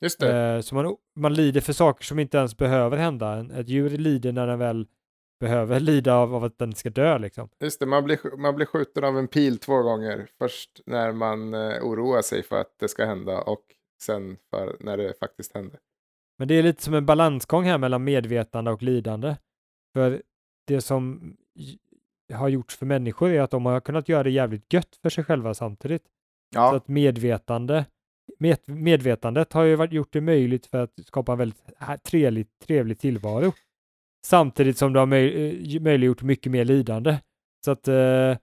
Just 0.01 0.19
det. 0.19 0.37
Eh, 0.37 0.61
så 0.61 0.75
man, 0.75 0.95
man 1.15 1.33
lider 1.33 1.61
för 1.61 1.73
saker 1.73 2.03
som 2.03 2.19
inte 2.19 2.37
ens 2.37 2.57
behöver 2.57 2.97
hända. 2.97 3.45
Ett 3.53 3.69
djur 3.69 3.89
lider 3.89 4.31
när 4.31 4.47
den 4.47 4.59
väl 4.59 4.87
behöver 5.39 5.79
lida 5.89 6.15
av, 6.15 6.35
av 6.35 6.43
att 6.43 6.57
den 6.57 6.75
ska 6.75 6.89
dö 6.89 7.17
liksom. 7.17 7.49
Just 7.59 7.79
det, 7.79 7.85
man 7.85 8.03
blir, 8.03 8.37
man 8.37 8.55
blir 8.55 8.65
skjuten 8.65 9.03
av 9.03 9.17
en 9.17 9.27
pil 9.27 9.57
två 9.57 9.81
gånger. 9.81 10.29
Först 10.37 10.81
när 10.85 11.11
man 11.11 11.53
eh, 11.53 11.83
oroar 11.83 12.21
sig 12.21 12.43
för 12.43 12.61
att 12.61 12.79
det 12.79 12.87
ska 12.87 13.05
hända 13.05 13.41
och 13.41 13.63
sen 14.01 14.37
för 14.49 14.77
när 14.79 14.97
det 14.97 15.13
faktiskt 15.19 15.53
händer. 15.53 15.79
Men 16.37 16.47
det 16.47 16.55
är 16.55 16.63
lite 16.63 16.83
som 16.83 16.93
en 16.93 17.05
balansgång 17.05 17.63
här 17.63 17.77
mellan 17.77 18.03
medvetande 18.03 18.71
och 18.71 18.83
lidande. 18.83 19.35
För 19.93 20.21
det 20.67 20.81
som 20.81 21.35
har 22.33 22.49
gjorts 22.49 22.75
för 22.75 22.85
människor 22.85 23.29
är 23.29 23.41
att 23.41 23.51
de 23.51 23.65
har 23.65 23.79
kunnat 23.79 24.09
göra 24.09 24.23
det 24.23 24.29
jävligt 24.29 24.73
gött 24.73 24.95
för 25.01 25.09
sig 25.09 25.23
själva 25.23 25.53
samtidigt. 25.53 26.03
Så 26.03 26.09
Ja, 26.59 26.75
att 26.75 26.87
medvetande, 26.87 27.73
med, 27.73 27.85
medvetandet 28.67 29.53
har 29.53 29.63
ju 29.63 29.75
varit, 29.75 29.93
gjort 29.93 30.13
det 30.13 30.21
möjligt 30.21 30.65
för 30.65 30.77
att 30.77 30.91
skapa 31.05 31.31
en 31.31 31.37
väldigt 31.37 31.63
trevlig, 32.03 32.47
trevlig 32.65 32.99
tillvaro. 32.99 33.53
Samtidigt 34.25 34.77
som 34.77 34.93
det 34.93 34.99
har 34.99 35.05
möj, 35.05 35.75
eh, 35.75 35.81
möjliggjort 35.81 36.21
mycket 36.21 36.51
mer 36.51 36.65
lidande. 36.65 37.17
Så 37.65 37.71
att 37.71 37.87
eh, 37.87 38.37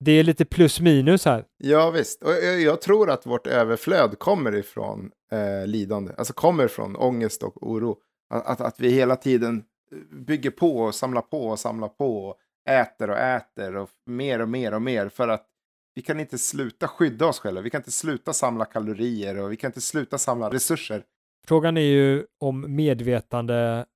det 0.00 0.12
är 0.12 0.22
lite 0.22 0.44
plus 0.44 0.80
minus 0.80 1.24
här. 1.24 1.44
ja 1.58 1.90
visst. 1.90 2.22
Och 2.22 2.30
jag, 2.30 2.60
jag 2.60 2.80
tror 2.80 3.10
att 3.10 3.26
vårt 3.26 3.46
överflöd 3.46 4.18
kommer 4.18 4.54
ifrån 4.54 5.10
eh, 5.32 5.66
lidande. 5.66 6.12
Alltså 6.18 6.32
kommer 6.32 6.68
från 6.68 6.96
ångest 6.96 7.42
och 7.42 7.66
oro. 7.70 7.98
Att, 8.30 8.46
att, 8.46 8.60
att 8.60 8.80
vi 8.80 8.90
hela 8.90 9.16
tiden 9.16 9.64
eh, 9.92 10.18
bygger 10.18 10.50
på 10.50 10.76
och 10.76 10.94
samlar 10.94 11.22
på 11.22 11.48
och 11.48 11.58
samlar 11.58 11.88
på. 11.88 12.26
Och 12.26 12.36
äter 12.70 13.10
och 13.10 13.18
äter 13.18 13.76
och 13.76 13.90
mer 14.06 14.40
och 14.40 14.48
mer 14.48 14.74
och 14.74 14.82
mer. 14.82 15.08
För 15.08 15.28
att 15.28 15.46
vi 15.94 16.02
kan 16.02 16.20
inte 16.20 16.38
sluta 16.38 16.88
skydda 16.88 17.26
oss 17.26 17.38
själva. 17.38 17.60
Vi 17.60 17.70
kan 17.70 17.80
inte 17.80 17.92
sluta 17.92 18.32
samla 18.32 18.64
kalorier 18.64 19.38
och 19.38 19.52
vi 19.52 19.56
kan 19.56 19.68
inte 19.68 19.80
sluta 19.80 20.18
samla 20.18 20.50
resurser. 20.50 21.04
Frågan 21.46 21.76
är 21.76 21.80
ju 21.80 22.26
om 22.40 22.76
medvetande, 22.76 23.86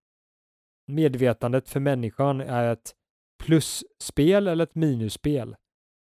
medvetandet 0.87 1.69
för 1.69 1.81
människan 1.81 2.41
är 2.41 2.73
ett 2.73 2.95
plusspel 3.45 4.49
eller 4.49 4.65
ett 4.65 4.75
minusspel. 4.75 5.57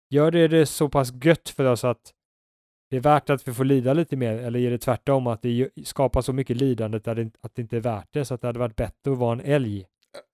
Gör 0.10 0.32
det 0.32 0.48
det 0.48 0.66
så 0.66 0.90
pass 0.90 1.14
gött 1.24 1.50
för 1.50 1.66
oss 1.66 1.84
att 1.84 2.12
det 2.90 2.96
är 2.98 3.02
värt 3.02 3.30
att 3.30 3.48
vi 3.48 3.54
får 3.54 3.66
lida 3.66 3.94
lite 3.94 4.16
mer 4.16 4.34
eller 4.38 4.60
är 4.60 4.72
det 4.72 4.78
tvärtom 4.78 5.28
att 5.28 5.42
det 5.42 5.70
skapar 5.86 6.22
så 6.22 6.34
mycket 6.34 6.58
lidande 6.58 6.98
att 6.98 7.56
det, 7.56 7.62
inte 7.62 7.78
är 7.78 7.82
värt 7.82 8.08
det 8.12 8.26
så 8.26 8.34
att 8.34 8.42
det 8.42 8.48
hade 8.48 8.60
varit 8.60 8.76
bättre 8.76 9.12
att 9.12 9.18
vara 9.18 9.34
en 9.34 9.42
älg. 9.42 9.86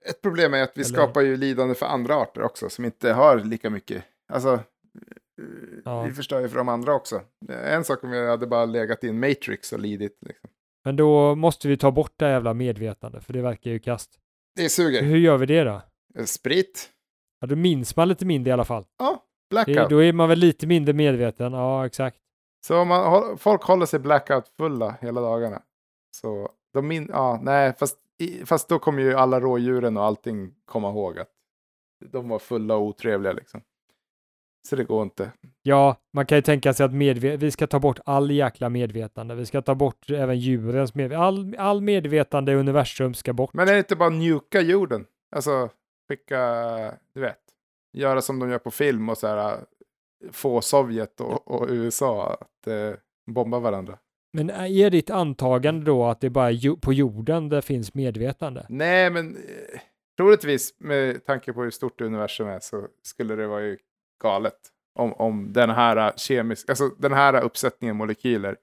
Ett 0.10 0.22
problem 0.22 0.54
är 0.54 0.64
att 0.64 0.72
vi 0.76 0.82
Eller- 0.82 0.94
skapar 0.94 1.22
ju 1.22 1.38
lidande 1.38 1.76
för 1.76 1.86
andra 1.86 2.16
arter 2.16 2.42
också 2.42 2.70
som 2.70 2.86
inte 2.86 3.14
har 3.14 3.40
lika 3.40 3.70
mycket. 3.70 4.04
Alltså, 4.34 4.60
Ja. 5.86 6.04
vi 6.04 6.12
förstör 6.14 6.40
ju 6.42 6.50
för 6.50 6.58
de 6.58 6.70
andra 6.70 6.94
också. 6.94 7.22
En 7.50 7.84
sak 7.84 8.04
om 8.04 8.14
jag 8.14 8.30
hade 8.30 8.48
bara 8.48 8.66
legat 8.66 9.04
i 9.04 9.10
en 9.10 9.20
matrix 9.20 9.74
och 9.74 9.80
lidit. 9.80 10.18
Liksom. 10.22 10.50
Men 10.86 10.96
då 10.96 11.36
måste 11.36 11.68
vi 11.68 11.78
ta 11.78 11.92
bort 11.92 12.14
det 12.16 12.26
här 12.26 12.32
jävla 12.32 12.54
medvetande 12.54 13.22
för 13.22 13.34
det 13.34 13.42
verkar 13.42 13.72
ju 13.72 13.80
kast. 13.80 14.20
Det 14.56 14.70
suger. 14.70 15.04
Hur 15.04 15.18
gör 15.18 15.38
vi 15.38 15.46
det 15.46 15.64
då? 15.64 15.82
Eh, 16.16 16.26
Sprit. 16.26 16.90
Ja, 17.40 17.48
då 17.48 17.56
minns 17.56 17.96
man 17.96 18.08
lite 18.08 18.26
mindre 18.26 18.50
i 18.50 18.54
alla 18.54 18.66
fall. 18.66 18.86
Ja, 19.00 19.24
Det, 19.50 19.56
blackout. 19.56 19.90
då 19.90 20.04
är 20.04 20.14
man 20.14 20.30
väl 20.30 20.40
lite 20.40 20.68
mindre 20.68 20.94
medveten. 20.94 21.54
Ja, 21.54 21.86
exakt. 21.86 22.18
Så 22.68 22.78
om 22.78 22.88
man, 22.88 23.38
folk 23.38 23.64
håller 23.64 23.86
sig 23.86 24.00
blackout-fulla 24.00 24.96
hela 25.02 25.22
dagarna. 25.22 25.62
Så 26.16 26.50
de 26.74 26.88
min, 26.88 27.08
ja, 27.14 27.40
nej, 27.44 27.74
fast, 27.80 27.98
fast 28.46 28.70
då 28.70 28.80
kommer 28.80 29.02
ju 29.02 29.14
alla 29.14 29.40
rådjuren 29.40 29.98
och 29.98 30.04
allting 30.04 30.54
komma 30.66 30.90
ihåg 30.90 31.20
att 31.20 31.30
de 32.06 32.30
var 32.30 32.40
fulla 32.40 32.76
och 32.76 32.82
otrevliga 32.84 33.34
liksom. 33.34 33.62
Så 34.68 34.76
det 34.76 34.84
går 34.84 35.04
inte. 35.04 35.32
Ja, 35.62 35.96
man 36.14 36.26
kan 36.26 36.38
ju 36.38 36.42
tänka 36.42 36.74
sig 36.74 36.86
att 36.86 36.92
medve- 36.92 37.38
vi 37.38 37.52
ska 37.52 37.68
ta 37.68 37.80
bort 37.80 38.00
all 38.06 38.32
jäkla 38.32 38.70
medvetande. 38.70 39.36
Vi 39.36 39.46
ska 39.46 39.62
ta 39.62 39.76
bort 39.76 40.10
även 40.10 40.40
djurens 40.40 40.96
medvetande. 40.96 41.26
All, 41.26 41.56
all 41.58 41.82
medvetande 41.82 42.52
i 42.52 42.56
universum 42.56 43.14
ska 43.14 43.34
bort. 43.34 43.54
Men 43.54 43.68
är 43.68 43.74
det 43.74 43.78
inte 43.80 43.96
bara 43.96 44.10
njuka 44.10 44.62
jorden? 44.62 45.06
Alltså 45.36 45.70
skicka, 46.10 46.40
du 47.14 47.22
vet, 47.22 47.40
göra 47.94 48.22
som 48.22 48.40
de 48.40 48.50
gör 48.50 48.60
på 48.60 48.72
film 48.72 49.10
och 49.10 49.18
så 49.18 49.28
här 49.28 49.60
få 50.32 50.62
Sovjet 50.62 51.22
och, 51.22 51.52
och 51.52 51.68
USA 51.70 52.34
att 52.34 52.68
eh, 52.68 52.94
bomba 53.32 53.60
varandra. 53.60 53.98
Men 54.34 54.50
är 54.50 54.90
ditt 54.90 55.10
antagande 55.10 55.86
då 55.86 56.06
att 56.06 56.22
det 56.22 56.30
bara 56.30 56.52
är 56.52 56.76
på 56.76 56.94
jorden 56.94 57.50
det 57.50 57.62
finns 57.62 57.94
medvetande? 57.94 58.66
Nej, 58.70 59.10
men 59.10 59.36
eh, 59.36 59.80
troligtvis 60.18 60.74
med 60.80 61.26
tanke 61.26 61.54
på 61.54 61.64
hur 61.64 61.72
stort 61.72 62.02
universum 62.02 62.48
är 62.48 62.60
så 62.60 62.88
skulle 63.04 63.36
det 63.36 63.48
vara 63.48 63.62
ju 63.62 63.78
galet 64.20 64.58
om, 64.96 65.14
om 65.14 65.54
den 65.54 65.70
här 65.70 66.14
kemiska, 66.18 66.72
alltså 66.72 66.88
den 66.88 67.14
här 67.14 67.44
uppsättningen 67.44 67.96
molekyler 67.96 68.56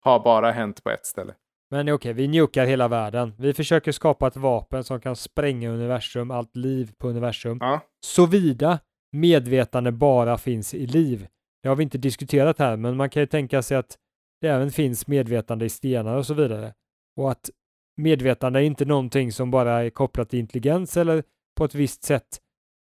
har 0.00 0.20
bara 0.20 0.50
hänt 0.50 0.84
på 0.84 0.90
ett 0.90 1.06
ställe. 1.06 1.34
Men 1.70 1.88
okej, 1.92 2.12
vi 2.12 2.28
njukar 2.28 2.66
hela 2.66 2.88
världen. 2.88 3.34
Vi 3.38 3.54
försöker 3.54 3.92
skapa 3.92 4.26
ett 4.26 4.36
vapen 4.36 4.84
som 4.84 5.00
kan 5.00 5.16
spränga 5.16 5.70
universum, 5.70 6.30
allt 6.30 6.56
liv 6.56 6.92
på 6.98 7.08
universum. 7.08 7.58
Ja, 7.60 7.80
Såvida 8.06 8.78
medvetande 9.12 9.92
bara 9.92 10.38
finns 10.38 10.74
i 10.74 10.86
liv. 10.86 11.26
Det 11.62 11.68
har 11.68 11.76
vi 11.76 11.82
inte 11.82 11.98
diskuterat 11.98 12.58
här, 12.58 12.76
men 12.76 12.96
man 12.96 13.10
kan 13.10 13.22
ju 13.22 13.26
tänka 13.26 13.62
sig 13.62 13.76
att 13.76 13.98
det 14.40 14.48
även 14.48 14.70
finns 14.70 15.06
medvetande 15.06 15.64
i 15.64 15.68
stenar 15.68 16.16
och 16.16 16.26
så 16.26 16.34
vidare. 16.34 16.74
Och 17.16 17.30
att 17.30 17.50
medvetande 17.96 18.60
är 18.60 18.64
inte 18.64 18.84
någonting 18.84 19.32
som 19.32 19.50
bara 19.50 19.84
är 19.84 19.90
kopplat 19.90 20.30
till 20.30 20.38
intelligens 20.38 20.96
eller 20.96 21.24
på 21.58 21.64
ett 21.64 21.74
visst 21.74 22.02
sätt 22.02 22.40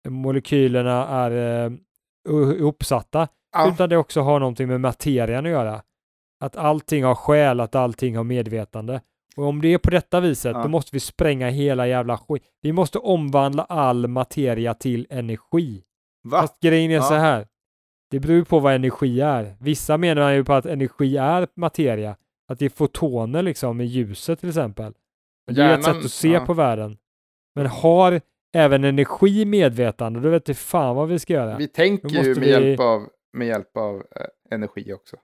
molekylerna 0.08 1.06
är 1.08 1.30
u- 2.28 2.58
ihopsatta, 2.58 3.28
ja. 3.52 3.70
utan 3.74 3.88
det 3.88 3.96
också 3.96 4.20
har 4.20 4.40
någonting 4.40 4.68
med 4.68 4.80
materian 4.80 5.46
att 5.46 5.52
göra. 5.52 5.82
Att 6.44 6.56
allting 6.56 7.04
har 7.04 7.14
själ, 7.14 7.60
att 7.60 7.74
allting 7.74 8.16
har 8.16 8.24
medvetande. 8.24 9.00
Och 9.36 9.44
om 9.44 9.62
det 9.62 9.68
är 9.74 9.78
på 9.78 9.90
detta 9.90 10.20
viset, 10.20 10.52
Ja. 10.56 10.62
då 10.62 10.68
måste 10.68 10.90
vi 10.92 11.00
spränga 11.00 11.48
hela 11.48 11.86
jävla 11.86 12.18
skit. 12.18 12.42
Vi 12.62 12.72
måste 12.72 12.98
omvandla 12.98 13.64
all 13.64 14.06
materia 14.06 14.74
till 14.74 15.06
energi. 15.10 15.82
Va? 16.28 16.40
Fast 16.40 16.60
grejen 16.60 16.90
är 16.90 16.94
Ja. 16.94 17.02
så 17.02 17.14
här. 17.14 17.46
Det 18.10 18.20
beror 18.20 18.44
på 18.44 18.58
vad 18.58 18.74
energi 18.74 19.20
är. 19.20 19.56
Vissa 19.60 19.96
menar 19.96 20.30
ju 20.30 20.44
på 20.44 20.52
att 20.52 20.66
energi 20.66 21.16
är 21.16 21.48
materia. 21.56 22.16
Att 22.48 22.58
det 22.58 22.64
är 22.64 22.68
fotoner 22.70 23.42
liksom 23.42 23.80
i 23.80 23.84
ljuset 23.84 24.40
till 24.40 24.48
exempel. 24.48 24.92
Det 25.50 25.62
är 25.62 25.78
ett 25.78 25.84
sätt 25.84 25.96
att 26.04 26.10
se 26.10 26.28
ja. 26.28 26.46
på 26.46 26.54
världen. 26.54 26.98
Men 27.54 27.66
har 27.66 28.20
även 28.56 28.84
energi 28.84 29.44
medvetande, 29.44 30.20
då 30.20 30.28
vet 30.30 30.44
du 30.44 30.54
fan 30.54 30.96
vad 30.96 31.08
vi 31.08 31.18
ska 31.18 31.32
göra. 31.32 31.56
Vi 31.56 31.68
tänker 31.68 32.08
ju 32.08 32.34
med, 32.34 32.37
vi- 32.38 32.50
hjälp 32.50 32.80
av, 32.80 33.08
med 33.32 33.46
hjälp 33.46 33.76
av 33.76 33.96
eh, 33.96 34.26
energi 34.54 34.92
också. 34.92 35.16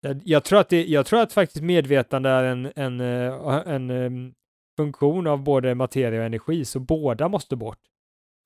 Jag, 0.00 0.20
jag, 0.24 0.44
tror 0.44 0.58
att 0.60 0.68
det, 0.68 0.84
jag 0.86 1.06
tror 1.06 1.20
att 1.20 1.32
faktiskt 1.32 1.64
medvetande 1.64 2.28
är 2.30 2.44
en, 2.44 2.72
en, 2.76 3.00
eh, 3.00 3.62
en, 3.66 3.90
em, 3.90 4.32
funktion 4.78 5.26
av 5.26 5.42
både 5.44 5.74
materia 5.74 6.20
och 6.20 6.26
energi, 6.26 6.64
så 6.64 6.80
båda 6.80 7.28
måste 7.28 7.56
bort. 7.56 7.78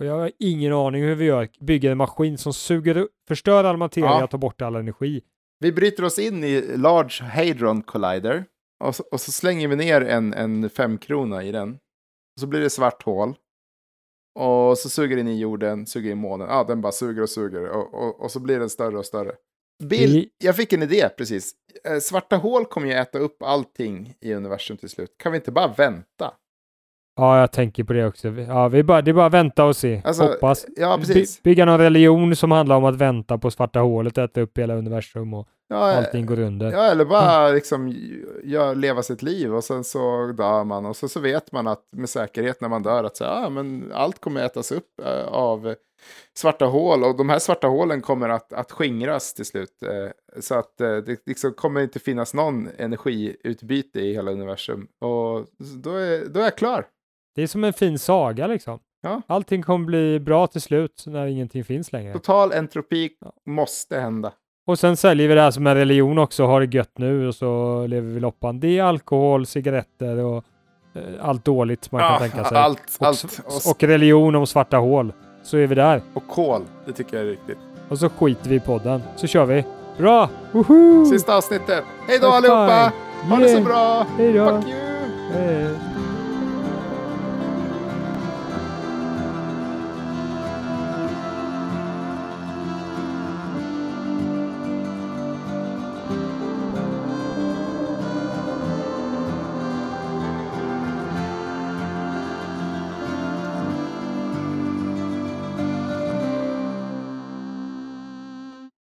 Och 0.00 0.06
jag 0.06 0.18
har 0.18 0.32
ingen 0.38 0.72
aning 0.72 1.02
hur 1.02 1.14
vi 1.14 1.24
gör, 1.24 1.48
bygger 1.60 1.90
en 1.90 1.96
maskin 1.98 2.38
som 2.38 2.52
suger 2.52 3.08
förstör 3.28 3.64
all 3.64 3.76
materia 3.76 4.06
Ja. 4.10 4.24
och 4.24 4.30
tar 4.30 4.38
bort 4.38 4.62
all 4.62 4.76
energi. 4.76 5.22
Vi 5.60 5.72
bryter 5.72 6.04
oss 6.04 6.18
in 6.18 6.44
i 6.44 6.76
Large 6.76 7.24
Hadron 7.24 7.82
Collider 7.82 8.44
och 8.84 8.94
så, 8.94 9.04
och 9.12 9.20
så 9.20 9.32
slänger 9.32 9.68
vi 9.68 9.76
ner 9.76 10.00
en, 10.00 10.34
en 10.34 10.70
femkrona 10.70 11.42
i 11.44 11.52
den. 11.52 11.72
Och 12.36 12.40
så 12.40 12.46
blir 12.46 12.60
det 12.60 12.70
svart 12.70 13.02
hål. 13.02 13.34
Och 14.34 14.78
så 14.78 14.88
suger 14.88 15.16
den 15.16 15.28
i 15.28 15.38
jorden, 15.38 15.86
suger 15.86 16.10
i 16.10 16.14
månen. 16.14 16.48
Ja, 16.50 16.64
den 16.64 16.80
bara 16.80 16.92
suger 16.92 17.22
och 17.22 17.28
suger. 17.30 17.68
Och, 17.68 17.94
och, 17.94 18.20
och 18.20 18.30
så 18.30 18.40
blir 18.40 18.58
den 18.58 18.70
större 18.70 18.98
och 18.98 19.06
större. 19.06 19.32
Bill, 19.84 20.28
jag 20.44 20.56
fick 20.56 20.72
en 20.72 20.82
idé 20.82 21.08
precis. 21.18 21.52
Eh, 21.84 21.98
Svarta 21.98 22.36
hål 22.36 22.64
kommer 22.64 22.86
ju 22.86 22.92
äta 22.92 23.18
upp 23.18 23.42
allting 23.42 24.14
i 24.20 24.34
universum 24.34 24.76
till 24.76 24.88
slut. 24.88 25.10
Kan 25.18 25.32
vi 25.32 25.38
inte 25.38 25.52
bara 25.52 25.68
vänta? 25.68 26.32
Ja, 27.16 27.40
jag 27.40 27.52
tänker 27.52 27.84
på 27.84 27.92
det 27.92 28.06
också. 28.06 28.28
Ja, 28.28 28.68
vi 28.68 28.82
bara, 28.82 29.02
det 29.02 29.10
är 29.10 29.12
bara 29.12 29.26
att 29.26 29.34
vänta 29.34 29.64
och 29.64 29.76
se. 29.76 30.02
Alltså, 30.04 30.22
Hoppas. 30.22 30.66
Ja, 30.76 30.96
precis. 30.98 31.42
By, 31.42 31.50
bygga 31.50 31.64
någon 31.64 31.78
religion 31.78 32.36
som 32.36 32.50
handlar 32.50 32.76
om 32.76 32.84
att 32.84 32.96
vänta 32.96 33.38
på 33.38 33.50
svarta 33.50 33.80
hålet, 33.80 34.18
äta 34.18 34.40
upp 34.40 34.58
hela 34.58 34.74
universum 34.74 35.34
och 35.34 35.48
Ja, 35.68 35.90
eh, 35.90 35.98
allting 35.98 36.26
går 36.26 36.38
under. 36.38 36.72
Ja, 36.72 36.84
eller 36.84 37.04
bara 37.04 37.48
liksom 37.50 37.88
gör, 38.44 38.74
leva 38.74 39.02
sitt 39.02 39.22
liv 39.22 39.54
och 39.54 39.64
sen 39.64 39.84
så 39.84 40.26
dör 40.26 40.64
man. 40.64 40.86
Och 40.86 40.96
så, 40.96 41.08
så 41.08 41.20
vet 41.20 41.52
man 41.52 41.66
att 41.66 41.82
med 41.96 42.08
säkerhet 42.08 42.60
när 42.60 42.68
man 42.68 42.82
dör 42.82 43.04
att 43.04 43.16
så, 43.16 43.24
ja, 43.24 43.48
men 43.50 43.92
allt 43.94 44.20
kommer 44.20 44.44
ätas 44.44 44.72
upp 44.72 45.00
eh, 45.02 45.26
av 45.26 45.74
svarta 46.38 46.64
hål. 46.64 47.04
Och 47.04 47.16
de 47.16 47.28
här 47.28 47.38
svarta 47.38 47.66
hålen 47.66 48.00
kommer 48.00 48.28
att, 48.28 48.52
att 48.52 48.72
skingras 48.72 49.34
till 49.34 49.44
slut. 49.44 49.82
Eh, 49.82 50.40
så 50.40 50.54
att 50.54 50.80
eh, 50.80 50.96
det 50.96 51.26
liksom 51.26 51.52
kommer 51.52 51.80
inte 51.80 51.98
finnas 51.98 52.34
någon 52.34 52.68
energiutbyte 52.78 54.00
i 54.00 54.12
hela 54.14 54.30
universum. 54.30 54.86
Och 55.00 55.46
då 55.82 55.90
är, 55.90 56.26
då 56.28 56.40
är 56.40 56.44
jag 56.44 56.56
klar. 56.56 56.86
Det 57.34 57.42
är 57.42 57.46
som 57.46 57.64
en 57.64 57.72
fin 57.72 57.98
saga 57.98 58.46
liksom. 58.46 58.78
Ja. 59.02 59.22
Allting 59.26 59.62
kommer 59.62 59.86
bli 59.86 60.20
bra 60.20 60.46
till 60.46 60.60
slut 60.60 61.04
när 61.06 61.26
ingenting 61.26 61.64
finns 61.64 61.92
längre. 61.92 62.12
Total 62.12 62.52
entropi 62.52 63.10
Ja. 63.20 63.32
måste 63.46 64.00
hända. 64.00 64.32
Och 64.66 64.78
sen 64.78 64.96
säljer 64.96 65.28
vi 65.28 65.34
det 65.34 65.40
här 65.40 65.50
som 65.50 65.66
en 65.66 65.74
religion 65.74 66.18
också, 66.18 66.46
har 66.46 66.60
det 66.60 66.76
gött 66.76 66.98
nu 66.98 67.28
och 67.28 67.34
så 67.34 67.86
lever 67.86 68.08
vi 68.14 68.20
loppan. 68.20 68.60
Det 68.60 68.78
är 68.78 68.82
alkohol, 68.82 69.46
cigaretter 69.46 70.18
och 70.18 70.44
eh, 70.94 71.02
allt 71.28 71.44
dåligt 71.44 71.92
man 71.92 72.00
kan 72.00 72.18
tänka 72.18 72.44
sig. 72.44 72.58
Allt, 72.58 72.96
och, 73.00 73.06
allt. 73.06 73.40
Och, 73.46 73.70
och 73.70 73.82
religion 73.82 74.34
om 74.34 74.46
svarta 74.46 74.76
hål. 74.76 75.12
Så 75.42 75.56
är 75.56 75.66
vi 75.66 75.74
där. 75.74 76.02
och 76.14 76.28
kol, 76.28 76.62
det 76.86 76.92
tycker 76.92 77.16
jag 77.16 77.26
är 77.26 77.30
riktigt. 77.30 77.58
Och 77.88 77.98
så 77.98 78.08
skiter 78.08 78.50
vi 78.50 78.56
i 78.56 78.60
podden. 78.60 79.02
Så 79.16 79.26
kör 79.26 79.44
vi. 79.44 79.64
Bra! 79.98 80.28
Woho! 80.52 81.06
Sista 81.06 81.36
avsnittet. 81.36 81.84
Hej 82.08 82.18
då 82.18 82.28
allihopa! 82.28 82.92
Ha 83.28 83.36
det 83.36 83.48
så 83.48 83.60
bra! 83.60 84.06
Hej 84.18 84.32
då! 84.32 84.46
Fuck 84.46 84.68
you! 84.68 84.80
Hej. 85.32 85.93